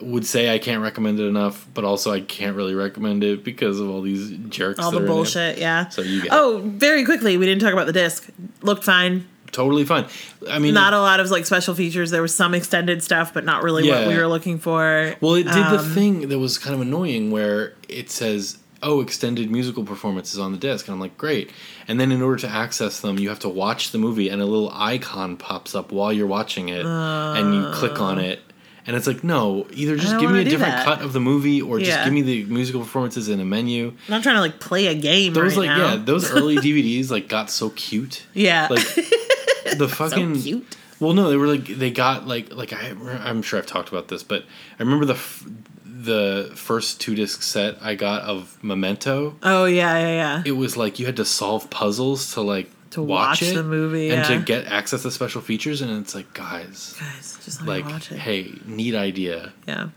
would 0.00 0.24
say 0.26 0.52
i 0.52 0.58
can't 0.58 0.82
recommend 0.82 1.20
it 1.20 1.24
enough 1.26 1.66
but 1.74 1.84
also 1.84 2.10
i 2.12 2.20
can't 2.20 2.56
really 2.56 2.74
recommend 2.74 3.22
it 3.24 3.44
because 3.44 3.78
of 3.80 3.88
all 3.90 4.00
these 4.02 4.30
jerks 4.48 4.78
All 4.80 4.90
the 4.90 4.98
are 4.98 5.00
in 5.00 5.04
it. 5.06 5.08
bullshit, 5.08 5.58
yeah. 5.58 5.88
so 5.88 6.02
you 6.02 6.22
get 6.22 6.30
Oh, 6.32 6.62
very 6.64 7.04
quickly, 7.04 7.36
we 7.36 7.46
didn't 7.46 7.62
talk 7.62 7.72
about 7.72 7.86
the 7.86 7.92
disc. 7.92 8.28
Looked 8.62 8.84
fine. 8.84 9.26
Totally 9.52 9.84
fine. 9.84 10.06
I 10.48 10.58
mean 10.58 10.74
Not 10.74 10.92
a 10.94 11.00
lot 11.00 11.20
of 11.20 11.30
like 11.30 11.46
special 11.46 11.74
features. 11.74 12.10
There 12.10 12.22
was 12.22 12.34
some 12.34 12.54
extended 12.54 13.02
stuff, 13.02 13.32
but 13.34 13.44
not 13.44 13.62
really 13.62 13.88
what 13.88 14.08
we 14.08 14.16
were 14.16 14.26
looking 14.26 14.58
for. 14.58 15.14
well 15.20 15.34
it 15.34 15.44
did 15.44 15.54
the 15.54 15.78
Um, 15.80 15.90
thing 15.94 16.28
that 16.28 16.38
was 16.38 16.58
kind 16.58 16.74
of 16.74 16.80
annoying 16.80 17.30
where 17.30 17.74
it 17.88 18.10
says 18.10 18.58
oh 18.82 19.02
extended 19.02 19.50
musical 19.50 19.84
performances 19.84 20.38
on 20.38 20.52
the 20.52 20.58
disc. 20.58 20.86
And 20.88 20.94
i'm 20.94 21.00
like 21.00 21.18
great. 21.18 21.50
And 21.86 22.00
then 22.00 22.10
in 22.12 22.22
order 22.22 22.38
to 22.38 22.48
access 22.48 23.00
them 23.00 23.18
you 23.18 23.28
have 23.28 23.40
to 23.40 23.48
watch 23.48 23.90
the 23.90 23.98
movie 23.98 24.28
and 24.30 24.40
a 24.40 24.46
little 24.46 24.70
icon 24.72 25.36
pops 25.36 25.74
up 25.74 25.92
while 25.92 26.12
you're 26.12 26.26
watching 26.26 26.70
it 26.70 26.86
and 26.86 27.54
you 27.54 27.70
click 27.74 28.00
on 28.00 28.18
it. 28.18 28.40
And 28.86 28.96
it's 28.96 29.06
like 29.06 29.22
no 29.22 29.66
either 29.72 29.96
just 29.96 30.18
give 30.18 30.30
me 30.30 30.40
a 30.40 30.44
different 30.44 30.72
that. 30.72 30.84
cut 30.86 31.02
of 31.02 31.12
the 31.12 31.20
movie 31.20 31.60
or 31.60 31.78
just 31.78 32.02
give 32.04 32.12
me 32.14 32.22
the 32.22 32.44
musical 32.44 32.80
performances 32.80 33.28
in 33.28 33.38
a 33.38 33.44
menu. 33.44 33.88
I'm 33.88 33.96
not 34.08 34.22
trying 34.22 34.36
to 34.36 34.40
like 34.40 34.58
play 34.58 34.86
a 34.86 34.94
game 34.94 35.34
those 35.34 35.56
right 35.58 35.68
like 35.68 35.76
now. 35.78 35.90
yeah 35.94 35.96
those 36.02 36.30
early 36.32 36.56
dvds 36.64 37.10
like 37.10 37.28
got 37.28 37.50
so 37.50 37.68
cute. 37.70 38.22
Yeah, 38.32 38.66
like 38.70 38.80
the 39.76 39.88
so 39.88 39.94
fucking 40.08 40.40
cute. 40.40 40.76
well, 41.00 41.12
no, 41.12 41.30
they 41.30 41.36
were 41.36 41.46
like 41.48 41.66
they 41.66 41.90
got 41.90 42.26
like 42.26 42.52
like 42.52 42.72
I 42.72 42.94
I'm 43.24 43.42
sure 43.42 43.58
I've 43.58 43.66
talked 43.66 43.88
about 43.88 44.08
this, 44.08 44.22
but 44.22 44.42
I 44.78 44.82
remember 44.82 45.04
the 45.06 45.14
f- 45.14 45.44
the 45.84 46.50
first 46.54 47.00
two 47.00 47.14
disc 47.14 47.42
set 47.42 47.76
I 47.82 47.94
got 47.94 48.22
of 48.22 48.58
Memento. 48.62 49.36
Oh 49.42 49.66
yeah, 49.66 49.98
yeah, 49.98 50.08
yeah. 50.08 50.42
It 50.46 50.52
was 50.52 50.76
like 50.76 50.98
you 50.98 51.06
had 51.06 51.16
to 51.16 51.24
solve 51.24 51.68
puzzles 51.70 52.32
to 52.34 52.40
like 52.40 52.70
To 52.90 53.02
watch, 53.02 53.42
watch 53.42 53.42
it 53.42 53.54
the 53.54 53.62
movie, 53.62 54.08
and 54.10 54.24
to 54.26 54.38
get 54.40 54.64
access 54.66 55.02
to 55.02 55.10
special 55.10 55.40
features, 55.42 55.80
and 55.82 55.90
it's 56.00 56.14
like 56.14 56.32
guys, 56.32 56.96
Guys, 56.98 57.38
just 57.44 57.60
let 57.60 57.68
like 57.68 57.86
me 57.86 57.92
watch 57.92 58.12
it. 58.12 58.18
hey, 58.18 58.52
neat 58.64 58.94
idea. 58.94 59.52
Yeah. 59.68 59.90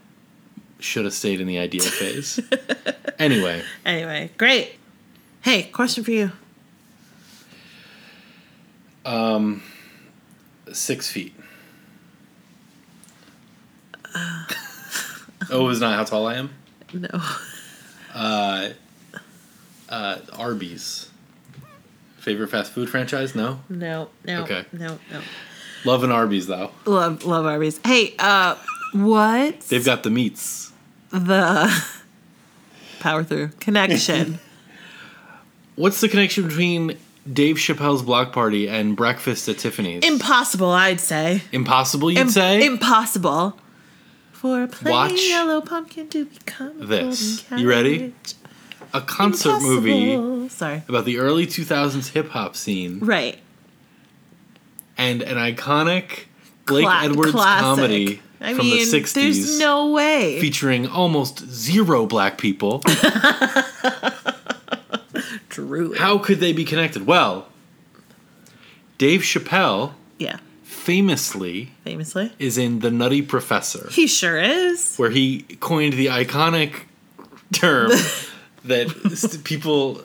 Should 0.80 1.06
have 1.06 1.13
stayed 1.13 1.39
in 1.39 1.47
the 1.47 1.60
idea 1.60 1.82
phase. 1.84 2.38
anyway, 3.19 3.63
Anyway, 3.86 4.32
great. 4.38 4.73
Hey, 5.41 5.63
question 5.63 6.04
for 6.04 6.12
you. 6.12 6.32
Six 10.71 11.09
feet. 11.09 11.35
oh, 15.51 15.69
is 15.69 15.79
not 15.79 15.95
how 15.95 16.03
tall 16.03 16.27
I 16.27 16.35
am. 16.35 16.49
No. 16.93 17.09
Uh, 18.13 18.69
uh, 19.89 20.17
Arby's. 20.33 21.09
Favorite 22.17 22.49
fast 22.49 22.71
food 22.71 22.89
franchise? 22.89 23.35
No. 23.35 23.59
No, 23.67 24.09
no, 24.25 24.43
Okay. 24.43 24.65
no, 24.71 24.97
no. 25.11 25.21
Love 25.83 26.03
an 26.05 26.11
Arby's 26.11 26.47
though. 26.47 26.71
Love, 26.85 27.25
love 27.25 27.45
Arby's. 27.45 27.79
Hey, 27.83 28.15
uh, 28.17 28.55
what 28.93 29.59
They've 29.61 29.83
got 29.83 30.03
the 30.03 30.09
meats. 30.09 30.71
the 31.09 31.83
power 33.01 33.23
through 33.23 33.49
connection? 33.59 34.39
What's 35.75 35.99
the 35.99 36.07
connection 36.07 36.47
between 36.47 36.97
Dave 37.31 37.55
Chappelle's 37.55 38.01
Block 38.01 38.33
Party 38.33 38.67
and 38.67 38.95
Breakfast 38.97 39.47
at 39.47 39.57
Tiffany's? 39.57 40.04
Impossible, 40.04 40.69
I'd 40.71 41.00
say. 41.00 41.41
Impossible, 41.52 42.12
you'd 42.12 42.19
Im- 42.19 42.29
say. 42.29 42.65
impossible. 42.65 43.58
For 44.33 44.63
a 44.63 44.67
plain 44.67 44.91
Watch 44.91 45.29
yellow 45.29 45.62
pumpkin 45.62 46.10
to 46.10 46.25
become 46.25 46.87
this. 46.87 47.50
You 47.56 47.69
ready? 47.69 48.13
a 48.93 49.00
concert 49.02 49.60
movie 49.62 50.13
Impossible. 50.13 50.50
Sorry. 50.50 50.83
about 50.87 51.06
the 51.06 51.17
early 51.17 51.48
2000s 51.48 52.10
hip 52.10 52.29
hop 52.29 52.56
scene 52.56 53.00
Right. 53.00 53.39
and 54.98 55.21
an 55.23 55.37
iconic 55.37 56.25
Blake 56.67 56.85
Cla- 56.85 57.02
Edwards 57.06 57.31
classic. 57.31 57.62
comedy 57.63 58.21
I 58.41 58.54
from 58.54 58.65
mean, 58.67 58.77
the 58.91 59.00
60s. 59.00 59.13
there's 59.13 59.58
no 59.60 59.91
way. 59.91 60.39
featuring 60.41 60.85
almost 60.87 61.39
zero 61.50 62.06
black 62.06 62.37
people. 62.37 62.83
How 65.97 66.17
could 66.17 66.39
they 66.39 66.54
be 66.54 66.65
connected? 66.65 67.06
Well, 67.06 67.47
Dave 68.97 69.21
Chappelle 69.21 69.93
Yeah. 70.19 70.37
famously 70.63 71.71
Famously. 71.83 72.31
is 72.39 72.58
in 72.58 72.79
The 72.79 72.91
Nutty 72.91 73.21
Professor, 73.21 73.89
He 73.91 74.08
sure 74.08 74.39
is. 74.39 74.95
where 74.97 75.10
he 75.10 75.41
coined 75.60 75.93
the 75.93 76.08
iconic 76.08 76.81
term 77.51 77.91
that 78.65 78.89
st- 79.15 79.43
people 79.43 80.01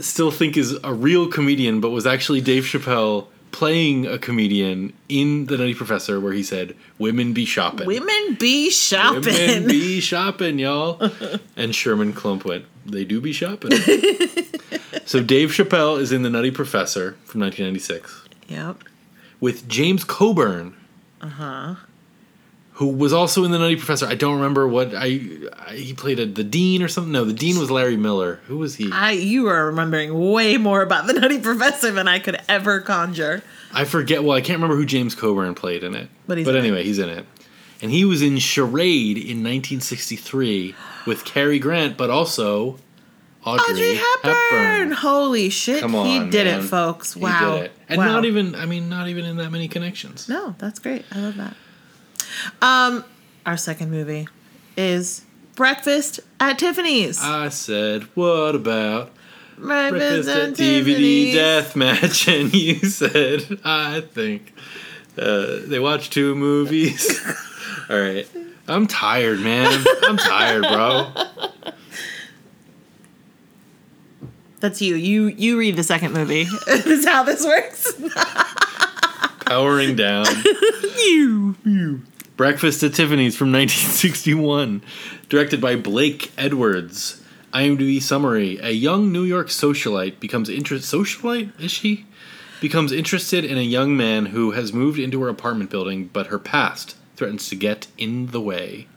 still 0.00 0.30
think 0.30 0.56
is 0.56 0.76
a 0.82 0.92
real 0.92 1.28
comedian, 1.28 1.80
but 1.80 1.90
was 1.90 2.06
actually 2.06 2.40
Dave 2.40 2.64
Chappelle 2.64 3.26
playing 3.52 4.06
a 4.06 4.16
comedian 4.18 4.92
in 5.08 5.46
The 5.46 5.56
Nutty 5.58 5.74
Professor, 5.74 6.20
where 6.20 6.32
he 6.32 6.42
said, 6.42 6.74
"Women 6.98 7.32
be 7.32 7.44
shopping." 7.44 7.86
Women 7.86 8.36
be 8.38 8.70
shopping. 8.70 9.22
Women 9.24 9.66
be 9.68 10.00
shopping, 10.00 10.58
y'all. 10.60 11.00
and 11.56 11.74
Sherman 11.74 12.12
Klump 12.12 12.44
went, 12.44 12.64
they 12.90 13.04
do 13.04 13.20
be 13.20 13.32
shopping. 13.32 13.72
so 15.04 15.22
Dave 15.22 15.50
Chappelle 15.50 16.00
is 16.00 16.12
in 16.12 16.22
The 16.22 16.30
Nutty 16.30 16.50
Professor 16.50 17.12
from 17.24 17.40
1996 17.40 18.28
yep. 18.48 18.82
with 19.40 19.68
James 19.68 20.04
Coburn. 20.04 20.74
Uh 21.20 21.28
huh. 21.28 21.74
Who 22.74 22.88
was 22.88 23.12
also 23.12 23.44
in 23.44 23.50
The 23.50 23.58
Nutty 23.58 23.76
Professor. 23.76 24.06
I 24.06 24.14
don't 24.14 24.36
remember 24.36 24.66
what 24.66 24.94
I, 24.94 25.20
I 25.66 25.74
he 25.74 25.92
played 25.92 26.18
a, 26.18 26.24
the 26.24 26.44
dean 26.44 26.82
or 26.82 26.88
something. 26.88 27.12
No, 27.12 27.24
the 27.24 27.34
dean 27.34 27.58
was 27.58 27.70
Larry 27.70 27.98
Miller. 27.98 28.40
Who 28.46 28.56
was 28.56 28.76
he? 28.76 28.90
I 28.90 29.10
you 29.12 29.48
are 29.48 29.66
remembering 29.66 30.32
way 30.32 30.56
more 30.56 30.80
about 30.80 31.06
the 31.06 31.12
Nutty 31.12 31.40
Professor 31.40 31.90
than 31.90 32.08
I 32.08 32.18
could 32.20 32.40
ever 32.48 32.80
conjure. 32.80 33.42
I 33.74 33.84
forget. 33.84 34.24
Well, 34.24 34.36
I 34.36 34.40
can't 34.40 34.56
remember 34.56 34.76
who 34.76 34.86
James 34.86 35.14
Coburn 35.14 35.54
played 35.54 35.84
in 35.84 35.94
it. 35.94 36.08
But 36.26 36.38
he's 36.38 36.48
in 36.48 36.56
it. 36.56 36.58
anyway, 36.58 36.82
he's 36.82 36.98
in 36.98 37.10
it. 37.10 37.26
And 37.82 37.90
he 37.90 38.04
was 38.04 38.20
in 38.22 38.38
Charade 38.38 39.16
in 39.16 39.42
1963 39.42 40.74
with 41.06 41.24
Cary 41.24 41.58
Grant, 41.58 41.96
but 41.96 42.10
also 42.10 42.78
Audrey, 43.44 43.74
Audrey 43.74 44.00
Hepburn. 44.22 44.92
Holy 44.92 45.48
shit. 45.48 45.80
Come 45.80 45.94
on, 45.94 46.06
he 46.06 46.30
did 46.30 46.46
man. 46.46 46.60
it, 46.60 46.62
folks. 46.64 47.14
He 47.14 47.20
Wow. 47.20 47.54
did 47.56 47.64
it. 47.66 47.72
And 47.88 47.98
wow. 47.98 48.06
not 48.06 48.24
even, 48.26 48.54
I 48.54 48.66
mean, 48.66 48.88
not 48.90 49.08
even 49.08 49.24
in 49.24 49.36
that 49.38 49.50
many 49.50 49.66
connections. 49.66 50.28
No, 50.28 50.54
that's 50.58 50.78
great. 50.78 51.04
I 51.10 51.20
love 51.20 51.36
that. 51.36 51.56
Um, 52.60 53.04
our 53.46 53.56
second 53.56 53.90
movie 53.90 54.28
is 54.76 55.22
Breakfast 55.56 56.20
at 56.38 56.58
Tiffany's. 56.58 57.18
I 57.22 57.48
said, 57.48 58.04
what 58.14 58.54
about 58.54 59.10
Breakfast, 59.56 60.26
breakfast 60.26 60.28
at 60.28 60.54
DVD 60.54 61.32
death 61.32 61.76
match? 61.76 62.28
And 62.28 62.52
you 62.54 62.76
said, 62.80 63.58
I 63.64 64.00
think 64.02 64.52
uh, 65.18 65.56
they 65.64 65.78
watched 65.78 66.12
two 66.12 66.34
movies. 66.34 67.20
All 67.90 67.98
right. 67.98 68.28
I'm 68.68 68.86
tired, 68.86 69.40
man. 69.40 69.84
I'm 70.02 70.16
tired, 70.16 70.62
bro. 70.62 71.12
That's 74.60 74.80
you. 74.80 74.94
You 74.94 75.26
you 75.26 75.58
read 75.58 75.74
the 75.74 75.82
second 75.82 76.12
movie. 76.12 76.42
is 76.68 77.04
how 77.04 77.24
this 77.24 77.44
works. 77.44 77.92
Powering 79.46 79.96
down. 79.96 80.26
you. 80.98 81.56
You. 81.64 82.02
Breakfast 82.36 82.82
at 82.84 82.94
Tiffany's 82.94 83.36
from 83.36 83.52
1961, 83.52 84.82
directed 85.28 85.60
by 85.60 85.74
Blake 85.74 86.30
Edwards. 86.38 87.24
IMDb 87.52 88.00
summary: 88.00 88.58
A 88.62 88.70
young 88.70 89.10
New 89.10 89.24
York 89.24 89.48
socialite 89.48 90.20
becomes 90.20 90.48
interested. 90.48 90.96
Socialite 90.96 91.58
is 91.60 91.72
she? 91.72 92.06
Becomes 92.60 92.92
interested 92.92 93.44
in 93.44 93.58
a 93.58 93.62
young 93.62 93.96
man 93.96 94.26
who 94.26 94.52
has 94.52 94.72
moved 94.72 94.98
into 95.00 95.20
her 95.22 95.28
apartment 95.28 95.70
building, 95.70 96.08
but 96.12 96.28
her 96.28 96.38
past 96.38 96.94
threatens 97.20 97.50
to 97.50 97.54
get 97.54 97.86
in 97.98 98.28
the 98.28 98.40
way. 98.40 98.88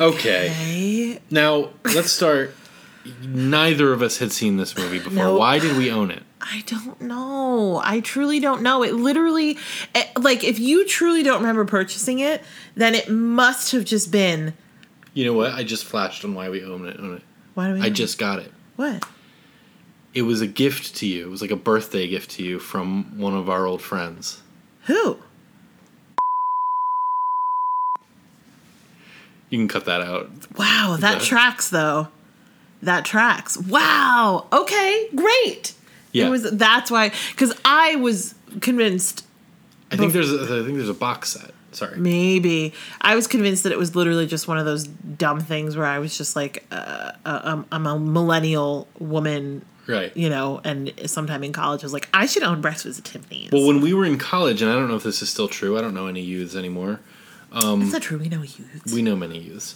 Okay, 0.00 0.48
Hey. 0.48 1.18
now 1.30 1.70
let's 1.84 2.10
start. 2.12 2.54
Neither 3.24 3.92
of 3.92 4.02
us 4.02 4.18
had 4.18 4.32
seen 4.32 4.56
this 4.56 4.76
movie 4.76 4.98
before. 4.98 5.12
No. 5.12 5.36
Why 5.38 5.58
did 5.60 5.76
we 5.76 5.90
own 5.92 6.10
it? 6.10 6.22
I 6.40 6.62
don't 6.66 7.00
know. 7.00 7.80
I 7.84 8.00
truly 8.00 8.40
don't 8.40 8.62
know. 8.62 8.82
It 8.82 8.94
literally, 8.94 9.58
eh, 9.94 10.04
like, 10.18 10.42
if 10.44 10.58
you 10.58 10.84
truly 10.86 11.22
don't 11.22 11.40
remember 11.40 11.64
purchasing 11.64 12.18
it, 12.18 12.42
then 12.76 12.94
it 12.96 13.08
must 13.08 13.70
have 13.72 13.84
just 13.84 14.10
been. 14.10 14.54
You 15.14 15.24
know 15.24 15.34
what? 15.34 15.52
I 15.52 15.62
just 15.62 15.84
flashed 15.84 16.24
on 16.24 16.34
why 16.34 16.48
we 16.48 16.64
own 16.64 16.86
it. 16.86 16.98
Own 16.98 17.14
it. 17.16 17.22
Why 17.54 17.68
do 17.68 17.74
we? 17.74 17.80
I 17.82 17.90
just 17.90 18.18
got 18.18 18.38
it. 18.40 18.52
what? 18.76 19.04
It 20.14 20.22
was 20.22 20.40
a 20.42 20.46
gift 20.46 20.96
to 20.96 21.06
you. 21.06 21.26
It 21.26 21.30
was 21.30 21.40
like 21.42 21.50
a 21.52 21.56
birthday 21.56 22.06
gift 22.08 22.32
to 22.32 22.42
you 22.42 22.58
from 22.58 23.18
one 23.18 23.34
of 23.34 23.48
our 23.48 23.66
old 23.66 23.80
friends. 23.82 24.42
Who? 24.86 25.18
You 29.52 29.58
can 29.58 29.68
cut 29.68 29.84
that 29.84 30.00
out. 30.00 30.30
Wow, 30.56 30.96
that 30.98 31.20
tracks 31.20 31.68
though. 31.68 32.08
That 32.80 33.04
tracks. 33.04 33.58
Wow. 33.58 34.46
Okay, 34.52 35.08
great. 35.14 35.74
Yeah. 36.10 36.26
It 36.26 36.30
was 36.30 36.50
that's 36.52 36.90
why 36.90 37.10
cuz 37.36 37.52
I 37.64 37.96
was 37.96 38.34
convinced 38.60 39.26
I 39.90 39.96
think 39.96 40.14
there's 40.14 40.32
a, 40.32 40.42
I 40.42 40.64
think 40.64 40.76
there's 40.78 40.88
a 40.88 40.94
box 40.94 41.30
set. 41.34 41.52
Sorry. 41.72 41.96
maybe 41.98 42.72
I 43.00 43.14
was 43.14 43.26
convinced 43.26 43.62
that 43.64 43.72
it 43.72 43.78
was 43.78 43.94
literally 43.96 44.26
just 44.26 44.46
one 44.48 44.56
of 44.58 44.64
those 44.64 44.84
dumb 44.84 45.40
things 45.40 45.76
where 45.76 45.86
I 45.86 45.98
was 45.98 46.16
just 46.16 46.34
like 46.36 46.64
uh, 46.72 47.12
uh, 47.24 47.40
I'm, 47.44 47.66
I'm 47.72 47.86
a 47.86 47.98
millennial 47.98 48.88
woman, 48.98 49.64
Right. 49.86 50.14
you 50.16 50.28
know, 50.30 50.60
and 50.64 50.92
sometime 51.06 51.42
in 51.44 51.52
college 51.52 51.82
I 51.82 51.86
was 51.86 51.92
like 51.94 52.08
I 52.14 52.24
should 52.26 52.42
own 52.42 52.60
Breakfast 52.62 52.98
at 52.98 53.04
Tiffany's. 53.04 53.50
Well, 53.52 53.66
when 53.66 53.80
we 53.82 53.92
were 53.94 54.04
in 54.06 54.16
college, 54.18 54.60
and 54.62 54.70
I 54.70 54.74
don't 54.74 54.88
know 54.88 54.96
if 54.96 55.02
this 55.02 55.20
is 55.22 55.28
still 55.30 55.48
true. 55.48 55.76
I 55.78 55.80
don't 55.82 55.94
know 55.94 56.06
any 56.08 56.20
youths 56.22 56.54
anymore. 56.56 57.00
That's 57.52 57.92
not 57.92 58.02
true. 58.02 58.18
We 58.18 58.28
know 58.28 58.42
youths. 58.42 58.92
We 58.92 59.02
know 59.02 59.16
many 59.16 59.38
youths. 59.38 59.74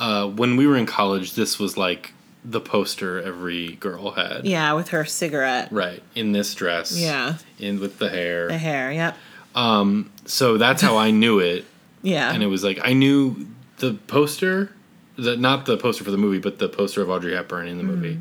Uh, 0.00 0.28
when 0.28 0.56
we 0.56 0.66
were 0.66 0.76
in 0.76 0.86
college, 0.86 1.34
this 1.34 1.58
was 1.58 1.76
like 1.76 2.12
the 2.44 2.60
poster 2.60 3.22
every 3.22 3.72
girl 3.76 4.10
had. 4.12 4.44
yeah, 4.44 4.72
with 4.72 4.88
her 4.88 5.04
cigarette. 5.04 5.68
Right. 5.70 6.02
In 6.16 6.32
this 6.32 6.54
dress. 6.54 6.98
Yeah. 6.98 7.36
In 7.58 7.78
with 7.80 7.98
the 7.98 8.08
hair. 8.08 8.48
The 8.48 8.58
hair. 8.58 8.90
Yep. 8.92 9.16
Um, 9.54 10.10
So 10.24 10.58
that's 10.58 10.82
how 10.82 10.96
I 10.96 11.10
knew 11.10 11.38
it. 11.38 11.64
Yeah. 12.04 12.32
and 12.34 12.42
it 12.42 12.48
was 12.48 12.64
like 12.64 12.80
I 12.82 12.94
knew 12.94 13.46
the 13.78 13.94
poster, 14.08 14.72
the 15.14 15.36
not 15.36 15.66
the 15.66 15.76
poster 15.76 16.02
for 16.02 16.10
the 16.10 16.16
movie, 16.16 16.40
but 16.40 16.58
the 16.58 16.68
poster 16.68 17.00
of 17.00 17.08
Audrey 17.10 17.32
Hepburn 17.34 17.68
in 17.68 17.78
the 17.78 17.84
movie, 17.84 18.20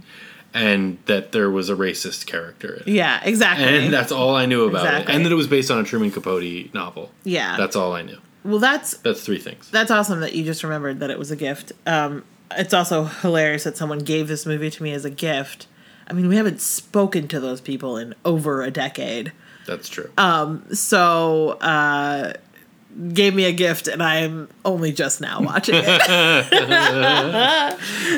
and 0.53 0.99
that 1.07 1.31
there 1.31 1.49
was 1.49 1.67
a 1.71 1.75
racist 1.75 2.27
character. 2.27 2.83
In 2.85 2.93
yeah. 2.93 3.21
Exactly. 3.23 3.65
And 3.65 3.91
that's 3.91 4.11
all 4.11 4.35
I 4.35 4.45
knew 4.45 4.65
about 4.67 4.85
Exactly. 4.85 5.13
it, 5.13 5.15
and 5.15 5.25
that 5.25 5.31
it 5.31 5.35
was 5.35 5.47
based 5.47 5.71
on 5.71 5.79
a 5.79 5.83
Truman 5.83 6.11
Capote 6.11 6.71
novel. 6.75 7.09
yeah. 7.23 7.57
That's 7.57 7.75
all 7.75 7.93
I 7.93 8.03
knew. 8.03 8.19
Well, 8.43 8.59
that's 8.59 8.97
That's 8.97 9.23
three 9.23 9.39
things. 9.39 9.69
That's 9.71 9.91
awesome 9.91 10.19
that 10.21 10.33
you 10.33 10.43
just 10.43 10.63
remembered 10.63 10.99
that 10.99 11.09
it 11.09 11.19
was 11.19 11.31
a 11.31 11.35
gift. 11.35 11.71
Um, 11.85 12.23
it's 12.57 12.73
also 12.73 13.05
hilarious 13.05 13.63
that 13.63 13.77
someone 13.77 13.99
gave 13.99 14.27
this 14.27 14.45
movie 14.45 14.69
to 14.69 14.83
me 14.83 14.91
as 14.93 15.05
a 15.05 15.09
gift. 15.09 15.67
I 16.07 16.13
mean, 16.13 16.27
we 16.27 16.35
haven't 16.35 16.59
spoken 16.59 17.27
to 17.29 17.39
those 17.39 17.61
people 17.61 17.97
in 17.97 18.13
over 18.25 18.61
a 18.63 18.71
decade. 18.71 19.31
That's 19.65 19.87
true. 19.87 20.09
Um, 20.17 20.65
So, 20.73 21.51
uh, 21.61 22.33
gave 23.13 23.33
me 23.33 23.45
a 23.45 23.53
gift, 23.53 23.87
and 23.87 24.03
I'm 24.03 24.49
only 24.65 24.91
just 24.91 25.21
now 25.21 25.39
watching 25.41 25.75
it. 25.77 25.85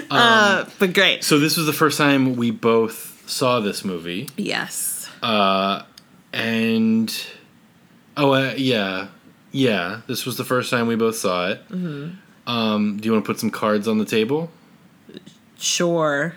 uh, 0.10 0.66
but 0.80 0.94
great. 0.94 1.24
so 1.24 1.40
this 1.40 1.58
was 1.58 1.66
the 1.68 1.74
first 1.74 1.98
time 1.98 2.36
we 2.36 2.50
both 2.52 3.24
saw 3.30 3.60
this 3.60 3.86
movie, 3.86 4.30
Yes. 4.38 5.10
Uh, 5.22 5.84
and 6.34 7.16
oh 8.18 8.34
uh, 8.34 8.54
yeah, 8.58 9.08
yeah, 9.54 10.02
this 10.08 10.26
was 10.26 10.36
the 10.36 10.44
first 10.44 10.70
time 10.70 10.88
we 10.88 10.96
both 10.96 11.16
saw 11.16 11.50
it. 11.50 11.70
Mm-hmm. 11.70 12.50
Um, 12.50 12.98
do 12.98 13.06
you 13.06 13.14
want 13.14 13.24
to 13.24 13.32
put 13.32 13.40
some 13.40 13.52
cards 13.52 13.88
on 13.88 14.00
the 14.00 14.06
table? 14.06 14.52
Sure. 15.58 16.36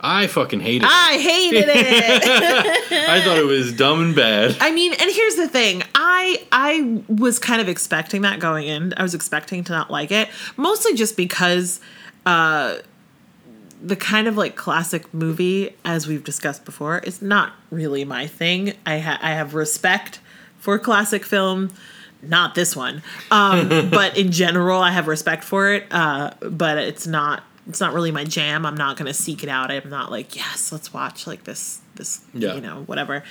I 0.00 0.26
fucking 0.26 0.60
hated 0.60 0.84
it. 0.84 0.90
I 0.92 1.18
hated 1.18 1.64
it. 1.66 2.92
I 3.08 3.22
thought 3.22 3.38
it 3.38 3.46
was 3.46 3.72
dumb 3.72 4.02
and 4.02 4.14
bad. 4.14 4.54
I 4.60 4.70
mean, 4.70 4.92
and 4.92 5.10
here's 5.10 5.36
the 5.36 5.48
thing. 5.48 5.82
I 5.94 6.46
I 6.52 7.02
was 7.08 7.38
kind 7.38 7.62
of 7.62 7.70
expecting 7.70 8.20
that 8.22 8.38
going 8.38 8.66
in. 8.66 8.92
I 8.98 9.02
was 9.02 9.14
expecting 9.14 9.64
to 9.64 9.72
not 9.72 9.90
like 9.90 10.12
it, 10.12 10.28
mostly 10.58 10.94
just 10.94 11.16
because 11.16 11.80
uh 12.26 12.76
the 13.82 13.96
kind 13.96 14.28
of 14.28 14.36
like 14.36 14.56
classic 14.56 15.12
movie 15.14 15.74
as 15.86 16.06
we've 16.06 16.24
discussed 16.24 16.66
before 16.66 16.98
is 16.98 17.22
not 17.22 17.52
really 17.70 18.04
my 18.04 18.26
thing. 18.26 18.74
I 18.84 18.98
ha- 18.98 19.18
I 19.22 19.30
have 19.30 19.54
respect 19.54 20.20
for 20.58 20.78
classic 20.78 21.24
film, 21.24 21.70
not 22.28 22.54
this 22.54 22.74
one. 22.76 23.02
Um 23.30 23.68
but 23.90 24.16
in 24.16 24.30
general 24.32 24.80
I 24.80 24.90
have 24.90 25.06
respect 25.08 25.44
for 25.44 25.72
it. 25.72 25.86
Uh 25.90 26.30
but 26.40 26.78
it's 26.78 27.06
not 27.06 27.42
it's 27.66 27.80
not 27.80 27.94
really 27.94 28.10
my 28.10 28.24
jam. 28.24 28.66
I'm 28.66 28.76
not 28.76 28.98
going 28.98 29.06
to 29.06 29.14
seek 29.14 29.42
it 29.42 29.48
out. 29.48 29.70
I'm 29.70 29.88
not 29.88 30.10
like, 30.10 30.36
yes, 30.36 30.70
let's 30.70 30.92
watch 30.92 31.26
like 31.26 31.44
this 31.44 31.80
this 31.94 32.20
Yeah. 32.34 32.54
you 32.54 32.60
know, 32.60 32.82
whatever. 32.84 33.24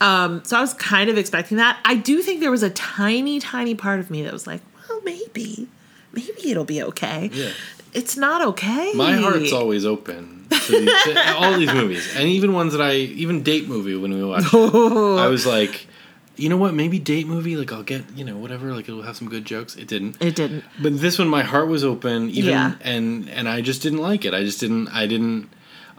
Um, 0.00 0.42
so 0.44 0.56
I 0.56 0.60
was 0.62 0.72
kind 0.74 1.10
of 1.10 1.18
expecting 1.18 1.58
that. 1.58 1.78
I 1.84 1.94
do 1.96 2.22
think 2.22 2.40
there 2.40 2.50
was 2.50 2.62
a 2.62 2.70
tiny, 2.70 3.40
tiny 3.40 3.74
part 3.74 4.00
of 4.00 4.10
me 4.10 4.22
that 4.22 4.32
was 4.32 4.46
like, 4.46 4.62
well, 4.88 5.02
maybe, 5.02 5.68
maybe 6.12 6.50
it'll 6.50 6.64
be 6.64 6.82
okay. 6.82 7.28
Yeah. 7.32 7.50
It's 7.92 8.16
not 8.16 8.40
okay. 8.40 8.92
My 8.94 9.12
heart's 9.12 9.52
always 9.52 9.84
open 9.84 10.46
to, 10.50 10.80
these, 10.80 11.16
all 11.36 11.58
these 11.58 11.72
movies, 11.72 12.10
and 12.16 12.26
even 12.28 12.52
ones 12.54 12.72
that 12.72 12.80
I 12.82 12.94
even 12.94 13.42
date 13.42 13.68
movie 13.68 13.96
when 13.96 14.12
we 14.14 14.24
watched. 14.24 14.52
it, 14.52 14.56
I 15.18 15.26
was 15.28 15.44
like, 15.46 15.86
you 16.36 16.48
know 16.48 16.56
what? 16.56 16.74
Maybe 16.74 16.98
date 16.98 17.26
movie. 17.26 17.56
Like 17.56 17.72
I'll 17.72 17.82
get 17.82 18.04
you 18.16 18.24
know 18.24 18.36
whatever. 18.36 18.72
Like 18.74 18.88
it'll 18.88 19.02
have 19.02 19.16
some 19.16 19.28
good 19.28 19.44
jokes. 19.44 19.76
It 19.76 19.88
didn't. 19.88 20.16
It 20.20 20.34
didn't. 20.36 20.64
But 20.82 21.00
this 21.00 21.18
one, 21.18 21.28
my 21.28 21.42
heart 21.42 21.68
was 21.68 21.84
open. 21.84 22.30
Even 22.30 22.50
Yeah. 22.50 22.74
and 22.80 23.28
and 23.30 23.48
I 23.48 23.60
just 23.60 23.82
didn't 23.82 24.00
like 24.00 24.24
it. 24.24 24.34
I 24.34 24.42
just 24.42 24.60
didn't. 24.60 24.88
I 24.88 25.06
didn't. 25.06 25.48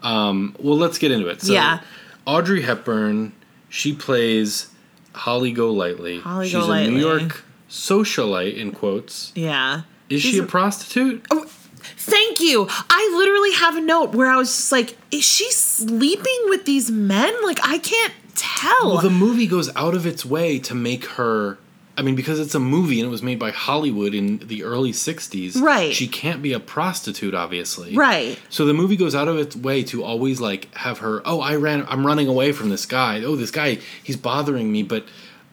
Um, 0.03 0.55
well, 0.59 0.77
let's 0.77 0.97
get 0.97 1.11
into 1.11 1.27
it. 1.27 1.41
So, 1.41 1.53
Yeah. 1.53 1.79
Audrey 2.25 2.61
Hepburn 2.61 3.31
She 3.69 3.93
plays 3.93 4.67
Holly 5.13 5.51
Golightly. 5.51 6.19
Holly 6.19 6.47
She's 6.49 6.63
a 6.67 6.87
New 6.89 6.99
York 6.99 7.43
socialite 7.69 8.55
in 8.57 8.71
quotes. 8.71 9.31
Yeah. 9.35 9.81
Is 10.09 10.21
She's 10.21 10.31
she 10.35 10.37
a 10.39 10.43
prostitute? 10.43 11.25
Oh, 11.31 11.45
Thank 11.97 12.39
you. 12.39 12.67
I 12.69 13.13
literally 13.17 13.51
have 13.53 13.75
a 13.77 13.81
note 13.81 14.13
where 14.13 14.27
I 14.29 14.37
was 14.37 14.49
just 14.49 14.71
like, 14.71 14.97
is 15.11 15.23
she 15.23 15.51
sleeping 15.51 16.39
with 16.45 16.65
these 16.65 16.89
men? 16.91 17.33
Like, 17.43 17.59
I 17.63 17.77
can't 17.77 18.13
tell. 18.35 18.93
Well, 18.93 19.01
the 19.01 19.09
movie 19.09 19.47
goes 19.47 19.73
out 19.75 19.93
of 19.93 20.05
its 20.05 20.25
way 20.25 20.59
to 20.59 20.75
make 20.75 21.05
her. 21.05 21.57
I 21.97 22.01
mean, 22.01 22.15
because 22.15 22.41
it's 22.41 22.53
a 22.53 22.59
movie 22.59 22.99
and 22.99 23.07
it 23.07 23.09
was 23.09 23.23
made 23.23 23.39
by 23.39 23.51
Hollywood 23.51 24.13
in 24.13 24.39
the 24.39 24.63
early 24.65 24.91
60s. 24.91 25.61
Right. 25.61 25.93
She 25.93 26.09
can't 26.09 26.41
be 26.41 26.51
a 26.51 26.59
prostitute, 26.59 27.33
obviously. 27.33 27.95
right. 27.95 28.37
So 28.49 28.65
the 28.65 28.73
movie 28.73 28.97
goes 28.97 29.15
out 29.15 29.29
of 29.29 29.37
its 29.37 29.55
way 29.55 29.81
to 29.83 30.03
always 30.03 30.41
like 30.41 30.73
have 30.75 30.97
her, 30.99 31.21
oh, 31.23 31.39
I 31.39 31.55
ran 31.55 31.85
I'm 31.87 32.05
running 32.05 32.27
away 32.27 32.51
from 32.51 32.67
this 32.69 32.85
guy. 32.85 33.23
Oh, 33.23 33.37
this 33.37 33.49
guy, 33.49 33.79
he's 34.03 34.17
bothering 34.17 34.69
me, 34.73 34.83
but 34.83 35.05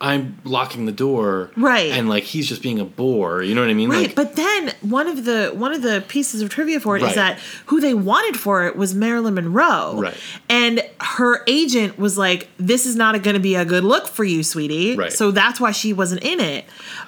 I'm 0.05 0.37
locking 0.43 0.85
the 0.87 0.91
door. 0.93 1.53
Right. 1.57 1.93
And 1.93 2.09
like 2.09 2.25
he's 2.25 2.49
just 2.49 2.61
being 2.61 2.81
a 2.81 2.85
bore. 2.85 3.41
You 3.43 3.55
know 3.55 3.61
what 3.61 3.71
I 3.71 3.75
mean? 3.75 3.89
Right, 3.89 4.09
Like, 4.09 4.17
but 4.17 4.35
then 4.35 4.73
one 4.81 5.07
of 5.07 5.25
the 5.25 5.53
one 5.55 5.73
of 5.73 5.83
the 5.83 6.03
pieces 6.09 6.43
of 6.43 6.51
trivia 6.51 6.81
for 6.81 6.97
it 6.97 7.03
is 7.03 7.07
Right. 7.07 7.15
that 7.15 7.39
who 7.67 7.81
they 7.81 7.95
wanted 7.95 8.37
for 8.37 8.67
it 8.67 8.75
was 8.75 8.95
Marilyn 8.97 9.35
Monroe. 9.35 9.95
Right. 10.01 10.17
And 10.49 10.83
her 11.01 11.45
agent 11.47 11.99
was 12.01 12.19
like, 12.19 12.49
"This 12.59 12.85
is 12.85 12.97
not 12.97 13.23
going 13.23 13.35
to 13.35 13.41
be 13.41 13.55
a 13.55 13.65
good 13.65 13.85
look 13.85 14.09
for 14.09 14.25
you, 14.25 14.43
sweetie." 14.43 14.97
Right. 14.97 15.13
So 15.13 15.31
that's 15.31 15.61
why 15.61 15.71
she 15.71 15.93
wasn't 15.93 16.25
in 16.25 16.41
it. 16.41 16.65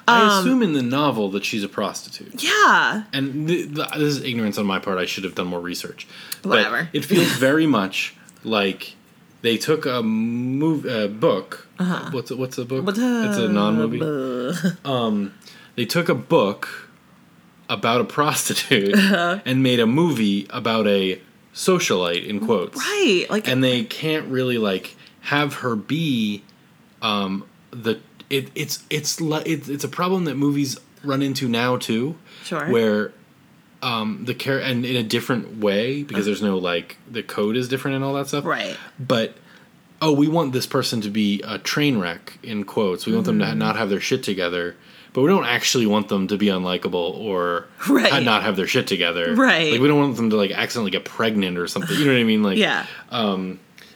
I 0.07 0.21
Um, 0.21 0.39
assume 0.39 0.63
in 0.63 0.71
the 0.71 0.81
novel 0.81 1.29
that 1.31 1.43
she's 1.43 1.63
a 1.65 1.69
prostitute. 1.69 2.41
Yeah. 2.41 3.03
and 3.11 3.47
th- 3.47 3.75
th- 3.75 3.89
this 3.97 4.17
is 4.17 4.23
ignorance 4.23 4.57
on 4.57 4.65
my 4.65 4.79
part. 4.79 4.97
I 4.99 5.05
should 5.05 5.25
have 5.25 5.35
done 5.35 5.47
more 5.47 5.59
research. 5.59 6.07
Whatever. 6.43 6.87
But 6.93 6.97
it 6.97 7.03
feels 7.03 7.27
very 7.49 7.67
much 7.67 8.13
like 8.45 8.95
they 9.41 9.57
took 9.57 9.85
a 9.85 10.01
move 10.01 10.85
a 10.85 11.07
book. 11.09 11.64
What's 11.77 12.31
a, 12.31 12.35
what's 12.35 12.57
a 12.57 12.65
book? 12.65 12.85
It's 12.87 13.37
a 13.37 13.47
non 13.49 13.75
movie. 13.75 14.01
uh, 14.85 15.29
They 15.75 15.85
took 15.85 16.07
a 16.09 16.15
book 16.15 16.89
about 17.69 17.99
a 18.01 18.05
prostitute 18.05 18.93
Uh-huh. 18.95 19.39
and 19.45 19.61
made 19.63 19.79
a 19.79 19.85
movie 19.87 20.47
about 20.49 20.87
a 20.87 21.19
socialite 21.53 22.25
in 22.25 22.39
quotes. 22.45 22.77
Right. 22.77 23.25
Like 23.29 23.47
And 23.47 23.63
they 23.63 23.83
can't 23.83 24.27
really 24.27 24.57
like 24.57 24.95
have 25.21 25.55
her 25.55 25.75
be 25.75 26.43
um 27.01 27.43
the 27.71 27.99
it 28.29 28.49
it's 28.55 28.83
it's 28.89 29.19
it's 29.21 29.67
it's 29.69 29.83
a 29.83 29.87
problem 29.89 30.25
that 30.25 30.35
movies 30.35 30.77
run 31.03 31.21
into 31.21 31.47
now 31.49 31.77
too 31.77 32.15
Sure. 32.43 32.67
where 32.69 33.11
um 33.81 34.23
the 34.25 34.33
care 34.33 34.59
and 34.59 34.85
in 34.85 34.95
a 34.95 35.03
different 35.03 35.57
way 35.57 36.03
because 36.03 36.25
there's 36.25 36.41
no 36.41 36.57
like 36.57 36.97
the 37.09 37.21
code 37.23 37.55
is 37.57 37.67
different 37.67 37.95
and 37.95 38.03
all 38.03 38.13
that 38.13 38.27
stuff 38.27 38.45
Right. 38.45 38.77
but 38.99 39.35
oh 40.05 40.11
we 40.13 40.27
want 40.27 40.53
this 40.53 40.67
person 40.67 41.01
to 41.01 41.09
be 41.09 41.41
a 41.43 41.57
train 41.57 41.97
wreck 41.99 42.37
in 42.43 42.63
quotes 42.63 43.05
we 43.05 43.13
want 43.13 43.25
them 43.25 43.39
Mm-hmm. 43.39 43.51
to 43.51 43.55
not 43.65 43.75
have 43.75 43.89
their 43.89 43.99
shit 44.09 44.21
together 44.23 44.75
but 45.13 45.21
we 45.21 45.29
don't 45.29 45.45
actually 45.45 45.85
want 45.85 46.09
them 46.09 46.27
to 46.27 46.37
be 46.37 46.47
unlikable 46.47 47.17
or 47.29 47.67
Right. 47.89 48.21
not 48.23 48.43
have 48.43 48.55
their 48.57 48.67
shit 48.67 48.85
together 48.87 49.33
Right. 49.35 49.71
like 49.71 49.81
we 49.81 49.87
don't 49.87 49.99
want 49.99 50.15
them 50.17 50.29
to 50.31 50.35
like 50.35 50.51
accidentally 50.51 50.91
get 50.91 51.05
pregnant 51.05 51.57
or 51.57 51.67
something 51.67 51.97
you 51.97 52.05
know 52.05 52.13
what 52.13 52.19
i 52.19 52.23
mean 52.23 52.43
like 52.43 52.57
yeah. 52.57 52.85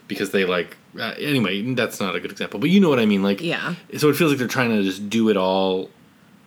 because 0.07 0.32
they 0.32 0.45
like 0.45 0.78
uh, 0.99 1.14
anyway 1.20 1.62
that's 1.76 1.99
not 1.99 2.16
a 2.16 2.20
good 2.20 2.32
example 2.32 2.60
but 2.60 2.70
you 2.70 2.80
know 2.80 2.89
what 2.89 2.99
i 2.99 3.05
mean 3.05 3.22
like 3.24 3.41
Yeah. 3.41 3.76
so 3.97 4.10
it 4.10 4.16
feels 4.16 4.32
like 4.32 4.39
they're 4.39 4.47
trying 4.47 4.70
to 4.72 4.82
just 4.84 5.10
do 5.10 5.30
it 5.30 5.38
all 5.38 5.89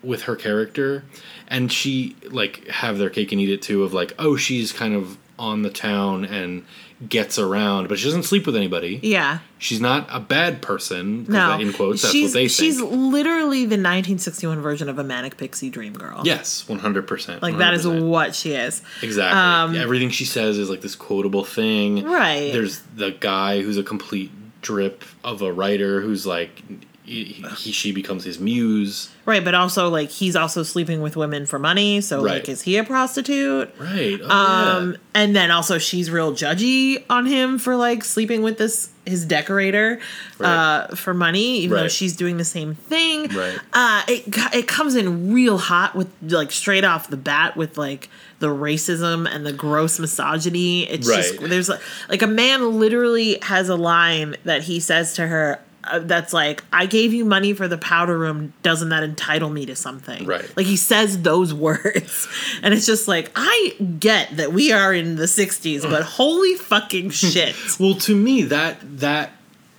with 0.03 0.23
her 0.23 0.35
character 0.35 1.05
and 1.49 1.71
she 1.71 2.17
like 2.31 2.67
have 2.69 2.99
their 2.99 3.11
cake 3.11 3.31
and 3.31 3.41
eat 3.41 3.51
it 3.51 3.63
too 3.63 3.85
of 3.85 3.93
like 3.95 4.13
oh 4.19 4.35
she's 4.37 4.73
kind 4.73 4.95
of 4.95 5.17
on 5.39 5.63
the 5.63 5.71
town 5.71 6.25
and 6.25 6.65
gets 7.09 7.39
around 7.39 7.89
but 7.89 7.99
she 7.99 8.05
doesn't 8.05 8.23
sleep 8.23 8.47
with 8.47 8.55
anybody 8.55 9.01
Yeah. 9.03 9.41
she's 9.59 9.81
not 9.81 10.07
a 10.11 10.21
bad 10.21 10.63
person. 10.63 11.25
No. 11.29 11.59
in 11.59 11.73
quotes 11.73 12.03
that's 12.03 12.13
she's 12.13 12.31
what 12.31 12.35
they 12.35 12.49
think. 12.49 12.51
she's 12.51 12.81
literally 12.81 13.61
the 13.61 13.75
1961 13.77 14.61
version 14.61 14.89
of 14.89 14.99
a 14.99 15.05
manic 15.05 15.37
pixie 15.37 15.71
dream 15.71 15.95
girl. 15.95 16.23
yes 16.25 16.65
100% 16.69 17.43
Like 17.43 17.59
that 17.59 17.75
is 17.75 17.85
100%. 17.87 18.03
what 18.09 18.35
she 18.35 18.53
is. 18.53 18.83
Exactly. 19.03 19.41
Um, 19.41 19.75
Everything 19.83 20.11
she 20.11 20.25
says 20.25 20.59
is 20.59 20.71
like 20.71 20.81
this 20.81 20.95
quotable 20.95 21.45
thing. 21.45 22.05
Right. 22.05 22.53
There's 22.53 22.81
the 22.95 23.11
guy 23.11 23.63
who's 23.63 23.79
a 23.79 23.83
complete 23.83 24.31
drip 24.61 25.03
of 25.25 25.43
a 25.43 25.53
writer 25.53 26.01
who's 26.01 26.25
like 26.27 26.63
he, 27.05 27.25
he 27.59 27.73
she 27.73 27.91
becomes 27.93 28.25
his 28.25 28.39
muse. 28.39 29.11
Right, 29.27 29.45
but 29.45 29.55
also 29.55 29.89
like 29.89 30.11
he's 30.11 30.37
also 30.37 30.63
sleeping 30.63 31.01
with 31.03 31.17
women 31.17 31.47
for 31.47 31.59
money, 31.59 32.01
so 32.01 32.23
Right. 32.23 32.35
like 32.35 32.49
is 32.49 32.63
he 32.63 32.77
a 32.77 32.85
prostitute? 32.85 33.73
Right. 33.79 34.19
Oh, 34.23 34.29
Um 34.31 34.97
and 35.15 35.35
then 35.35 35.51
also 35.51 35.79
she's 35.79 36.11
real 36.11 36.33
judgy 36.33 37.03
on 37.11 37.27
him 37.27 37.59
for 37.59 37.77
like 37.77 38.05
sleeping 38.05 38.43
with 38.43 38.59
this 38.59 38.89
his 39.05 39.25
decorator 39.25 39.99
Right. 40.39 40.49
uh 40.89 40.95
for 40.95 41.13
money 41.13 41.59
even 41.59 41.77
though 41.77 41.89
she's 41.89 42.15
doing 42.17 42.37
the 42.37 42.45
same 42.45 42.75
thing. 42.77 43.29
Right. 43.29 43.59
Uh 43.73 44.03
it 44.09 44.25
it 44.55 44.69
comes 44.69 44.95
in 44.95 45.33
real 45.33 45.59
hot 45.59 45.95
with 45.97 46.09
like 46.23 46.53
straight 46.53 46.85
off 46.85 47.09
the 47.09 47.17
bat 47.17 47.57
with 47.57 47.77
like 47.77 48.09
the 48.39 48.49
racism 48.49 49.29
and 49.33 49.45
the 49.47 49.53
gross 49.53 49.99
misogyny. 50.01 50.89
It's 50.89 51.07
just 51.09 51.41
there's 51.41 51.69
like, 51.69 51.81
like 52.09 52.23
a 52.23 52.27
man 52.29 52.79
literally 52.79 53.39
has 53.43 53.69
a 53.69 53.77
line 53.77 54.37
that 54.45 54.63
he 54.63 54.79
says 54.81 55.15
to 55.15 55.27
her 55.27 55.61
uh, 55.85 55.99
that's 56.01 56.33
like 56.33 56.63
I 56.73 56.87
gave 56.87 57.13
you 57.13 57.25
money 57.25 57.53
for 57.55 57.67
the 57.69 57.79
powder 57.79 58.17
room 58.19 58.53
doesn't 58.63 58.91
that 58.91 59.03
entitle 59.03 59.51
me 59.51 59.67
to 59.67 59.75
something 59.77 60.25
Right. 60.27 60.49
like 60.57 60.67
he 60.67 60.77
says 60.77 61.23
those 61.23 61.53
words 61.69 62.29
and 62.63 62.73
it's 62.75 62.87
just 62.87 63.09
like 63.09 63.31
I 63.35 63.75
get 63.99 64.37
that 64.37 64.53
we 64.53 64.73
are 64.73 64.95
in 64.95 65.17
the 65.17 65.25
60s 65.25 65.83
but 65.83 66.03
holy 66.19 66.55
fucking 66.55 67.11
shit 67.11 67.55
Well, 67.81 67.95
to 67.97 68.15
me 68.15 68.43
that 68.43 68.79
that 69.01 69.33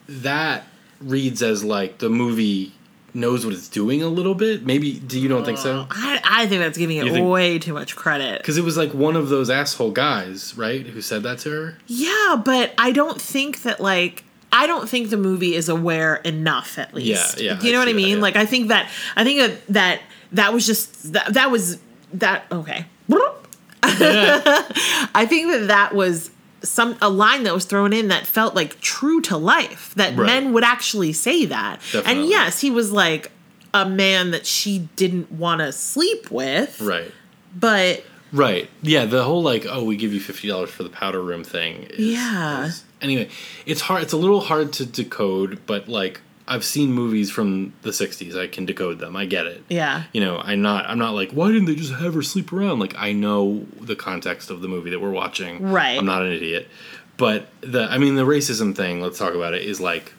that 0.08 0.64
reads 1.00 1.42
as 1.42 1.64
like 1.64 2.00
the 2.00 2.10
movie 2.10 2.72
knows 3.16 3.46
what 3.46 3.54
it's 3.54 3.68
doing 3.70 4.02
a 4.02 4.08
little 4.08 4.34
bit. 4.34 4.66
Maybe 4.66 5.00
do 5.00 5.20
you 5.20 5.30
don't 5.30 5.46
think 5.46 5.60
so? 5.60 5.86
I, 5.92 6.20
I 6.26 6.48
think 6.48 6.62
that's 6.62 6.78
giving 6.80 6.98
it 6.98 7.12
think- 7.12 7.30
way 7.30 7.60
too 7.60 7.74
much 7.74 7.96
credit 7.96 8.40
Because 8.40 8.58
it 8.58 8.64
was 8.64 8.76
like 8.76 8.92
one 8.94 9.16
of 9.16 9.30
those 9.30 9.52
asshole 9.52 9.92
guys, 9.92 10.58
right, 10.58 10.84
who 10.86 11.00
said 11.00 11.22
that 11.24 11.38
to 11.40 11.52
her. 11.52 11.78
yeah 11.88 12.42
but 12.44 12.74
I 12.78 12.92
don't 12.92 13.22
think 13.22 13.62
that 13.62 13.80
like 13.80 14.24
I 14.54 14.68
don't 14.68 14.88
think 14.88 15.10
the 15.10 15.18
movie 15.18 15.56
is 15.56 15.68
aware 15.68 16.18
enough 16.18 16.78
at 16.78 16.94
least. 16.94 17.40
Yeah, 17.42 17.54
yeah, 17.56 17.62
You 17.62 17.72
know 17.74 17.80
I 17.80 17.82
what 17.82 17.88
I 17.88 17.92
see 17.92 17.94
that, 17.94 17.98
mean? 18.08 18.16
yeah. 18.18 18.22
Like 18.22 18.36
I 18.38 18.46
think 18.46 18.68
that 18.70 18.90
I 19.16 19.24
think 19.24 19.40
that 19.40 19.68
that 19.74 20.02
that 20.34 20.54
was 20.54 20.66
just 20.66 21.12
that 21.14 21.34
that 21.34 21.52
was 21.52 21.80
that 22.14 22.46
okay. 22.52 22.86
I 23.86 25.26
think 25.28 25.52
that 25.52 25.68
that 25.68 25.94
was 25.94 26.30
some 26.62 26.96
a 27.02 27.10
line 27.10 27.44
that 27.44 27.54
was 27.54 27.66
thrown 27.66 27.92
in 27.94 28.08
that 28.08 28.26
felt 28.26 28.56
like 28.56 28.80
true 28.80 29.22
to 29.22 29.38
life 29.38 29.94
that 29.96 30.16
Right. 30.16 30.26
men 30.26 30.54
would 30.54 30.64
actually 30.64 31.14
say 31.14 31.46
that. 31.46 31.82
And 32.06 32.26
yes, 32.26 32.62
he 32.62 32.72
was 32.72 32.92
like 32.92 33.32
a 33.74 33.88
man 33.88 34.32
that 34.32 34.46
she 34.46 34.88
didn't 34.96 35.32
want 35.32 35.60
to 35.60 35.72
sleep 35.72 36.32
with. 36.32 36.80
Right. 36.82 37.12
But 37.60 38.04
Right. 38.32 38.70
Yeah. 38.82 39.06
The 39.06 39.24
whole 39.24 39.44
like, 39.44 39.66
oh, 39.70 39.84
we 39.84 39.98
give 39.98 40.14
you 40.14 40.20
fifty 40.20 40.48
dollars 40.48 40.70
for 40.72 40.84
the 40.84 40.90
powder 40.90 41.22
room 41.22 41.44
thing. 41.44 41.84
Is, 41.92 42.00
Yeah. 42.14 42.66
is- 42.68 42.84
anyway, 43.04 43.30
it's 43.66 43.82
hard. 43.82 44.04
It's 44.04 44.14
a 44.14 44.18
little 44.18 44.42
hard 44.42 44.74
to 44.74 44.86
decode, 44.86 45.60
but 45.66 45.88
like 45.88 46.22
I've 46.48 46.66
seen 46.66 46.92
movies 46.92 47.32
from 47.32 47.74
the 47.84 47.92
'60s. 47.92 48.38
I 48.38 48.48
can 48.48 48.66
decode 48.66 49.00
them. 49.00 49.16
I 49.16 49.26
get 49.26 49.46
it. 49.46 49.64
yeah. 49.70 50.04
You 50.12 50.22
know, 50.22 50.40
I'm 50.40 50.62
not. 50.62 50.86
I'm 50.88 51.00
not 51.00 51.14
like, 51.14 51.32
why 51.32 51.48
didn't 51.48 51.66
they 51.66 51.76
just 51.76 51.94
have 51.94 52.14
her 52.16 52.22
sleep 52.22 52.52
around? 52.52 52.80
Like, 52.80 52.96
I 52.98 53.14
know 53.14 53.66
the 53.80 53.96
context 53.96 54.50
of 54.50 54.62
the 54.62 54.68
movie 54.68 54.90
that 54.90 55.00
we're 55.00 55.12
watching. 55.12 55.72
Right. 55.72 55.98
I'm 55.98 56.06
not 56.06 56.24
an 56.24 56.32
idiot. 56.32 56.68
But 57.16 57.48
the, 57.62 57.84
I 57.84 57.98
mean, 57.98 58.16
the 58.16 58.26
racism 58.26 58.76
thing. 58.76 59.02
Let's 59.02 59.20
talk 59.20 59.36
about 59.36 59.54
it. 59.54 59.62
Is 59.62 59.80
like, 59.80 60.14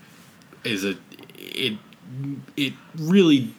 is 0.62 0.84
a, 0.84 0.96
it, 1.38 1.78
it 2.56 2.72
really. 2.96 3.52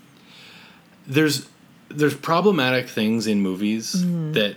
There's, 1.07 1.47
there's 1.89 2.15
problematic 2.15 2.89
things 2.89 3.27
in 3.27 3.41
movies 3.41 3.93
mm-hmm. 3.93 4.31
that 4.31 4.55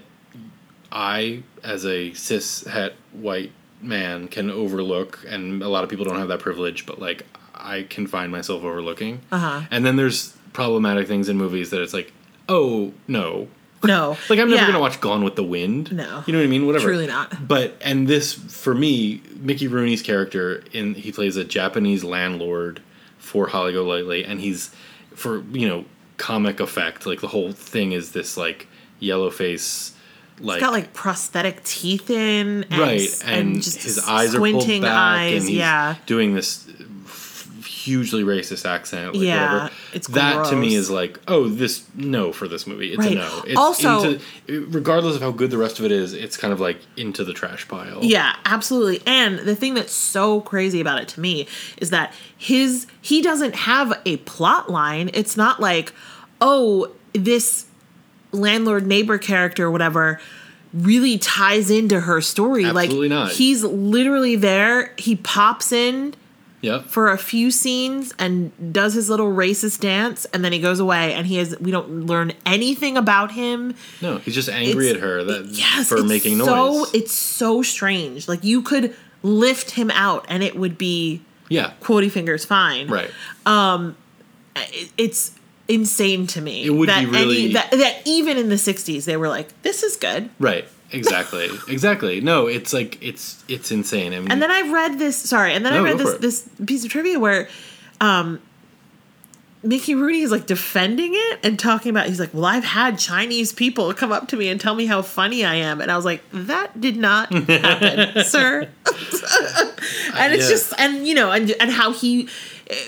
I, 0.90 1.42
as 1.62 1.84
a 1.84 2.14
cis 2.14 2.64
het 2.64 2.94
white 3.12 3.52
man, 3.80 4.28
can 4.28 4.50
overlook, 4.50 5.24
and 5.28 5.62
a 5.62 5.68
lot 5.68 5.84
of 5.84 5.90
people 5.90 6.04
don't 6.04 6.18
have 6.18 6.28
that 6.28 6.40
privilege. 6.40 6.86
But 6.86 6.98
like, 7.00 7.26
I 7.54 7.82
can 7.88 8.06
find 8.06 8.30
myself 8.32 8.62
overlooking. 8.64 9.20
Uh-huh. 9.32 9.62
And 9.70 9.84
then 9.84 9.96
there's 9.96 10.36
problematic 10.52 11.06
things 11.08 11.28
in 11.28 11.36
movies 11.36 11.70
that 11.70 11.82
it's 11.82 11.92
like, 11.94 12.12
oh 12.48 12.92
no, 13.06 13.48
No. 13.84 14.16
like 14.30 14.38
I'm 14.38 14.48
never 14.48 14.62
Yeah. 14.62 14.66
gonna 14.66 14.80
watch 14.80 15.00
Gone 15.00 15.22
with 15.22 15.36
the 15.36 15.44
Wind. 15.44 15.92
No. 15.92 16.24
you 16.26 16.32
know 16.32 16.38
what 16.40 16.44
I 16.46 16.48
mean. 16.48 16.66
Whatever. 16.66 16.84
Truly 16.86 17.06
not. 17.06 17.46
But 17.46 17.76
and 17.80 18.08
this 18.08 18.32
for 18.32 18.74
me, 18.74 19.22
Mickey 19.36 19.68
Rooney's 19.68 20.02
character 20.02 20.64
in 20.72 20.94
he 20.94 21.12
plays 21.12 21.36
a 21.36 21.44
Japanese 21.44 22.02
landlord 22.04 22.80
for 23.18 23.48
Holly 23.48 23.72
Golightly, 23.72 24.24
and 24.24 24.40
he's 24.40 24.74
for 25.14 25.42
you 25.52 25.68
know 25.68 25.84
comic 26.16 26.58
effect. 26.60 27.06
Like 27.06 27.20
the 27.20 27.28
whole 27.28 27.52
thing 27.52 27.92
is 27.92 28.12
this 28.12 28.36
like 28.36 28.66
yellow 28.98 29.30
face. 29.30 29.94
Like, 30.40 30.56
He's 30.56 30.62
got 30.62 30.72
like 30.72 30.92
prosthetic 30.94 31.64
teeth 31.64 32.10
in, 32.10 32.64
and, 32.70 32.78
right, 32.80 33.00
s- 33.00 33.22
and, 33.24 33.56
just 33.62 33.82
his 33.82 33.98
eyes 33.98 34.34
are 34.34 34.38
pulled 34.38 34.62
squinting 34.62 34.82
back, 34.82 34.92
eyes. 34.92 35.40
and 35.42 35.48
he's 35.50 35.58
yeah, 35.58 35.96
doing 36.06 36.34
this 36.34 36.64
hugely 37.64 38.22
racist 38.22 38.68
accent. 38.68 39.14
Like 39.14 39.24
Yeah, 39.24 39.52
whatever. 39.54 39.74
it's 39.94 40.08
that 40.08 40.46
to 40.50 40.56
me 40.56 40.74
is 40.74 40.90
like, 40.90 41.18
oh, 41.26 41.48
this 41.48 41.84
no 41.94 42.32
for 42.32 42.46
this 42.46 42.66
movie. 42.66 42.90
It's 42.90 42.98
Right. 42.98 43.12
a 43.12 43.14
no. 43.16 43.42
It's 43.46 43.56
Also- 43.56 44.18
into, 44.46 44.66
regardless 44.68 45.16
of 45.16 45.22
how 45.22 45.30
good 45.30 45.50
the 45.50 45.58
rest 45.58 45.78
of 45.78 45.84
it 45.86 45.92
is, 45.92 46.12
it's 46.12 46.36
kind 46.36 46.52
of 46.52 46.60
like 46.60 46.78
into 46.96 47.24
the 47.24 47.32
trash 47.32 47.66
pile. 47.66 48.00
Yeah, 48.02 48.34
absolutely. 48.44 49.00
And 49.06 49.38
the 49.40 49.54
thing 49.56 49.74
that's 49.74 49.92
so 49.94 50.40
crazy 50.42 50.80
about 50.80 51.00
it 51.00 51.08
to 51.08 51.20
me 51.20 51.46
is 51.78 51.90
that 51.90 52.12
his 52.36 52.86
he 53.00 53.22
doesn't 53.22 53.54
have 53.54 53.98
a 54.04 54.18
plot 54.18 54.70
line. 54.70 55.10
It's 55.14 55.36
not 55.36 55.58
like, 55.60 55.92
oh, 56.40 56.90
this 57.14 57.64
landlord 58.32 58.86
neighbor 58.86 59.18
character 59.18 59.66
or 59.66 59.70
whatever 59.70 60.20
really 60.74 61.16
ties 61.18 61.70
into 61.70 62.00
her 62.00 62.20
story. 62.20 62.64
Absolutely 62.66 63.08
like 63.08 63.18
not. 63.18 63.32
he's 63.32 63.64
literally 63.64 64.36
there. 64.36 64.92
He 64.98 65.16
pops 65.16 65.72
in 65.72 66.14
Yep. 66.60 66.86
for 66.86 67.08
a 67.12 67.16
few 67.16 67.52
scenes 67.52 68.12
and 68.18 68.50
does 68.72 68.92
his 68.94 69.08
little 69.08 69.28
racist 69.32 69.78
dance 69.80 70.24
and 70.34 70.44
then 70.44 70.52
he 70.52 70.58
goes 70.58 70.80
away 70.80 71.14
and 71.14 71.24
he 71.24 71.36
has 71.36 71.56
we 71.60 71.70
don't 71.70 72.06
learn 72.06 72.32
anything 72.44 72.96
about 72.96 73.30
him 73.30 73.76
No, 74.02 74.18
he's 74.18 74.34
just 74.34 74.48
angry 74.48 74.88
It's- 74.88 74.96
at 74.96 75.08
her 75.08 75.22
that 75.22 75.46
yes, 75.50 75.88
for 75.88 76.02
making 76.02 76.36
noise. 76.38 76.46
So 76.48 76.86
it's 76.92 77.12
so 77.12 77.62
strange. 77.62 78.26
Like 78.26 78.42
you 78.42 78.60
could 78.62 78.92
lift 79.22 79.70
him 79.70 79.88
out 79.92 80.26
and 80.28 80.42
it 80.42 80.56
would 80.56 80.76
be 80.76 81.22
yeah. 81.48 81.74
quotey 81.80 82.10
fingers 82.10 82.44
fine. 82.44 82.88
Right. 82.88 83.10
Um, 83.46 83.96
it- 84.56 84.90
It's 84.98 85.30
insane 85.68 86.26
to 86.28 86.40
me. 86.40 86.64
It 86.64 86.70
would 86.70 86.88
that 86.88 87.00
be 87.00 87.06
really- 87.06 87.52
that, 87.52 87.70
that 87.70 87.96
even 88.06 88.36
in 88.38 88.48
the 88.48 88.56
'60s 88.56 89.04
they 89.04 89.16
were 89.16 89.28
like, 89.28 89.48
"This 89.62 89.82
is 89.82 89.96
good." 89.96 90.30
Right. 90.40 90.66
Exactly. 90.90 91.50
exactly. 91.68 92.20
No, 92.22 92.46
it's 92.46 92.72
like 92.72 92.96
it's 93.02 93.44
it's 93.46 93.70
insane. 93.70 94.14
I 94.14 94.20
mean, 94.20 94.30
And 94.32 94.40
then 94.42 94.50
I 94.50 94.62
read 94.70 94.98
this. 94.98 95.16
Sorry, 95.18 95.52
and 95.54 95.64
then 95.64 95.74
No, 95.74 95.80
I 95.80 95.82
read 95.90 95.98
this 95.98 96.14
this 96.18 96.48
piece 96.66 96.84
of 96.84 96.90
trivia 96.90 97.18
where. 97.20 97.48
um 98.00 98.40
Mickey 99.60 99.96
Rooney 99.96 100.20
is 100.20 100.30
like 100.30 100.46
defending 100.46 101.10
it 101.14 101.40
and 101.42 101.58
talking 101.58 101.90
about 101.90 102.06
he's 102.06 102.20
like, 102.20 102.32
Well, 102.32 102.44
I've 102.44 102.62
had 102.64 102.96
Chinese 102.96 103.52
people 103.52 103.92
come 103.92 104.12
up 104.12 104.28
to 104.28 104.36
me 104.36 104.48
and 104.48 104.60
tell 104.60 104.76
me 104.76 104.86
how 104.86 105.02
funny 105.02 105.44
I 105.44 105.56
am. 105.56 105.80
And 105.80 105.90
I 105.90 105.96
was 105.96 106.04
like, 106.04 106.22
That 106.32 106.80
did 106.80 106.96
not 106.96 107.32
happen, 107.48 108.22
sir. 108.24 108.68
and 110.14 110.32
it's 110.32 110.44
Yeah. 110.44 110.48
just 110.48 110.72
and 110.78 111.06
you 111.08 111.14
know, 111.14 111.32
and 111.32 111.50
and 111.60 111.72
how 111.72 111.92
he 111.92 112.28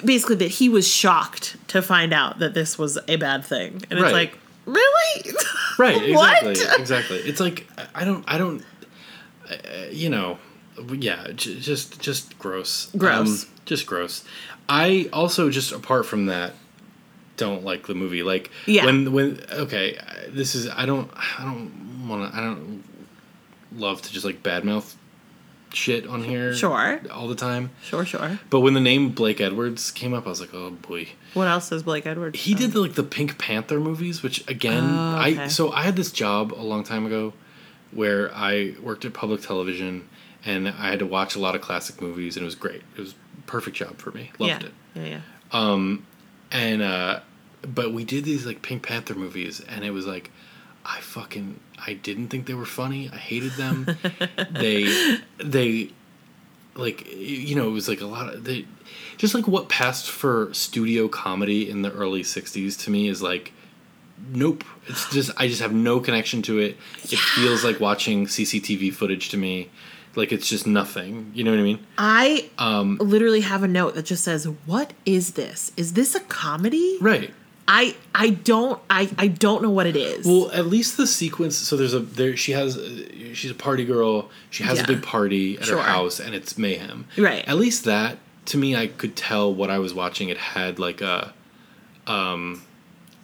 basically 0.05 0.37
that 0.37 0.49
he 0.51 0.69
was 0.69 0.87
shocked 0.87 1.57
to 1.69 1.81
find 1.83 2.13
out 2.13 2.39
that 2.39 2.55
this 2.55 2.79
was 2.79 2.99
a 3.09 3.17
bad 3.17 3.45
thing. 3.45 3.83
And 3.91 4.01
Right. 4.01 4.07
it's 4.09 4.13
like, 4.13 4.39
Really? 4.67 5.35
right. 5.79 6.15
What? 6.15 6.47
Exactly. 6.47 6.81
exactly. 6.81 7.17
It's 7.19 7.41
like 7.41 7.67
I 7.95 8.05
don't. 8.05 8.25
I 8.29 8.39
don't. 8.39 8.63
Uh, 9.51 9.57
you 9.91 10.09
know. 10.11 10.39
Yeah. 10.93 11.29
j- 11.35 11.59
Just 11.59 11.99
just 12.01 12.39
gross. 12.39 12.91
Um, 12.95 12.99
Gross. 13.01 13.47
just 13.65 13.87
gross. 13.87 14.23
I 14.69 15.09
also 15.13 15.51
just 15.51 15.73
apart 15.73 16.07
from 16.07 16.27
that 16.27 16.53
don't 17.37 17.65
like 17.65 17.87
the 17.87 17.95
movie. 17.95 18.23
Like 18.23 18.51
Yeah. 18.67 18.85
when 18.85 19.13
when 19.13 19.41
okay, 19.51 19.99
this 20.29 20.55
is 20.55 20.69
I 20.69 20.85
don't 20.87 21.11
I 21.17 21.45
don't 21.45 22.07
want 22.07 22.31
to 22.31 22.39
I 22.39 22.43
don't 22.45 22.85
love 23.75 24.03
to 24.03 24.13
just 24.13 24.25
like 24.27 24.43
badmouth 24.43 24.95
shit 25.73 26.07
on 26.07 26.25
here 26.25 26.55
Sure. 26.55 27.01
all 27.13 27.29
the 27.29 27.35
time. 27.35 27.71
Sure, 27.83 28.05
sure. 28.05 28.39
But 28.51 28.61
when 28.61 28.75
the 28.75 28.81
name 28.81 29.11
Blake 29.11 29.41
Edwards 29.41 29.91
came 29.91 30.13
up, 30.15 30.27
I 30.27 30.31
was 30.31 30.41
like, 30.41 30.53
oh 30.55 30.71
boy. 30.71 31.09
What 31.35 31.47
else 31.49 31.69
does 31.71 31.83
Blake 31.83 32.07
Edwards? 32.07 32.41
He 32.41 32.53
done? 32.55 32.63
did 32.63 32.73
the, 32.73 32.81
like 32.81 32.95
the 32.95 33.03
Pink 33.03 33.39
Panther 33.39 33.79
movies, 33.81 34.23
which 34.23 34.47
again, 34.49 34.85
Oh, 34.85 35.19
okay. 35.21 35.39
I 35.43 35.47
so 35.49 35.71
I 35.73 35.83
had 35.83 35.97
this 35.97 36.11
job 36.13 36.53
a 36.53 36.63
long 36.63 36.83
time 36.85 37.07
ago 37.07 37.33
where 37.93 38.33
I 38.35 38.75
worked 38.83 39.05
at 39.05 39.13
public 39.15 39.41
television 39.43 40.09
and 40.45 40.69
I 40.69 40.89
had 40.91 40.99
to 41.01 41.07
watch 41.07 41.35
a 41.35 41.39
lot 41.39 41.55
of 41.55 41.61
classic 41.61 42.01
movies 42.01 42.37
and 42.37 42.43
it 42.43 42.47
was 42.47 42.55
great. 42.55 42.83
It 42.97 43.01
was 43.01 43.13
a 43.13 43.43
perfect 43.47 43.77
job 43.77 43.99
for 43.99 44.11
me. 44.13 44.31
Loved 44.39 44.63
yeah. 44.63 44.69
it. 44.69 44.75
Yeah, 44.95 45.21
yeah. 45.53 45.89
And 46.53 46.83
uh 46.83 47.21
but 47.63 47.93
we 47.93 48.05
did 48.05 48.25
these 48.25 48.47
like 48.47 48.63
Pink 48.63 48.83
Panther 48.87 49.15
movies 49.15 49.61
and 49.69 49.85
it 49.85 49.91
was 49.91 50.07
like 50.07 50.31
I 50.85 51.01
fucking 51.01 51.61
I 51.87 51.95
didn't 51.95 52.29
think 52.29 52.47
they 52.47 52.55
were 52.55 52.67
funny. 52.67 53.09
I 53.13 53.17
hated 53.17 53.53
them. 53.53 53.87
they 54.51 55.19
they 55.39 55.91
like 56.75 57.07
you 57.15 57.55
know 57.57 57.69
it 57.69 57.73
was 57.73 57.89
like 57.89 58.01
a 58.01 58.07
lot 58.07 58.33
of 58.33 58.45
they 58.45 58.65
just 59.17 59.35
like 59.35 59.47
what 59.49 59.69
passed 59.69 60.09
for 60.09 60.49
studio 60.55 61.09
comedy 61.09 61.69
in 61.69 61.83
the 61.83 61.93
early 61.93 62.23
60s 62.23 62.79
to 62.85 62.91
me 62.91 63.09
is 63.09 63.21
like 63.21 63.53
nope 64.33 64.63
it's 64.87 65.11
just 65.13 65.31
i 65.37 65.49
just 65.49 65.61
have 65.61 65.73
no 65.75 65.99
connection 65.99 66.43
to 66.43 66.59
it 66.61 66.77
it 67.03 67.19
feels 67.19 67.65
like 67.65 67.81
watching 67.81 68.25
cctv 68.25 68.95
footage 68.95 69.31
to 69.31 69.37
me 69.37 69.69
like 70.15 70.31
it's 70.31 70.49
just 70.49 70.65
nothing 70.67 71.31
you 71.35 71.43
know 71.43 71.51
what 71.51 71.59
i 71.61 71.63
mean 71.63 71.85
I 71.99 72.49
Um, 72.57 72.97
literally 73.01 73.41
have 73.41 73.63
a 73.65 73.69
note 73.69 73.95
that 73.97 74.05
just 74.07 74.23
says, 74.25 74.45
"What 74.65 74.93
is 75.05 75.33
this? 75.33 75.73
Is 75.77 75.95
this 75.95 76.15
a 76.15 76.21
comedy?" 76.21 76.99
right 77.01 77.33
I 77.73 77.95
I 78.15 78.31
don't 78.31 78.81
I 78.91 79.09
I 79.17 79.29
don't 79.29 79.63
know 79.63 79.71
what 79.71 79.87
it 79.87 79.95
is. 79.97 80.27
well 80.27 80.51
at 80.51 80.67
least 80.67 80.97
the 80.97 81.07
sequence 81.07 81.57
so 81.57 81.77
there's 81.77 81.95
a 81.95 82.01
there 82.01 82.37
she 82.37 82.51
has 82.53 82.77
she's 83.33 83.51
a 83.53 83.55
party 83.55 83.85
girl 83.85 84.29
she 84.51 84.65
has 84.65 84.79
Yeah. 84.79 84.85
a 84.85 84.87
big 84.89 85.03
party 85.03 85.57
at 85.57 85.67
Sure. 85.67 85.77
her 85.79 85.83
house 85.85 86.19
and 86.19 86.35
it's 86.35 86.59
mayhem 86.59 87.05
Right. 87.17 87.47
at 87.47 87.57
least 87.57 87.85
that 87.85 88.19
to 88.47 88.59
me 88.59 88.75
i 88.75 88.89
could 88.89 89.15
tell 89.15 89.55
what 89.55 89.71
i 89.71 89.79
was 89.79 89.95
watching 89.95 90.29
it 90.31 90.37
had 90.39 90.79
like 90.81 91.01
a 91.01 91.33
um 92.09 92.63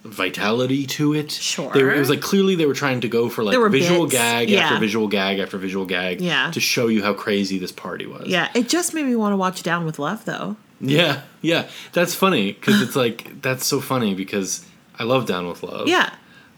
vitality 0.05 0.85
to 0.85 1.13
it 1.13 1.31
Sure. 1.31 1.69
were, 1.73 1.93
it 1.93 1.99
was 1.99 2.09
like 2.09 2.21
clearly 2.21 2.55
they 2.55 2.65
were 2.65 2.73
trying 2.73 3.01
to 3.01 3.09
go 3.09 3.27
for 3.27 3.43
like 3.43 3.57
visual 3.71 4.05
bits, 4.05 4.13
gag 4.13 4.49
yeah. 4.49 4.59
after 4.61 4.79
visual 4.79 5.07
gag 5.09 5.39
after 5.39 5.57
visual 5.57 5.85
gag 5.85 6.21
Yeah. 6.21 6.51
to 6.51 6.59
show 6.61 6.87
you 6.87 7.03
how 7.03 7.13
crazy 7.13 7.57
this 7.57 7.73
party 7.73 8.05
was 8.05 8.27
yeah, 8.27 8.47
it 8.55 8.69
just 8.69 8.93
made 8.93 9.05
me 9.05 9.15
want 9.17 9.33
to 9.33 9.37
watch 9.37 9.61
Down 9.63 9.85
with 9.85 9.99
Love 9.99 10.23
though. 10.23 10.55
Yeah 10.79 11.21
yeah 11.41 11.67
that's 11.93 12.13
funny 12.13 12.51
because 12.53 12.81
it's 12.81 12.95
like 12.95 13.41
that's 13.41 13.65
so 13.65 13.81
funny 13.81 14.13
because 14.13 14.65
i 14.99 15.03
love 15.03 15.25
down 15.25 15.47
with 15.47 15.63
love 15.63 15.87
Yeah. 15.87 16.13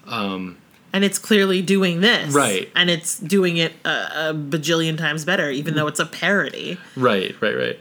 Um 0.08 0.58
and 0.92 1.04
it's 1.04 1.20
clearly 1.20 1.62
doing 1.62 2.02
this. 2.02 2.34
Right. 2.34 2.68
And 2.76 2.90
it's 2.90 3.20
doing 3.20 3.58
it 3.58 3.74
a, 3.86 3.90
a 4.30 4.34
bajillion 4.34 4.98
times 4.98 5.24
better 5.24 5.52
even 5.52 5.76
though 5.76 5.86
it's 5.86 6.00
a 6.00 6.06
parody. 6.08 6.80
Right, 6.96 7.40
right, 7.42 7.56
right. 7.56 7.80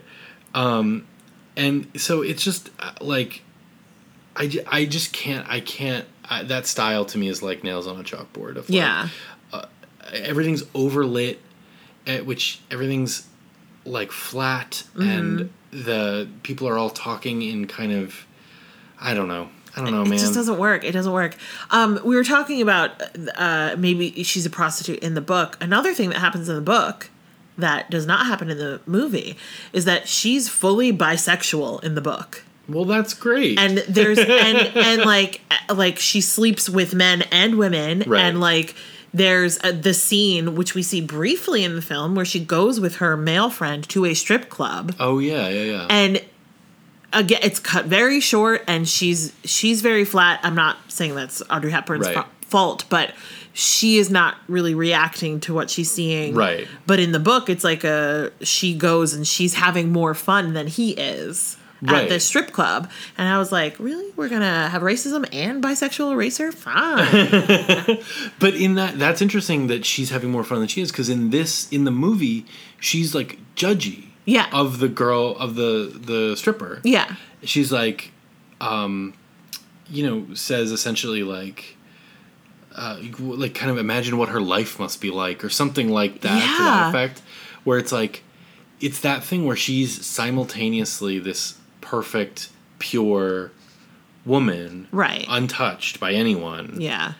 Um, 0.53 1.07
and 1.57 1.87
so 1.99 2.21
it's 2.21 2.43
just 2.43 2.69
uh, 2.79 2.91
like, 3.01 3.41
I, 4.35 4.63
I 4.67 4.85
just 4.85 5.11
can't, 5.11 5.49
I 5.49 5.59
can't, 5.59 6.05
I, 6.29 6.43
that 6.43 6.67
style 6.67 7.03
to 7.05 7.17
me 7.17 7.29
is 7.29 7.41
like 7.41 7.63
nails 7.63 7.87
on 7.87 7.99
a 7.99 8.03
chalkboard. 8.03 8.57
Of 8.57 8.69
like, 8.69 8.77
Yeah. 8.77 9.09
everything's 10.13 10.63
overlit, 10.75 11.37
at 12.05 12.25
which 12.27 12.59
everything's 12.71 13.27
like 13.85 14.11
flat, 14.11 14.83
and 14.95 15.49
the 15.71 16.27
people 16.43 16.67
are 16.67 16.77
all 16.77 16.89
talking 16.89 17.41
in 17.41 17.67
kind 17.67 17.91
of, 17.91 18.25
I 18.99 19.13
don't 19.13 19.27
know, 19.27 19.49
I 19.75 19.81
don't 19.81 19.91
know, 19.91 20.01
It 20.01 20.05
man. 20.05 20.13
It 20.13 20.19
just 20.19 20.33
doesn't 20.33 20.57
work. 20.57 20.83
It 20.83 20.91
doesn't 20.91 21.11
work. 21.13 21.35
Um, 21.71 21.99
we 22.03 22.15
were 22.15 22.23
talking 22.23 22.61
about 22.61 22.91
uh, 23.37 23.75
maybe 23.77 24.23
she's 24.23 24.45
a 24.45 24.49
prostitute 24.49 24.99
in 24.99 25.13
the 25.13 25.21
book. 25.21 25.57
Another 25.61 25.93
thing 25.93 26.09
that 26.09 26.19
happens 26.19 26.49
in 26.49 26.55
the 26.55 26.61
book 26.61 27.09
that 27.57 27.89
does 27.91 28.05
not 28.05 28.25
happen 28.25 28.49
in 28.49 28.57
the 28.57 28.81
movie 28.85 29.37
is 29.73 29.85
that 29.85 30.07
she's 30.07 30.47
fully 30.49 30.91
bisexual 30.93 31.83
in 31.83 31.93
the 31.95 32.01
book. 32.01 32.43
well, 32.69 32.85
that's 32.85 33.13
great. 33.13 33.59
and 33.59 33.79
there's 33.79 34.17
and 34.19 34.27
and 34.75 35.01
like 35.01 35.41
like 35.73 35.99
she 35.99 36.21
sleeps 36.21 36.69
with 36.69 36.93
men 36.95 37.21
and 37.31 37.57
women 37.57 38.03
Right. 38.07 38.21
and 38.21 38.39
like 38.39 38.75
there's 39.13 39.57
a, 39.63 39.71
the 39.71 39.93
scene 39.93 40.55
which 40.55 40.75
we 40.75 40.83
see 40.83 41.01
briefly 41.01 41.63
in 41.63 41.75
the 41.75 41.81
film 41.81 42.15
where 42.15 42.25
she 42.25 42.39
goes 42.39 42.79
with 42.79 42.97
her 42.97 43.17
male 43.17 43.49
friend 43.49 43.87
to 43.89 44.05
a 44.05 44.13
strip 44.13 44.49
club 44.49 44.95
oh 44.99 45.19
yeah, 45.19 45.49
yeah, 45.49 45.63
yeah. 45.63 45.87
and 45.89 46.23
again 47.13 47.39
it's 47.41 47.59
cut 47.59 47.85
very 47.85 48.19
short 48.19 48.63
and 48.67 48.87
she's 48.87 49.33
she's 49.43 49.81
very 49.81 50.05
flat 50.05 50.39
i'm 50.43 50.53
not 50.55 50.77
saying 50.89 51.15
that's 51.15 51.41
audrey 51.49 51.71
hepburn's 51.71 52.05
Right. 52.05 52.13
fa- 52.15 52.27
fault 52.47 52.85
but 52.89 53.13
she 53.51 53.97
is 53.97 54.09
not 54.11 54.37
really 54.47 54.75
reacting 54.75 55.39
to 55.41 55.53
what 55.53 55.69
she's 55.71 55.89
seeing 55.91 56.35
Right. 56.35 56.67
but 56.85 56.99
in 56.99 57.11
the 57.11 57.19
book 57.19 57.49
it's 57.49 57.63
like 57.63 57.83
a 57.83 58.31
she 58.41 58.75
goes 58.75 59.13
and 59.15 59.27
she's 59.27 59.55
having 59.55 59.91
more 59.91 60.13
fun 60.13 60.53
than 60.53 60.67
he 60.67 60.91
is 60.91 61.57
at 61.83 61.91
Right. 61.91 62.09
this 62.09 62.25
strip 62.25 62.51
club 62.51 62.89
and 63.17 63.27
i 63.29 63.37
was 63.37 63.51
like 63.51 63.79
really 63.79 64.11
we're 64.17 64.27
gonna 64.29 64.67
have 64.69 64.81
racism 64.81 65.27
and 65.33 65.63
bisexual 65.63 66.11
eraser 66.11 66.51
fine 66.51 67.07
But 68.39 68.55
in 68.55 68.75
that, 68.75 68.99
that's 68.99 69.21
interesting 69.21 69.67
that 69.67 69.85
she's 69.85 70.09
having 70.09 70.29
more 70.31 70.43
fun 70.43 70.59
than 70.59 70.67
she 70.67 70.81
is 70.81 70.91
because 70.91 71.09
in 71.09 71.29
this, 71.29 71.69
in 71.71 71.83
the 71.85 71.91
movie, 71.91 72.45
she's 72.79 73.13
like 73.15 73.37
judgy. 73.55 74.05
Yeah. 74.25 74.47
Of 74.53 74.79
the 74.79 74.87
girl 74.89 75.35
of 75.37 75.55
the 75.55 75.91
the 75.95 76.35
stripper. 76.35 76.81
yeah 76.83 77.15
She's 77.43 77.71
like, 77.71 78.11
um, 78.61 79.13
you 79.89 80.03
know, 80.07 80.33
says 80.35 80.71
essentially 80.71 81.23
like, 81.23 81.77
uh, 82.75 82.99
like 83.19 83.55
kind 83.55 83.71
of 83.71 83.77
imagine 83.77 84.17
what 84.17 84.29
her 84.29 84.41
life 84.41 84.79
must 84.79 85.01
be 85.01 85.09
like 85.11 85.43
or 85.43 85.49
something 85.49 85.89
like 85.89 86.21
that 86.21 86.57
to 86.57 86.63
that 86.63 86.89
effect, 86.89 87.21
where 87.63 87.77
it's 87.79 87.91
like, 87.91 88.23
it's 88.81 88.99
that 89.01 89.23
thing 89.23 89.45
where 89.45 89.55
she's 89.55 90.05
simultaneously 90.05 91.17
this 91.19 91.57
perfect, 91.81 92.49
pure 92.79 93.51
woman, 94.25 94.87
Right. 94.91 95.25
untouched 95.29 95.99
by 95.99 96.13
anyone 96.13 96.75
yeah 96.79 97.13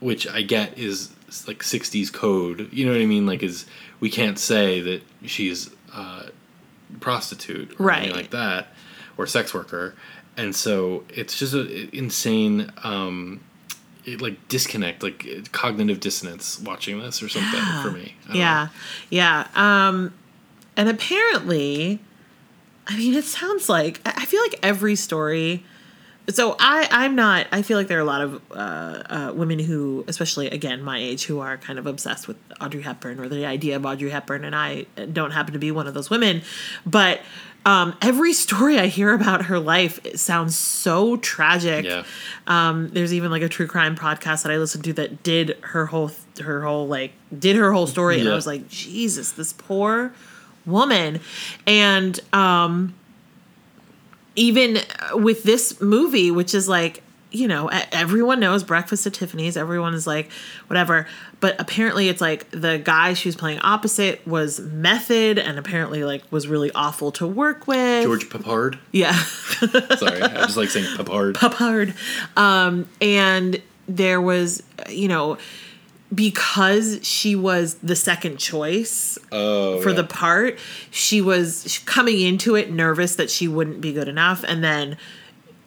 which 0.00 0.26
I 0.28 0.42
get 0.42 0.78
is 0.78 1.10
like 1.46 1.62
'60s 1.62 2.12
code. 2.12 2.68
You 2.72 2.84
know 2.86 2.92
what 2.92 3.00
I 3.00 3.06
mean? 3.06 3.26
Like, 3.26 3.42
is 3.42 3.64
we 3.98 4.10
can't 4.10 4.38
say 4.38 4.80
that 4.82 5.02
she's 5.24 5.70
a 5.94 6.30
prostitute 7.00 7.74
or 7.80 7.90
anything 7.90 8.10
Right. 8.12 8.16
like 8.22 8.30
that. 8.30 8.68
or 9.18 9.26
sex 9.26 9.54
worker, 9.54 9.94
and 10.36 10.54
so 10.54 11.02
it's 11.08 11.38
just 11.38 11.54
a 11.54 11.88
insane. 11.96 12.70
Um, 12.84 13.40
it, 14.04 14.20
like 14.20 14.46
disconnect, 14.48 15.02
like 15.02 15.50
cognitive 15.52 15.98
dissonance, 16.00 16.60
watching 16.60 16.98
this 17.00 17.22
or 17.22 17.28
something 17.30 17.58
Yeah. 17.58 17.82
for 17.82 17.90
me. 17.90 18.14
Yeah, 18.34 18.68
yeah. 19.08 19.46
Um, 19.56 20.12
and 20.76 20.90
apparently, 20.90 21.98
I 22.86 22.96
mean, 22.96 23.14
it 23.14 23.24
sounds 23.24 23.68
like 23.68 24.00
I 24.04 24.24
feel 24.24 24.40
like 24.40 24.58
every 24.62 24.96
story. 24.96 25.64
So 26.28 26.56
I, 26.58 26.88
I'm 26.90 27.14
not. 27.14 27.46
I 27.52 27.62
feel 27.62 27.78
like 27.78 27.86
there 27.86 27.98
are 27.98 28.02
a 28.02 28.04
lot 28.04 28.20
of 28.20 28.42
uh, 28.50 28.54
uh, 28.54 29.32
women 29.34 29.58
who, 29.60 30.04
especially 30.08 30.48
again 30.50 30.82
my 30.82 30.98
age, 30.98 31.24
who 31.24 31.38
are 31.40 31.56
kind 31.56 31.78
of 31.78 31.86
obsessed 31.86 32.26
with 32.26 32.36
Audrey 32.60 32.82
Hepburn 32.82 33.20
or 33.20 33.28
the 33.28 33.46
idea 33.46 33.76
of 33.76 33.86
Audrey 33.86 34.10
Hepburn, 34.10 34.44
and 34.44 34.54
I 34.54 34.86
don't 35.12 35.30
happen 35.30 35.52
to 35.52 35.58
be 35.58 35.70
one 35.70 35.86
of 35.86 35.94
those 35.94 36.10
women. 36.10 36.42
But 36.84 37.20
um, 37.64 37.96
every 38.00 38.32
story 38.32 38.78
I 38.78 38.86
hear 38.86 39.12
about 39.12 39.46
her 39.46 39.58
life 39.58 40.04
it 40.04 40.18
sounds 40.18 40.56
so 40.56 41.16
tragic. 41.16 41.84
Yeah. 41.84 42.04
Um, 42.46 42.88
there's 42.90 43.12
even 43.12 43.30
like 43.30 43.42
a 43.42 43.48
true 43.48 43.66
crime 43.66 43.96
podcast 43.96 44.42
that 44.44 44.52
I 44.52 44.58
listened 44.58 44.84
to 44.84 44.92
that 44.94 45.22
did 45.22 45.58
her 45.62 45.86
whole 45.86 46.10
her 46.40 46.64
whole 46.64 46.86
like 46.88 47.12
did 47.36 47.56
her 47.56 47.72
whole 47.72 47.86
story, 47.86 48.20
and 48.20 48.28
I 48.28 48.34
was 48.34 48.46
like, 48.46 48.68
Jesus, 48.68 49.32
this 49.32 49.52
poor 49.52 50.12
woman, 50.66 51.20
and 51.66 52.18
um, 52.32 52.94
even 54.34 54.78
with 55.12 55.42
this 55.44 55.80
movie, 55.80 56.30
which 56.30 56.54
is 56.54 56.68
like 56.68 57.02
you 57.32 57.48
know 57.48 57.68
everyone 57.92 58.40
knows 58.40 58.64
Breakfast 58.64 59.06
at 59.06 59.14
Tiffany's, 59.14 59.56
everyone 59.56 59.94
is 59.94 60.06
like 60.06 60.30
whatever, 60.68 61.06
but 61.40 61.60
apparently 61.60 62.08
it's 62.08 62.20
like 62.20 62.50
the 62.50 62.78
guy 62.78 63.14
she 63.14 63.28
was 63.28 63.36
playing 63.36 63.58
opposite 63.60 64.26
was 64.26 64.60
method 64.60 65.38
and 65.38 65.58
apparently 65.58 66.04
like 66.04 66.22
was 66.30 66.48
really 66.48 66.70
awful 66.74 67.12
to 67.12 67.26
work 67.26 67.66
with. 67.66 68.04
George 68.04 68.28
Peppard. 68.28 68.78
yeah. 68.92 69.12
Sorry, 69.96 70.22
I 70.22 70.46
just 70.46 70.56
like 70.56 70.70
saying 70.70 70.86
Peppard. 70.96 71.34
Peppard. 71.34 71.94
Um, 72.38 72.88
and 73.00 73.60
there 73.88 74.20
was, 74.20 74.62
you 74.88 75.08
know, 75.08 75.38
because 76.14 77.00
she 77.06 77.34
was 77.34 77.74
the 77.74 77.96
second 77.96 78.38
choice 78.38 79.18
Oh, 79.32 79.80
for 79.82 79.90
yeah. 79.90 79.96
the 79.96 80.04
part, 80.04 80.58
she 80.90 81.20
was 81.20 81.80
coming 81.84 82.20
into 82.20 82.54
it 82.54 82.70
nervous 82.70 83.16
that 83.16 83.30
she 83.30 83.48
wouldn't 83.48 83.80
be 83.80 83.92
good 83.92 84.08
enough. 84.08 84.44
And 84.46 84.62
then 84.62 84.96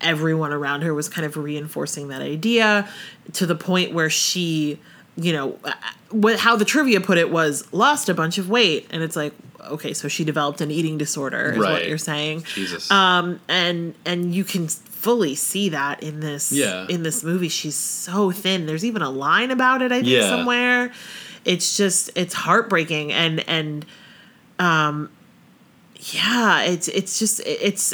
everyone 0.02 0.54
around 0.54 0.82
her 0.84 0.94
was 0.94 1.10
kind 1.10 1.26
of 1.26 1.36
reinforcing 1.36 2.08
that 2.08 2.22
idea 2.22 2.88
to 3.34 3.46
the 3.46 3.56
point 3.56 3.94
where 3.94 4.10
she, 4.10 4.80
you 5.18 5.34
know, 5.34 5.60
what 6.10 6.40
how 6.40 6.56
the 6.56 6.66
trivia 6.66 7.02
put 7.02 7.18
it 7.18 7.30
was 7.30 7.72
lost 7.74 8.08
a 8.08 8.14
bunch 8.14 8.38
of 8.38 8.50
weight. 8.50 8.88
And 8.92 9.04
it's 9.04 9.18
like, 9.18 9.34
okay, 9.60 9.94
so 9.94 10.08
she 10.08 10.24
developed 10.24 10.62
an 10.62 10.72
eating 10.72 10.98
disorder, 10.98 11.52
is 11.52 11.58
what 11.60 11.88
you're 11.88 11.98
saying 11.98 12.44
Jesus. 12.44 12.90
um 12.90 13.42
and 13.50 13.94
and 14.06 14.34
you 14.34 14.46
can 14.46 14.70
fully 15.00 15.34
see 15.34 15.70
that 15.70 16.04
in 16.04 16.20
this 16.20 16.52
Yeah. 16.52 16.86
in 16.89 17.04
this 17.04 17.24
movie 17.24 17.47
she's 17.50 17.76
so 17.76 18.32
thin 18.32 18.66
there's 18.66 18.84
even 18.84 19.02
a 19.02 19.10
line 19.10 19.50
about 19.50 19.82
it 19.82 19.91
i 19.93 19.97
think 20.02 20.08
Yeah. 20.08 20.28
somewhere 20.30 20.91
it's 21.45 21.78
just 21.78 22.10
it's 22.16 22.34
heartbreaking 22.34 23.14
and 23.14 23.39
and 23.47 23.86
um 24.60 25.10
yeah 26.14 26.62
it's 26.64 26.88
it's 26.89 27.18
just 27.20 27.39
it's 27.45 27.93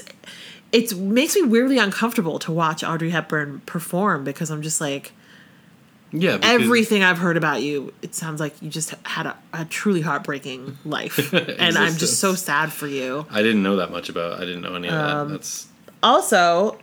it 0.71 0.95
makes 0.97 1.35
me 1.35 1.43
weirdly 1.43 1.77
uncomfortable 1.77 2.39
to 2.39 2.51
watch 2.51 2.83
audrey 2.83 3.11
hepburn 3.11 3.61
perform 3.67 4.23
because 4.23 4.49
i'm 4.49 4.61
just 4.63 4.81
like 4.81 5.11
yeah, 6.11 6.37
everything 6.43 7.03
i've 7.03 7.17
heard 7.17 7.35
about 7.37 7.61
you 7.61 7.93
it 8.01 8.15
sounds 8.15 8.39
like 8.39 8.59
you 8.61 8.69
just 8.69 8.91
had 9.03 9.25
a, 9.25 9.35
a 9.53 9.65
truly 9.65 10.01
heartbreaking 10.01 10.77
life 10.85 11.33
and 11.59 11.77
i'm 11.77 11.95
just 11.97 12.19
so 12.19 12.33
sad 12.35 12.71
for 12.71 12.87
you 12.87 13.25
I 13.29 13.41
didn't 13.41 13.61
know 13.63 13.75
that 13.77 13.91
much 13.91 14.09
about. 14.09 14.37
I 14.41 14.45
didn't 14.45 14.61
know 14.61 14.75
any 14.75 14.87
of 14.87 14.93
Um, 14.93 15.27
that. 15.29 15.33
That's 15.35 15.67
Also, 16.03 16.77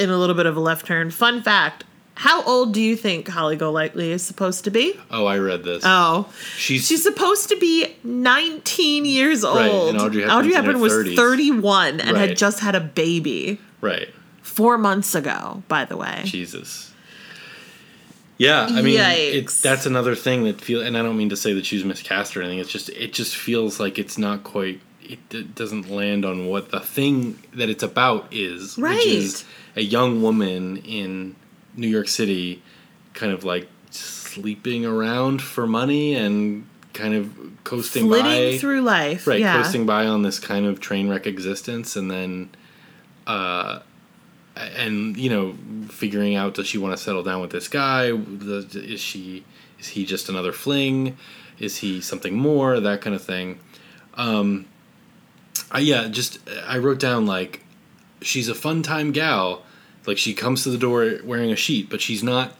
in 0.00 0.10
a 0.10 0.18
little 0.18 0.34
bit 0.34 0.46
of 0.46 0.56
a 0.56 0.60
left 0.60 0.86
turn, 0.86 1.10
fun 1.10 1.42
fact: 1.42 1.84
How 2.14 2.42
old 2.44 2.74
do 2.74 2.80
you 2.80 2.96
think 2.96 3.28
Holly 3.28 3.56
Golightly 3.56 4.10
is 4.12 4.22
supposed 4.22 4.64
to 4.64 4.70
be? 4.70 4.94
oh, 5.10 5.26
I 5.26 5.38
read 5.38 5.62
this. 5.64 5.82
Oh, 5.86 6.28
she's 6.56 6.86
she's 6.88 7.02
supposed 7.02 7.48
to 7.50 7.56
be 7.56 7.94
19 8.04 9.04
years 9.04 9.44
old. 9.44 9.56
Right, 9.56 9.70
and 9.70 10.00
Audrey 10.00 10.22
Hepburn's 10.22 10.46
in 10.46 10.50
her 10.52 10.56
Hepburn 10.62 10.80
was 10.80 10.92
30s. 10.92 11.16
31 11.16 12.00
and 12.00 12.12
Right. 12.16 12.28
had 12.30 12.36
just 12.36 12.60
had 12.60 12.74
a 12.74 12.80
baby 12.80 13.60
right. 13.80 14.08
four 14.42 14.76
months 14.78 15.14
ago. 15.14 15.62
By 15.68 15.84
the 15.84 15.96
way, 15.96 16.22
Jesus. 16.24 16.88
Yeah, 18.38 18.68
I 18.70 18.80
mean, 18.80 18.98
it, 18.98 19.44
Yikes. 19.44 19.60
that's 19.60 19.84
another 19.84 20.14
thing 20.14 20.44
that 20.44 20.62
feel, 20.62 20.80
and 20.80 20.96
I 20.96 21.02
don't 21.02 21.18
mean 21.18 21.28
to 21.28 21.36
say 21.36 21.52
that 21.52 21.66
she's 21.66 21.84
miscast 21.84 22.34
or 22.34 22.40
anything. 22.40 22.58
It's 22.58 22.70
just, 22.72 22.88
it 22.88 23.12
just 23.12 23.36
feels 23.36 23.78
like 23.78 23.98
it's 23.98 24.16
not 24.16 24.44
quite. 24.44 24.80
It, 25.12 25.28
d 25.28 25.42
doesn't 25.42 25.90
land 25.90 26.24
on 26.24 26.46
what 26.46 26.70
the 26.70 26.80
thing 26.80 27.38
that 27.54 27.68
it's 27.68 27.82
about 27.82 28.22
is, 28.30 28.78
Right. 28.78 28.94
which 28.96 29.06
is 29.06 29.44
a 29.76 29.82
young 29.82 30.22
woman 30.22 30.76
in 30.78 31.34
New 31.76 31.88
York 31.88 32.08
City, 32.08 32.62
kind 33.14 33.32
of 33.32 33.42
like 33.44 33.66
sleeping 33.90 34.86
around 34.86 35.42
for 35.42 35.66
money 35.66 36.14
and 36.14 36.64
kind 36.92 37.14
of 37.14 37.24
coasting 37.64 38.06
flitting 38.06 38.52
by 38.52 38.58
through 38.58 38.82
life. 38.82 39.26
right 39.26 39.40
yeah. 39.40 39.56
coasting 39.62 39.86
by 39.86 40.06
on 40.06 40.22
this 40.22 40.38
kind 40.38 40.66
of 40.66 40.80
train 40.80 41.08
wreck 41.08 41.26
existence 41.26 41.96
and 41.96 42.10
then 42.10 42.50
uh 43.26 43.78
and 44.56 45.16
you 45.16 45.30
know 45.30 45.54
figuring 45.88 46.34
out 46.34 46.54
does 46.54 46.66
she 46.66 46.78
want 46.78 46.96
to 46.96 47.02
settle 47.02 47.22
down 47.22 47.40
with 47.40 47.50
this 47.50 47.68
guy 47.68 48.10
is 48.12 49.00
she 49.00 49.44
is 49.78 49.88
he 49.88 50.04
just 50.04 50.28
another 50.28 50.52
fling 50.52 51.16
is 51.58 51.78
he 51.78 52.00
something 52.00 52.34
more 52.34 52.78
that 52.80 53.00
kind 53.00 53.14
of 53.14 53.22
thing 53.22 53.58
um 54.14 54.66
I, 55.70 55.78
yeah 55.80 56.08
just 56.08 56.38
i 56.66 56.78
wrote 56.78 56.98
down 56.98 57.26
like 57.26 57.64
she's 58.22 58.48
a 58.48 58.54
fun 58.54 58.82
time 58.82 59.12
gal 59.12 59.62
like 60.06 60.18
she 60.18 60.34
comes 60.34 60.62
to 60.64 60.70
the 60.70 60.78
door 60.78 61.18
wearing 61.24 61.50
a 61.52 61.56
sheet 61.56 61.88
but 61.90 62.00
she's 62.00 62.22
not 62.22 62.52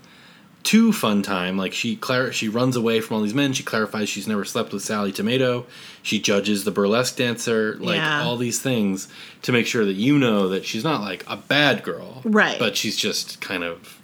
too 0.62 0.92
fun 0.92 1.22
time. 1.22 1.56
Like 1.56 1.72
she 1.72 1.96
clar- 1.96 2.32
she 2.32 2.46
runs 2.46 2.76
away 2.76 3.00
from 3.00 3.16
all 3.16 3.22
these 3.22 3.32
men. 3.32 3.54
She 3.54 3.62
clarifies 3.62 4.10
she's 4.10 4.28
never 4.28 4.44
slept 4.44 4.74
with 4.74 4.82
Sally 4.82 5.10
Tomato. 5.10 5.64
She 6.02 6.20
judges 6.20 6.64
the 6.64 6.70
burlesque 6.70 7.16
dancer. 7.16 7.76
Like 7.80 7.96
Yeah. 7.96 8.22
all 8.24 8.36
these 8.36 8.60
things 8.60 9.08
to 9.40 9.52
make 9.52 9.66
sure 9.66 9.86
that 9.86 9.94
you 9.94 10.18
know 10.18 10.50
that 10.50 10.66
she's 10.66 10.84
not 10.84 11.00
like 11.00 11.24
a 11.26 11.38
bad 11.38 11.82
girl, 11.82 12.20
Right. 12.26 12.58
But 12.58 12.76
she's 12.76 12.98
just 12.98 13.40
kind 13.40 13.64
of 13.64 13.98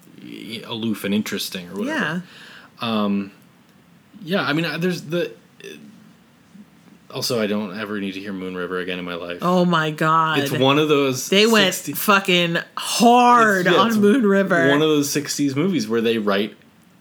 aloof 0.65 1.05
and 1.05 1.13
interesting 1.13 1.69
or 1.69 1.75
whatever. 1.75 1.99
Yeah. 2.01 2.21
Um, 2.81 3.33
yeah, 4.23 4.41
I 4.41 4.55
mean, 4.55 4.81
there's 4.81 5.03
the. 5.03 5.33
Also, 7.11 7.41
I 7.41 7.47
don't 7.47 7.79
ever 7.79 8.01
need 8.01 8.13
to 8.13 8.21
hear 8.21 8.33
Moon 8.33 8.57
River 8.57 8.79
again 8.81 8.99
in 8.99 9.05
my 9.05 9.15
life. 9.15 9.39
Oh 9.43 9.65
my 9.65 9.91
god. 9.91 10.41
it's 10.41 10.51
one 10.51 10.79
of 10.79 10.89
those. 10.89 11.29
they 11.29 11.47
went 11.47 11.75
fucking 11.75 12.59
hard 12.77 13.67
yeah, 13.67 13.75
on 13.75 14.01
Moon 14.01 14.27
River. 14.27 14.69
One 14.69 14.83
of 14.83 14.89
those 14.89 15.09
'60s 15.15 15.55
movies 15.57 15.89
where 15.89 16.01
they 16.01 16.19
write 16.19 16.57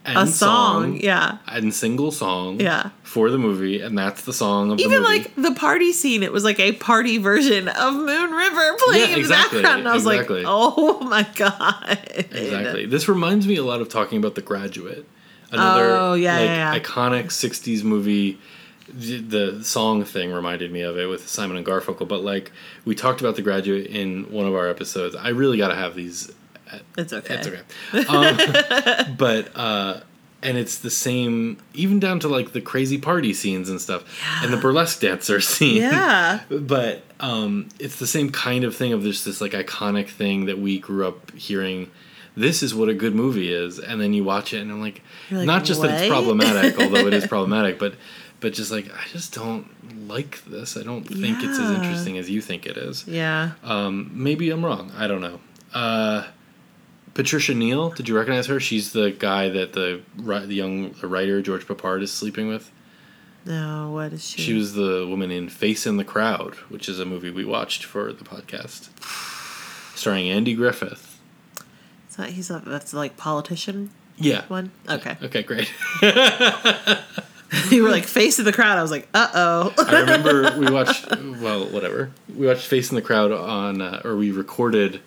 a 0.06 0.20
end 0.20 0.30
song, 0.30 0.98
yeah. 0.98 1.40
and 1.48 1.74
single 1.74 2.12
song 2.12 2.60
Yeah. 2.60 2.92
for 3.02 3.32
the 3.32 3.40
movie, 3.40 3.82
and 3.82 3.98
that's 3.98 4.22
the 4.22 4.34
song 4.34 4.70
of 4.72 4.78
the 4.78 4.84
Even 4.84 5.02
movie. 5.02 5.18
like 5.18 5.36
the 5.36 5.54
party 5.56 5.92
scene, 5.92 6.22
it 6.22 6.32
was 6.32 6.44
like 6.44 6.60
a 6.60 6.74
party 6.74 7.18
version 7.18 7.68
of 7.68 7.96
Moon 7.96 8.32
River 8.32 8.78
playing 8.86 9.10
Yeah, 9.10 9.16
in 9.18 9.24
the 9.24 9.30
background. 9.30 9.66
And 9.80 9.90
I 9.90 9.94
was 9.96 10.06
exactly. 10.06 10.44
like, 10.44 10.46
oh 10.48 11.00
my 11.02 11.24
god. 11.34 11.98
exactly. 12.14 12.86
This 12.86 13.08
reminds 13.08 13.48
me 13.48 13.56
a 13.56 13.64
lot 13.64 13.82
of 13.82 13.90
talking 13.90 14.20
about 14.20 14.36
The 14.36 14.44
Graduate, 14.44 15.08
another 15.52 15.88
Oh, 15.96 16.14
yeah, 16.14 16.38
like 16.38 16.46
yeah. 16.46 16.80
iconic 16.80 17.26
'60s 17.30 17.84
movie. 17.84 18.38
The 18.96 19.62
song 19.64 20.04
thing 20.06 20.32
reminded 20.32 20.72
me 20.72 20.82
of 20.82 20.98
it 20.98 21.08
with 21.08 21.28
Simon 21.28 21.58
and 21.58 21.66
Garfunkel, 21.66 22.08
but 22.08 22.24
like 22.24 22.52
we 22.86 22.96
talked 22.96 23.20
about 23.20 23.36
The 23.36 23.42
Graduate 23.42 23.88
in 23.88 24.32
one 24.32 24.46
of 24.46 24.56
our 24.56 24.70
episodes. 24.70 25.16
I 25.16 25.30
really 25.30 25.58
got 25.58 25.68
to 25.68 25.76
have 25.76 25.96
these 25.96 26.32
It's 26.98 27.12
okay. 27.12 27.36
It's 27.36 27.48
okay. 27.48 28.06
Um, 28.08 29.16
but 29.18 29.52
uh, 29.56 30.00
and 30.46 30.58
it's 30.58 30.78
the 30.78 30.92
same, 30.92 31.58
even 31.74 32.00
down 32.00 32.20
to 32.20 32.28
like 32.28 32.54
the 32.54 32.62
crazy 32.62 32.98
party 32.98 33.34
scenes 33.34 33.68
and 33.68 33.82
stuff, 33.82 34.04
and 34.44 34.54
the 34.54 34.58
burlesque 34.58 35.02
dancer 35.02 35.42
scene. 35.42 35.82
Yeah. 35.82 36.42
But 36.50 37.04
um, 37.20 37.70
it's 37.80 37.98
the 37.98 38.08
same 38.08 38.30
kind 38.30 38.64
of 38.64 38.76
thing 38.76 38.94
of 38.94 39.02
just 39.02 39.26
this 39.26 39.42
like 39.42 39.52
iconic 39.52 40.08
thing 40.08 40.46
that 40.46 40.60
we 40.60 40.80
grew 40.80 41.08
up 41.08 41.32
hearing. 41.32 41.92
This 42.38 42.62
is 42.62 42.76
what 42.76 42.90
a 42.90 42.94
good 42.94 43.16
movie 43.16 43.52
is, 43.52 43.80
and 43.80 44.00
then 44.00 44.14
you 44.14 44.24
watch 44.26 44.54
it, 44.54 44.62
and 44.62 44.70
I'm 44.70 44.82
like, 44.82 45.02
like, 45.32 45.46
not 45.46 45.64
just 45.64 45.82
that 45.82 46.02
it's 46.02 46.10
problematic, 46.10 46.78
although 46.78 47.08
it 47.08 47.14
is 47.14 47.26
problematic, 47.36 47.80
but 47.80 47.96
but 48.40 48.54
just 48.54 48.72
like 48.72 48.92
I 48.94 49.08
just 49.12 49.34
don't 49.34 50.08
like 50.08 50.44
this. 50.46 50.78
I 50.78 50.84
don't 50.84 51.04
think 51.04 51.44
it's 51.44 51.58
as 51.60 51.72
interesting 51.72 52.18
as 52.18 52.30
you 52.30 52.42
think 52.42 52.66
it 52.66 52.78
is. 52.78 53.08
Yeah. 53.08 53.52
Um, 53.64 54.12
maybe 54.14 54.50
I'm 54.52 54.64
wrong. 54.66 54.92
I 54.98 55.08
don't 55.08 55.22
know. 55.22 55.40
Uh, 55.74 56.28
Patricia 57.14 57.54
Neal, 57.54 57.90
did 57.92 58.08
you 58.10 58.16
recognize 58.16 58.48
her? 58.48 58.60
She's 58.60 58.92
the 58.94 59.12
guy 59.12 59.50
that 59.50 59.74
the 59.74 60.02
the 60.18 60.54
young 60.56 60.94
writer 61.02 61.42
George 61.42 61.66
Peppard 61.68 62.02
is 62.02 62.12
sleeping 62.12 62.48
with. 62.48 62.72
No, 63.46 63.92
what 63.92 64.12
is 64.12 64.28
she? 64.28 64.42
She 64.42 64.54
was 64.54 64.74
the 64.74 65.06
woman 65.08 65.30
in 65.32 65.50
Face 65.50 65.86
in 65.86 65.98
the 65.98 66.04
Crowd, 66.04 66.56
which 66.70 66.90
is 66.90 67.00
a 67.00 67.06
movie 67.06 67.30
we 67.30 67.46
watched 67.46 67.86
for 67.86 68.12
the 68.12 68.24
podcast, 68.24 68.90
starring 69.96 70.28
Andy 70.30 70.56
Griffith. 70.56 71.20
That, 72.18 72.30
he's 72.30 72.50
a, 72.50 72.62
that's 72.66 72.94
like 72.94 73.18
politician 73.18 73.92
Yeah. 74.18 74.46
one? 74.48 74.72
Okay. 74.90 75.16
Okay, 75.22 75.44
great. 75.44 75.72
you 77.72 77.84
were 77.84 77.90
like 77.90 78.06
face 78.06 78.40
of 78.40 78.46
the 78.46 78.54
crowd. 78.54 78.78
I 78.78 78.82
was 78.82 78.92
like, 78.92 79.08
uh 79.14 79.28
oh. 79.34 79.74
I 79.78 80.00
remember 80.02 80.56
we 80.60 80.70
watched 80.70 81.10
well, 81.10 81.66
whatever. 81.68 82.12
We 82.34 82.48
watched 82.48 82.68
Face 82.68 82.90
in 82.90 82.96
the 82.96 83.02
Crowd 83.02 83.32
on, 83.32 83.82
uh, 83.82 84.02
or 84.04 84.16
we 84.16 84.32
recorded 84.32 85.02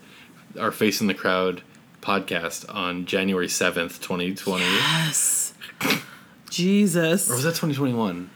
our 0.59 0.73
Face 0.73 1.01
in 1.01 1.07
the 1.07 1.15
Crowd 1.15 1.63
podcast 2.01 2.73
on 2.75 3.05
January 3.07 3.49
seventh, 3.49 4.01
twenty 4.01 4.35
twenty. 4.35 4.65
yes. 4.65 5.55
Jesus. 6.51 7.31
Or 7.31 7.35
was 7.35 7.45
that 7.45 7.55
twenty 7.55 7.75
twenty 7.75 7.95
one? 7.95 8.31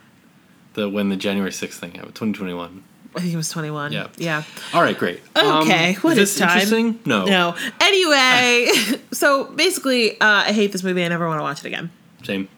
The 0.75 0.89
when 0.89 1.09
the 1.09 1.17
January 1.17 1.53
sixth 1.53 1.81
thing 1.81 1.93
happened, 1.93 2.15
twenty 2.15 2.33
twenty 2.33 2.55
one. 2.55 2.85
I 3.15 3.21
think 3.21 3.35
it 3.35 3.37
was 3.37 3.51
21. 3.51 3.93
Yeah. 3.93 4.09
Yeah. 4.17 4.43
All 4.73 4.81
right, 4.81 4.97
great. 4.97 5.21
Okay, 5.37 5.95
what 6.01 6.17
is 6.17 6.35
time? 6.35 6.49
interesting? 6.49 6.99
No. 7.05 7.27
No. 7.27 7.55
Anyway, 7.79 8.71
so 9.13 9.45
basically, 9.53 10.19
uh, 10.19 10.27
I 10.27 10.53
hate 10.53 10.73
this 10.73 10.83
movie. 10.83 11.05
I 11.05 11.09
never 11.09 11.29
want 11.29 11.39
to 11.39 11.43
watch 11.43 11.61
it 11.61 11.67
again. 11.67 11.91
Same. 12.25 12.49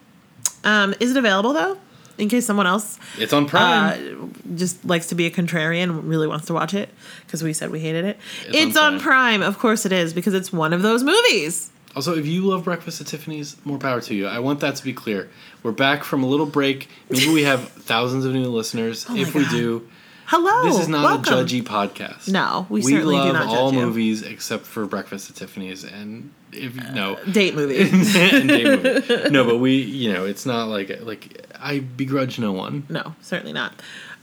Um, 0.65 0.93
is 0.99 1.11
it 1.11 1.17
available 1.17 1.53
though? 1.53 1.77
In 2.17 2.29
case 2.29 2.45
someone 2.45 2.65
else 2.65 2.97
It's 3.17 3.33
on 3.33 3.43
uh, 3.43 3.47
Prime. 3.49 4.33
just 4.55 4.85
likes 4.85 5.07
to 5.07 5.15
be 5.15 5.25
a 5.25 5.31
contrarian, 5.31 6.01
really 6.09 6.27
wants 6.27 6.45
to 6.47 6.53
watch 6.53 6.73
it 6.73 6.87
because 7.25 7.43
we 7.43 7.51
said 7.51 7.71
we 7.71 7.81
hated 7.81 8.05
it. 8.05 8.17
It's 8.47 8.57
It's, 8.57 8.77
on 8.77 8.95
on, 8.95 8.99
Prime. 9.01 9.41
of 9.41 9.59
course 9.59 9.85
it 9.85 9.91
is, 9.91 10.13
because 10.13 10.33
it's 10.33 10.53
one 10.53 10.71
of 10.71 10.81
those 10.81 11.03
movies. 11.03 11.71
also, 11.93 12.15
if 12.15 12.25
you 12.25 12.45
love 12.45 12.63
Breakfast 12.63 13.01
at 13.01 13.07
Tiffany's, 13.07 13.57
more 13.65 13.77
power 13.77 13.99
to 13.99 14.15
you. 14.15 14.27
I 14.27 14.39
want 14.39 14.61
that 14.61 14.77
to 14.77 14.83
be 14.83 14.93
clear. 14.93 15.29
We're 15.61 15.73
back 15.73 16.03
from 16.05 16.23
a 16.23 16.27
little 16.27 16.45
break. 16.45 16.87
Maybe 17.09 17.33
we 17.33 17.43
have 17.43 17.67
thousands 17.69 18.23
of 18.23 18.31
new 18.33 18.45
listeners. 18.45 19.05
Oh 19.09 19.15
if 19.17 19.35
we 19.35 19.41
God. 19.43 19.51
do, 19.51 19.89
Hello. 20.27 20.63
this 20.63 20.79
is 20.79 20.87
not 20.87 21.03
welcome. 21.03 21.33
a 21.33 21.37
judgy 21.43 21.61
podcast. 21.61 22.29
No, 22.31 22.65
we 22.69 22.81
certainly 22.81 23.17
do 23.17 23.33
not 23.33 23.47
all 23.47 23.69
judge 23.71 23.79
you. 23.79 23.85
movies 23.85 24.21
except 24.23 24.65
for 24.65 24.85
Breakfast 24.85 25.29
at 25.29 25.35
Tiffany's, 25.35 25.83
and 25.83 26.31
if 26.51 26.75
no. 26.93 27.17
Date 27.31 27.53
movie. 27.55 27.77
and 28.29 28.49
day 28.49 28.63
movie. 28.75 29.29
No, 29.29 29.43
but 29.43 29.57
we, 29.57 29.75
you 29.75 30.11
know, 30.11 30.25
it's 30.25 30.45
not 30.45 30.65
like 30.67 31.01
like 31.03 31.45
I 31.59 31.79
begrudge 31.79 32.39
no 32.39 32.51
one. 32.51 32.85
no, 32.89 33.13
certainly 33.21 33.53
not. 33.53 33.73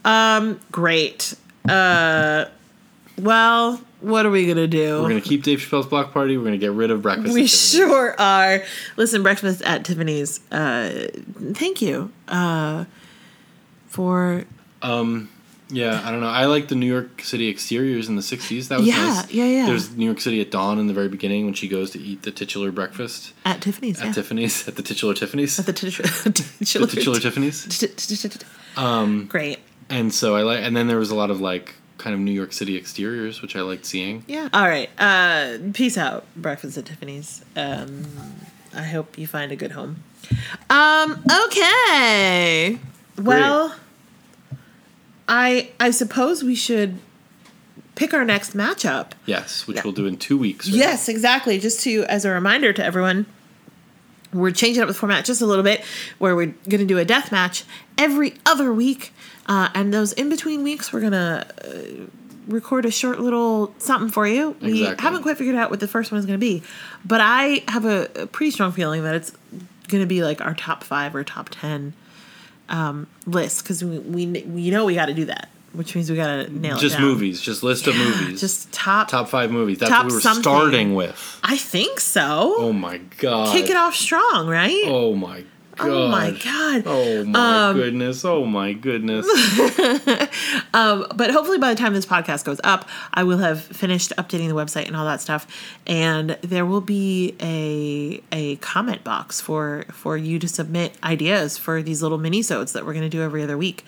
Um, 0.05 0.59
great. 0.72 1.34
Uh, 1.68 2.46
well, 3.18 3.80
what 4.00 4.26
are 4.26 4.30
we 4.30 4.46
gonna 4.48 4.66
do? 4.66 5.00
We're 5.03 5.09
gonna 5.09 5.20
keep 5.20 5.44
Dave 5.44 5.61
Chappelle's 5.61 5.86
block 5.86 6.12
party. 6.12 6.36
We're 6.36 6.44
gonna 6.44 6.59
get 6.59 6.72
rid 6.72 6.90
of 6.90 7.03
breakfast. 7.03 7.32
We 7.32 7.46
sure 7.46 8.20
are. 8.20 8.64
Listen, 8.96 9.22
breakfast 9.22 9.62
at 9.62 9.84
Tiffany's. 9.84 10.40
Uh, 10.50 11.07
thank 11.55 11.80
you 11.80 12.11
uh, 12.26 12.86
for 13.86 14.44
Um, 14.82 15.28
yeah, 15.73 16.01
I 16.05 16.11
don't 16.11 16.20
know. 16.20 16.29
I 16.29 16.45
like 16.47 16.68
the 16.68 16.75
New 16.75 16.87
York 16.87 17.23
City 17.23 17.49
exteriors 17.49 18.09
in 18.09 18.16
the 18.16 18.23
'60s. 18.23 18.68
That 18.68 18.79
was 18.81 18.87
Yeah, 18.89 18.97
nice. 18.97 19.31
yeah, 19.33 19.45
yeah. 19.47 19.66
There's 19.66 19.97
New 19.97 20.05
York 20.05 20.20
City 20.20 20.41
at 20.41 20.51
dawn 20.51 20.79
in 20.79 20.87
the 20.87 20.95
very 20.95 21.09
beginning 21.09 21.45
when 21.47 21.55
she 21.55 21.66
goes 21.68 21.91
to 21.93 21.99
eat 21.99 22.23
the 22.23 22.31
titular 22.31 22.70
breakfast 22.70 23.33
at 23.45 23.61
Tiffany's. 23.62 24.01
at 24.01 24.07
yeah. 24.07 24.12
Tiffany's 24.12 24.68
at 24.68 24.77
the 24.77 24.83
titular 24.83 25.14
Tiffany's. 25.14 25.59
At 25.59 25.66
the 25.66 25.73
titular. 25.73 26.09
the 26.25 26.87
titular 26.87 27.18
Tiffany's. 27.18 27.66
Um, 28.77 29.27
Great. 29.27 29.59
and 29.89 30.12
so 30.14 30.37
I 30.37 30.43
like, 30.43 30.61
and 30.62 30.77
then 30.77 30.87
there 30.89 30.99
was 30.99 31.11
a 31.11 31.14
lot 31.14 31.31
of 31.31 31.41
like 31.41 31.75
kind 31.99 32.14
of 32.14 32.20
New 32.20 32.33
York 32.33 32.53
City 32.53 32.77
exteriors, 32.77 33.41
which 33.43 33.55
I 33.57 33.61
liked 33.62 33.85
seeing. 33.87 34.25
Yeah. 34.27 34.49
All 34.53 34.68
right. 34.68 34.91
Uh, 34.99 35.59
peace 35.73 35.97
out, 35.99 36.25
breakfast 36.37 36.77
at 36.79 36.87
Tiffany's. 36.87 37.45
Um, 37.57 38.05
I 38.75 38.83
hope 38.83 39.16
you 39.18 39.27
find 39.27 39.53
a 39.53 39.57
good 39.57 39.73
home. 39.73 40.03
Um. 40.70 41.23
Okay. 41.47 42.79
Well, 43.18 43.75
I 45.35 45.70
I 45.80 45.91
suppose 45.93 46.45
we 46.45 46.55
should 46.55 46.99
pick 47.95 48.12
our 48.12 48.24
next 48.24 48.55
matchup. 48.55 49.12
Yes, 49.24 49.66
which 49.66 49.83
we'll 49.83 49.95
do 49.95 50.07
in 50.07 50.18
two 50.18 50.37
weeks. 50.37 50.68
right? 50.68 50.76
Yes, 50.76 51.09
exactly. 51.09 51.59
Just 51.59 51.80
to 51.85 52.05
as 52.05 52.24
a 52.26 52.30
reminder 52.30 52.72
to 52.74 52.85
everyone, 52.85 53.24
we're 54.33 54.51
changing 54.51 54.83
up 54.83 54.89
the 54.89 54.95
format 54.95 55.24
just 55.24 55.41
a 55.41 55.47
little 55.47 55.64
bit, 55.64 55.83
where 56.18 56.37
we're 56.37 56.55
going 56.68 56.80
to 56.80 56.85
do 56.85 56.99
a 56.99 57.05
death 57.05 57.33
match 57.33 57.64
every 57.97 58.35
other 58.45 58.72
week, 58.74 59.12
uh, 59.47 59.70
and 59.74 59.93
those 59.93 60.12
in 60.12 60.28
between 60.28 60.62
weeks, 60.62 60.93
we're 60.93 61.01
gonna 61.01 61.47
uh, 61.64 61.68
record 62.47 62.85
a 62.85 62.91
short 62.91 63.18
little 63.18 63.74
something 63.78 64.11
for 64.11 64.26
you. 64.26 64.55
We 64.61 64.80
Exactly. 64.83 65.03
haven't 65.03 65.22
quite 65.22 65.39
figured 65.39 65.57
out 65.57 65.70
what 65.70 65.80
the 65.80 65.89
first 65.89 66.12
one 66.12 66.18
is 66.18 66.26
going 66.26 66.39
to 66.39 66.45
be, 66.45 66.62
but 67.07 67.20
I 67.22 67.62
have 67.68 67.87
a, 67.87 68.09
a 68.16 68.26
pretty 68.26 68.51
strong 68.51 68.72
feeling 68.72 69.03
that 69.05 69.14
it's 69.14 69.30
going 69.89 70.03
to 70.03 70.07
be 70.07 70.22
like 70.22 70.41
our 70.43 70.55
top 70.55 70.85
five 70.85 71.14
or 71.14 71.24
top 71.24 71.49
ten 71.51 71.95
um, 72.73 73.07
list 73.27 73.62
because 73.62 73.85
we, 73.85 73.99
we 74.01 74.27
we 74.27 74.70
know 74.70 74.85
we 74.85 74.95
got 74.95 75.07
to 75.07 75.14
do 75.14 75.27
that, 75.27 75.49
which 75.73 75.95
means 75.95 76.11
we 76.11 76.16
got 76.16 76.47
to 76.47 76.53
nail 76.53 76.77
Just 76.79 76.99
movies, 76.99 77.41
just 77.41 77.62
list 77.62 77.87
of 77.87 77.97
movies. 77.97 78.41
Just 78.41 78.73
top. 78.73 79.09
top 79.09 79.29
five 79.29 79.53
movies. 79.53 79.79
That's 79.79 79.93
what 79.93 80.07
we 80.07 80.14
were 80.14 80.20
something. 80.20 80.43
starting 80.43 80.95
with. 80.95 81.39
I 81.45 81.57
think 81.57 82.01
so. 82.01 82.55
Oh 82.59 82.73
my 82.73 82.99
god! 83.18 83.55
Kick 83.55 83.70
it 83.70 83.77
off 83.77 83.95
strong, 83.95 84.49
right? 84.49 84.83
Oh 84.87 85.14
my 85.14 85.45
Oh 85.81 86.09
my 86.09 86.31
god. 86.33 86.83
Oh 86.87 87.25
my 87.25 87.68
Um, 87.68 87.77
goodness! 87.77 88.25
Oh 88.25 88.45
my 88.45 88.73
goodness! 88.73 89.27
Um, 90.75 91.07
but 91.14 91.31
hopefully 91.31 91.59
by 91.59 91.68
the 91.68 91.79
time 91.79 91.93
this 91.93 92.07
podcast 92.07 92.45
goes 92.45 92.61
up, 92.64 92.89
I 93.12 93.25
will 93.25 93.39
have 93.39 93.61
finished 93.62 94.12
updating 94.16 94.49
the 94.49 94.55
website 94.55 94.87
and 94.87 94.97
all 94.97 95.05
that 95.05 95.20
stuff, 95.20 95.47
and 95.87 96.31
there 96.43 96.64
will 96.64 96.81
be 96.81 97.35
a 97.41 98.23
a 98.33 98.57
comment 98.57 99.05
box 99.05 99.41
for 99.41 99.85
for 99.93 100.16
you 100.16 100.39
to 100.39 100.49
submit 100.49 100.95
ideas 101.05 101.59
for 101.59 101.83
these 101.83 102.03
little 102.03 102.16
mini-sodes 102.18 102.73
that 102.73 102.87
we're 102.87 102.95
going 102.95 103.05
to 103.05 103.11
do 103.11 103.23
every 103.23 103.43
other 103.43 103.59
week. 103.59 103.85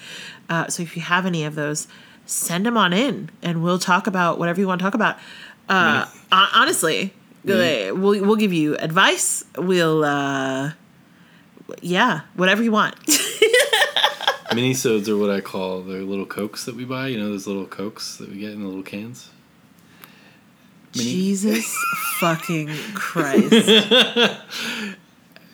Uh, 0.50 0.68
so 0.68 0.82
if 0.82 0.94
you 0.96 1.00
have 1.02 1.24
any 1.24 1.44
of 1.44 1.54
those, 1.54 1.88
send 2.26 2.66
them 2.66 2.76
on 2.76 2.92
in, 2.92 3.30
and 3.42 3.62
we'll 3.62 3.78
talk 3.78 4.06
about 4.06 4.38
whatever 4.38 4.60
you 4.60 4.66
want 4.68 4.78
to 4.78 4.84
talk 4.84 4.94
about. 4.94 5.16
Uh, 5.68 6.04
honestly, 6.30 7.14
Mini- 7.44 7.88
uh, 7.88 7.94
we'll 7.94 8.22
we'll 8.24 8.36
give 8.36 8.52
you 8.52 8.76
advice. 8.76 9.42
We'll 9.56 10.04
uh, 10.04 10.72
yeah, 11.80 12.22
whatever 12.34 12.62
you 12.62 12.72
want. 12.72 12.94
Minisodes 14.50 15.08
are 15.08 15.16
what 15.16 15.30
I 15.30 15.40
call 15.40 15.82
the 15.82 15.94
little 16.02 16.26
cokes 16.26 16.64
that 16.66 16.76
we 16.76 16.84
buy. 16.84 17.08
You 17.08 17.18
know 17.18 17.28
those 17.28 17.46
little 17.46 17.66
cokes 17.66 18.16
that 18.18 18.28
we 18.30 18.38
get 18.38 18.52
in 18.52 18.60
the 18.60 18.66
little 18.68 18.82
cans. 18.82 19.30
Mini- 20.94 21.10
Jesus 21.10 21.76
fucking 22.20 22.68
Christ. 22.94 23.50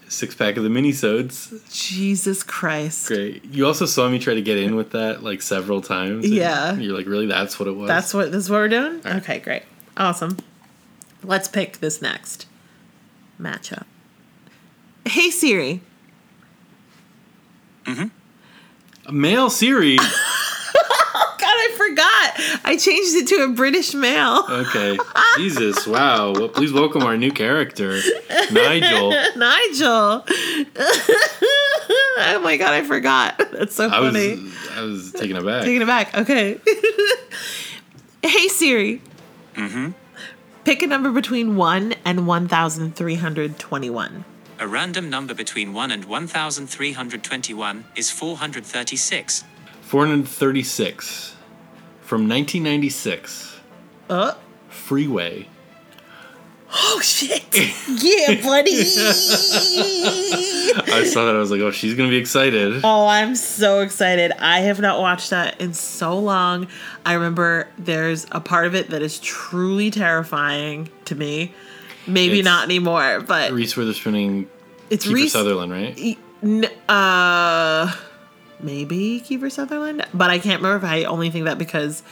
Six 0.09 0.35
pack 0.35 0.57
of 0.57 0.65
the 0.65 0.69
minisodes. 0.69 1.73
Jesus 1.73 2.43
Christ. 2.43 3.07
Great. 3.07 3.45
You 3.45 3.65
also 3.67 3.87
saw 3.87 4.09
me 4.09 4.19
try 4.19 4.35
to 4.35 4.43
get 4.43 4.59
in 4.59 4.75
with 4.75 4.91
that 4.91 5.23
like 5.23 5.41
several 5.41 5.81
times. 5.81 6.29
Yeah. 6.29 6.75
You're 6.75 6.97
like, 6.97 7.07
really? 7.07 7.27
That's 7.27 7.59
what 7.61 7.69
it 7.69 7.73
was. 7.77 7.87
That's 7.89 8.13
what 8.13 8.33
this 8.33 8.45
is 8.45 8.51
what 8.51 8.57
we're 8.57 8.69
doing? 8.69 9.01
right. 9.03 9.17
Okay, 9.17 9.39
great. 9.39 9.63
Awesome. 9.97 10.37
Let's 11.23 11.47
pick 11.49 11.79
this 11.79 12.03
next 12.03 12.47
matchup. 13.41 13.85
Hey 15.07 15.31
Siri. 15.31 15.81
A 17.87 19.13
male 19.13 19.51
Siri. 19.51 19.97
God, 21.41 21.55
I 21.57 21.75
forgot. 21.77 22.35
I 22.65 22.77
changed 22.77 23.15
it 23.17 23.27
to 23.29 23.45
a 23.45 23.49
British 23.49 23.95
male. 23.95 24.45
Okay. 24.49 24.99
Jesus. 25.37 25.87
Wow. 25.87 26.33
Well, 26.33 26.49
please 26.49 26.73
welcome 26.73 27.03
our 27.03 27.17
new 27.17 27.33
character, 27.33 27.99
Nigel. 28.53 29.11
Nigel. 29.37 30.25
oh 32.19 32.41
my 32.43 32.57
god, 32.57 32.73
I 32.73 32.85
forgot. 32.87 33.39
That's 33.53 33.75
so 33.75 33.89
I 33.89 34.01
was 34.01 34.13
funny. 34.13 34.53
I 34.77 34.83
was 34.83 35.13
taken 35.13 35.37
aback. 35.37 35.65
Taking 35.65 35.83
it 35.83 35.87
back. 35.87 36.15
Okay. 36.17 36.61
hey 38.23 38.49
Siri. 38.49 39.03
Mm-hmm. 39.55 39.91
Pick 40.65 40.83
a 40.83 40.87
number 40.87 41.11
between 41.11 41.57
1 41.57 41.95
and 42.05 42.27
1,321. 42.27 44.25
A 44.61 44.69
random 44.69 45.09
number 45.09 45.33
between 45.33 45.73
1 45.73 45.91
and 45.91 46.05
1321 46.05 47.85
is 47.97 48.11
436. 48.11 49.45
436 49.81 51.35
from 52.03 52.29
1996. 52.29 53.59
Uh, 54.11 54.35
Freeway. 54.69 55.49
oh 56.75 57.01
shit. 57.03 57.43
Yeah, 57.89 58.43
buddy. 58.43 58.73
I 58.77 58.85
saw 61.11 61.25
that. 61.25 61.35
I 61.35 61.39
was 61.39 61.51
like, 61.51 61.63
oh, 61.63 61.71
she's 61.71 61.95
gonna 61.95 62.11
be 62.11 62.19
excited. 62.19 62.83
oh, 62.85 63.07
I'm 63.07 63.35
so 63.37 63.81
excited. 63.81 64.31
I 64.39 64.61
have 64.61 64.79
not 64.79 65.01
watched 65.01 65.31
that 65.31 65.59
in 65.59 65.73
so 65.73 66.19
long. 66.19 66.69
I 67.07 67.15
remember 67.15 67.67
there's 67.79 68.27
a 68.31 68.41
part 68.41 68.67
of 68.67 68.75
it 68.75 68.91
that 68.91 69.01
is 69.01 69.21
truly 69.21 69.91
terrifying 69.91 70.91
to 71.07 71.15
me. 71.15 71.55
Maybe 72.13 72.41
It's- 72.41 72.45
not 72.45 72.65
anymore, 72.65 73.23
but 73.27 73.53
Reese 73.53 73.77
Witherspoon, 73.77 74.47
it's 74.91 75.07
Kiefer 75.07 75.13
Reese. 75.15 75.33
Sutherland, 75.33 75.73
right? 75.73 75.99
E- 75.99 76.19
n- 76.43 76.67
uh, 76.89 77.93
maybe 78.61 79.23
Kiefer 79.27 79.51
Sutherland, 79.51 80.05
but 80.13 80.31
I 80.31 80.39
can't 80.39 80.61
remember 80.63 80.85
if 80.87 80.91
I 80.93 81.05
only 81.05 81.31
think 81.31 81.45
that 81.47 81.59
because 81.59 82.03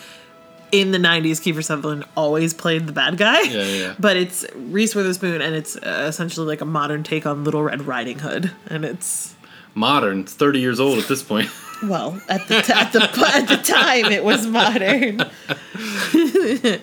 in 0.70 0.92
the 0.92 0.98
'90s, 0.98 1.40
Kiefer 1.40 1.64
Sutherland 1.64 2.04
always 2.16 2.54
played 2.54 2.86
the 2.86 2.92
bad 2.92 3.16
guy. 3.16 3.40
Yeah, 3.42 3.62
yeah. 3.64 3.94
But 3.98 4.16
it's 4.16 4.44
Reese 4.54 4.94
Witherspoon, 4.94 5.40
and 5.40 5.54
it's 5.54 5.76
uh, 5.76 6.06
essentially 6.08 6.46
like 6.46 6.60
a 6.60 6.64
modern 6.66 7.02
take 7.02 7.26
on 7.26 7.44
Little 7.44 7.62
Red 7.62 7.86
Riding 7.86 8.18
Hood, 8.20 8.52
and 8.68 8.84
it's 8.84 9.34
Modern. 9.74 10.20
It's 10.20 10.34
30 10.34 10.58
years 10.60 10.80
old 10.80 10.98
at 10.98 11.08
this 11.08 11.22
point. 11.22 11.48
well 11.84 12.20
at 12.28 12.48
the 12.48 12.60
t- 12.62 12.72
at 12.72 12.92
the 12.92 13.02
at 13.34 13.46
the 13.46 13.56
time 13.56 14.06
it 14.06 14.24
was 14.24 14.46
modern. 14.46 15.20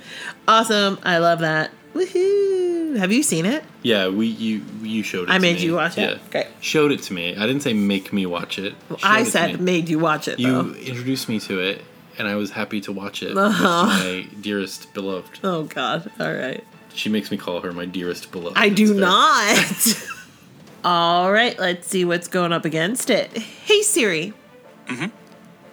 awesome, 0.47 0.97
I 1.03 1.18
love 1.18 1.39
that. 1.39 1.72
Woohoo! 1.93 2.74
Have 2.96 3.12
you 3.12 3.24
seen 3.24 3.46
it? 3.46 3.64
Yeah, 3.84 4.08
we 4.10 4.28
you 4.28 4.62
you 4.82 5.04
showed 5.04 5.30
it. 5.30 5.32
I 5.32 5.36
to 5.36 5.41
made 5.41 5.58
me. 5.58 5.64
you 5.66 5.76
watch 5.76 5.98
it? 5.98 6.02
Yeah. 6.12 6.18
Great. 6.32 6.48
Showed 6.62 6.91
it 6.91 7.02
to 7.04 7.14
me. 7.14 7.36
I 7.36 7.46
didn't 7.46 7.62
say 7.62 7.74
make 7.74 8.12
me 8.14 8.26
watch 8.26 8.58
it. 8.60 8.74
Showed 8.89 9.00
I 9.04 9.22
it 9.22 9.26
said 9.26 9.60
me. 9.60 9.66
made 9.66 9.89
you 9.89 10.00
watch 10.00 10.28
it 10.28 10.39
you 10.39 10.52
though. 10.52 10.74
introduced 10.76 11.28
me 11.30 11.39
to 11.41 11.60
it, 11.60 11.82
and 12.18 12.28
I 12.28 12.36
was 12.36 12.52
happy 12.52 12.82
to 12.82 12.91
watch 12.91 13.22
it 13.24 13.38
Uh-huh. 13.38 13.86
with 13.88 14.04
my 14.34 14.41
dearest 14.41 14.93
beloved. 14.93 15.39
Oh 15.43 15.64
God! 15.64 16.10
All 16.20 16.34
right. 16.34 16.64
She 16.93 17.10
makes 17.10 17.30
me 17.32 17.38
call 17.38 17.60
her 17.62 17.72
my 17.74 17.86
dearest 17.86 18.32
beloved. 18.32 18.58
I 18.58 18.70
do 18.70 18.88
fair. 18.93 19.02
not. 19.02 20.08
All 20.86 21.32
right, 21.32 21.58
let's 21.60 21.88
see 21.88 22.06
what's 22.06 22.28
going 22.28 22.54
up 22.54 22.64
against 22.64 23.10
it. 23.10 23.36
Hey 23.38 23.82
Siri. 23.82 24.34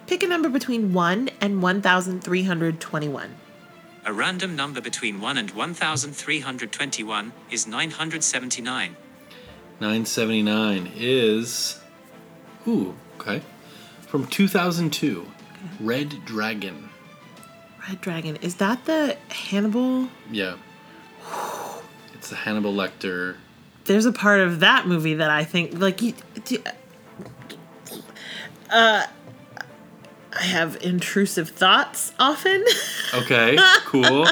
Pick 0.07 0.23
a 0.23 0.27
number 0.27 0.49
between 0.49 0.91
1 0.91 1.29
and 1.39 1.61
1321. 1.61 3.35
A 4.05 4.11
random 4.11 4.55
number 4.55 4.81
between 4.81 5.21
1 5.21 5.37
and 5.37 5.49
1321 5.51 7.33
is 7.49 7.65
979. 7.65 8.95
979 9.79 10.91
is. 10.95 11.79
Ooh, 12.67 12.95
okay. 13.19 13.41
From 14.01 14.27
2002, 14.27 15.25
Red 15.79 16.25
Dragon. 16.25 16.89
Red 17.87 18.01
Dragon. 18.01 18.35
Is 18.37 18.55
that 18.55 18.83
the 18.85 19.17
Hannibal? 19.29 20.09
Yeah. 20.29 20.55
It's 22.13 22.29
the 22.29 22.35
Hannibal 22.37 22.73
Lecter. 22.73 23.35
There's 23.83 24.05
a 24.05 24.13
part 24.13 24.39
of 24.39 24.61
that 24.61 24.87
movie 24.87 25.15
that 25.15 25.29
I 25.29 25.43
think 25.43 25.77
like 25.77 26.01
you 26.01 26.13
do, 26.45 26.57
uh 28.69 29.07
I 30.35 30.43
have 30.43 30.77
intrusive 30.81 31.49
thoughts 31.49 32.13
often. 32.19 32.63
Okay, 33.15 33.55
cool. 33.85 34.25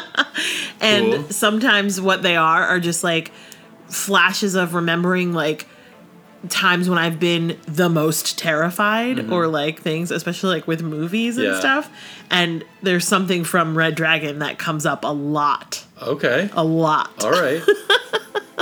and 0.81 1.13
Cool. 1.13 1.23
sometimes 1.29 2.01
what 2.01 2.23
they 2.23 2.35
are 2.35 2.63
are 2.63 2.79
just 2.79 3.03
like 3.03 3.31
flashes 3.89 4.55
of 4.55 4.73
remembering 4.73 5.33
like 5.33 5.67
times 6.49 6.89
when 6.89 6.97
I've 6.97 7.19
been 7.19 7.59
the 7.67 7.89
most 7.89 8.39
terrified 8.39 9.31
or 9.31 9.45
like 9.45 9.79
things, 9.81 10.09
especially 10.09 10.55
like 10.55 10.65
with 10.67 10.81
movies 10.81 11.37
and 11.37 11.45
Mm-hmm. 11.45 11.53
Yeah. 11.53 11.59
stuff. 11.59 11.91
And 12.31 12.63
there's 12.81 13.07
something 13.07 13.43
from 13.43 13.77
Red 13.77 13.93
Dragon 13.93 14.39
that 14.39 14.57
comes 14.57 14.87
up 14.87 15.03
a 15.03 15.13
lot. 15.13 15.85
Okay. 16.01 16.49
A 16.53 16.63
lot. 16.63 17.23
All 17.23 17.29
right. 17.29 17.61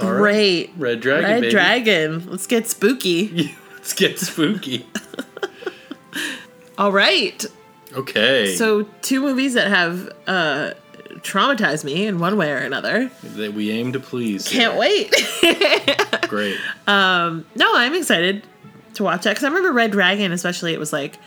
All 0.00 0.10
right. 0.10 0.16
Great. 0.16 0.70
Red 0.78 1.00
Dragon, 1.00 1.30
Red 1.30 1.40
baby. 1.42 1.50
Dragon. 1.52 2.30
Let's 2.30 2.46
get 2.46 2.66
spooky. 2.66 3.54
Let's 3.74 3.92
get 3.92 4.18
spooky. 4.18 4.86
All 6.78 6.92
right. 6.92 7.44
Okay. 7.94 8.54
So 8.56 8.84
two 9.02 9.20
movies 9.20 9.54
that 9.54 9.68
have 9.68 10.10
uh 10.26 10.72
traumatized 11.20 11.84
me 11.84 12.06
in 12.06 12.18
one 12.18 12.36
way 12.36 12.50
or 12.50 12.56
another. 12.56 13.10
that 13.22 13.52
we 13.54 13.70
aim 13.70 13.92
to 13.92 14.00
please. 14.00 14.48
Can't 14.48 14.72
here. 14.72 14.80
wait. 14.80 15.14
Great. 16.28 16.56
Um, 16.86 17.44
No, 17.54 17.70
I'm 17.76 17.94
excited 17.94 18.44
to 18.94 19.04
watch 19.04 19.22
that 19.22 19.30
because 19.32 19.44
I 19.44 19.48
remember 19.48 19.72
Red 19.72 19.92
Dragon, 19.92 20.32
especially. 20.32 20.72
It 20.72 20.80
was 20.80 20.92
like, 20.92 21.18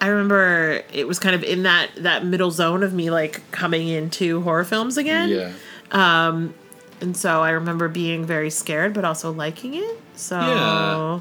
I 0.00 0.08
remember 0.08 0.82
it 0.92 1.06
was 1.06 1.18
kind 1.18 1.34
of 1.34 1.44
in 1.44 1.62
that 1.64 1.90
that 1.98 2.24
middle 2.24 2.50
zone 2.50 2.82
of 2.82 2.92
me 2.92 3.10
like 3.10 3.42
coming 3.52 3.88
into 3.88 4.40
horror 4.42 4.64
films 4.64 4.96
again, 4.96 5.28
Yeah. 5.28 5.52
Um, 5.92 6.54
and 7.00 7.16
so 7.16 7.42
I 7.42 7.50
remember 7.50 7.88
being 7.88 8.24
very 8.24 8.50
scared 8.50 8.94
but 8.94 9.04
also 9.04 9.30
liking 9.30 9.74
it. 9.74 10.00
So 10.16 10.38
Yeah. 10.40 11.20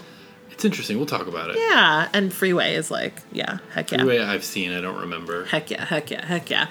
It's 0.54 0.64
interesting. 0.66 0.98
We'll 0.98 1.06
talk 1.06 1.28
about 1.28 1.50
it. 1.50 1.58
Yeah, 1.58 2.08
and 2.14 2.32
Freeway 2.34 2.76
is 2.76 2.90
like, 2.90 3.14
yeah, 3.32 3.58
heck 3.74 3.92
yeah, 3.92 3.98
The 3.98 4.06
way 4.06 4.20
I've 4.22 4.44
seen, 4.44 4.72
I 4.72 4.82
don't 4.82 5.00
remember. 5.02 5.46
heck 5.46 5.70
yeah, 5.70 5.84
heck 5.86 6.10
yeah, 6.12 6.26
heck 6.26 6.50
yeah, 6.50 6.70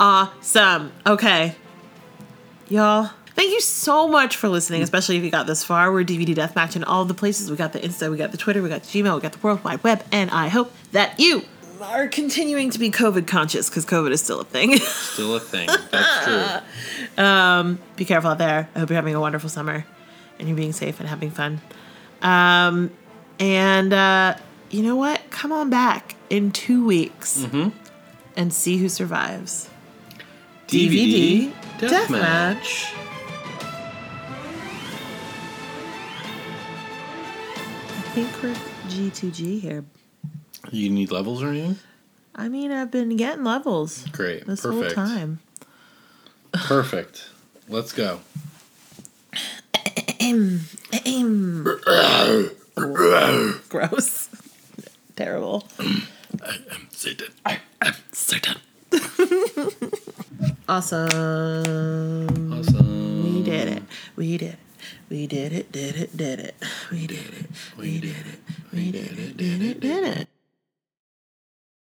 awesome. 0.00 0.92
Okay, 1.06 1.54
y'all. 2.68 3.10
Thank 3.34 3.52
you 3.52 3.60
so 3.60 4.08
much 4.08 4.34
for 4.36 4.48
listening, 4.48 4.82
especially 4.82 5.18
if 5.18 5.22
you 5.22 5.30
got 5.30 5.46
this 5.46 5.62
far. 5.62 5.92
We're 5.92 6.04
DVD 6.04 6.34
Deathmatch 6.34 6.74
in 6.74 6.84
all 6.84 7.04
the 7.04 7.12
places. 7.12 7.50
We 7.50 7.56
got 7.58 7.74
the 7.74 7.80
Insta, 7.80 8.10
we 8.10 8.16
got 8.16 8.30
the 8.30 8.38
Twitter, 8.38 8.62
we 8.62 8.70
got 8.70 8.82
the 8.82 8.88
Gmail, 8.88 9.14
we 9.14 9.20
got 9.20 9.32
the 9.32 9.38
World 9.40 9.62
Wide 9.62 9.84
Web, 9.84 10.02
and 10.10 10.30
I 10.30 10.48
hope 10.48 10.72
that 10.92 11.20
you 11.20 11.42
are 11.82 12.08
continuing 12.08 12.70
to 12.70 12.78
be 12.78 12.90
COVID 12.90 13.26
conscious 13.26 13.68
because 13.68 13.84
COVID 13.84 14.10
is 14.10 14.22
still 14.22 14.40
a 14.40 14.44
thing. 14.44 14.76
Still 14.78 15.36
a 15.36 15.40
thing. 15.40 15.68
That's 15.90 16.24
true. 16.24 17.22
Um, 17.22 17.78
be 17.96 18.04
careful 18.06 18.30
out 18.30 18.38
there. 18.38 18.68
I 18.74 18.78
hope 18.78 18.88
you're 18.90 18.96
having 18.96 19.14
a 19.14 19.20
wonderful 19.20 19.48
summer 19.50 19.84
and 20.38 20.48
you're 20.48 20.56
being 20.56 20.72
safe 20.72 21.00
and 21.00 21.08
having 21.08 21.30
fun. 21.30 21.60
Um, 22.22 22.90
and 23.38 23.92
uh, 23.92 24.36
you 24.70 24.82
know 24.82 24.96
what? 24.96 25.20
Come 25.30 25.52
on 25.52 25.70
back 25.70 26.16
in 26.30 26.50
two 26.50 26.84
weeks 26.84 27.46
and 28.36 28.52
see 28.52 28.78
who 28.78 28.88
survives. 28.88 29.70
DVD 30.66 31.52
Deathmatch. 31.78 32.92
I 37.88 38.00
think 38.14 38.42
we're 38.42 38.54
G2G 38.88 39.60
here. 39.60 39.84
You 40.72 40.90
need 40.90 41.12
levels 41.12 41.42
or 41.42 41.48
anything? 41.50 41.76
I 42.34 42.48
mean, 42.48 42.72
I've 42.72 42.90
been 42.90 43.16
getting 43.16 43.44
levels 43.44 44.06
Great. 44.12 44.46
this 44.46 44.62
Perfect. 44.62 44.94
whole 44.94 45.06
time. 45.06 45.38
Perfect. 46.52 47.28
Let's 47.68 47.92
go. 47.92 48.20
Gross. 52.76 54.28
Terrible. 55.16 55.66
I 55.80 56.58
am 56.70 56.88
Satan. 56.92 57.28
Certain. 58.12 58.56
awesome. 60.68 62.52
Awesome. 62.52 63.24
We 63.24 63.42
did 63.42 63.68
it. 63.68 63.82
We 64.14 64.36
did 64.36 64.52
it. 64.52 64.58
We 65.08 65.26
did 65.26 65.52
it, 65.52 65.72
did 65.72 65.96
it, 65.96 66.16
did 66.16 66.40
it. 66.40 66.54
We 66.92 67.06
did 67.06 67.18
it. 67.18 67.46
We 67.78 67.98
did 68.00 68.10
it. 68.26 68.40
We 68.72 68.90
did 68.92 69.18
it, 69.18 69.36
did 69.36 69.62
it, 69.62 69.80
did 69.80 70.04
it. 70.04 70.28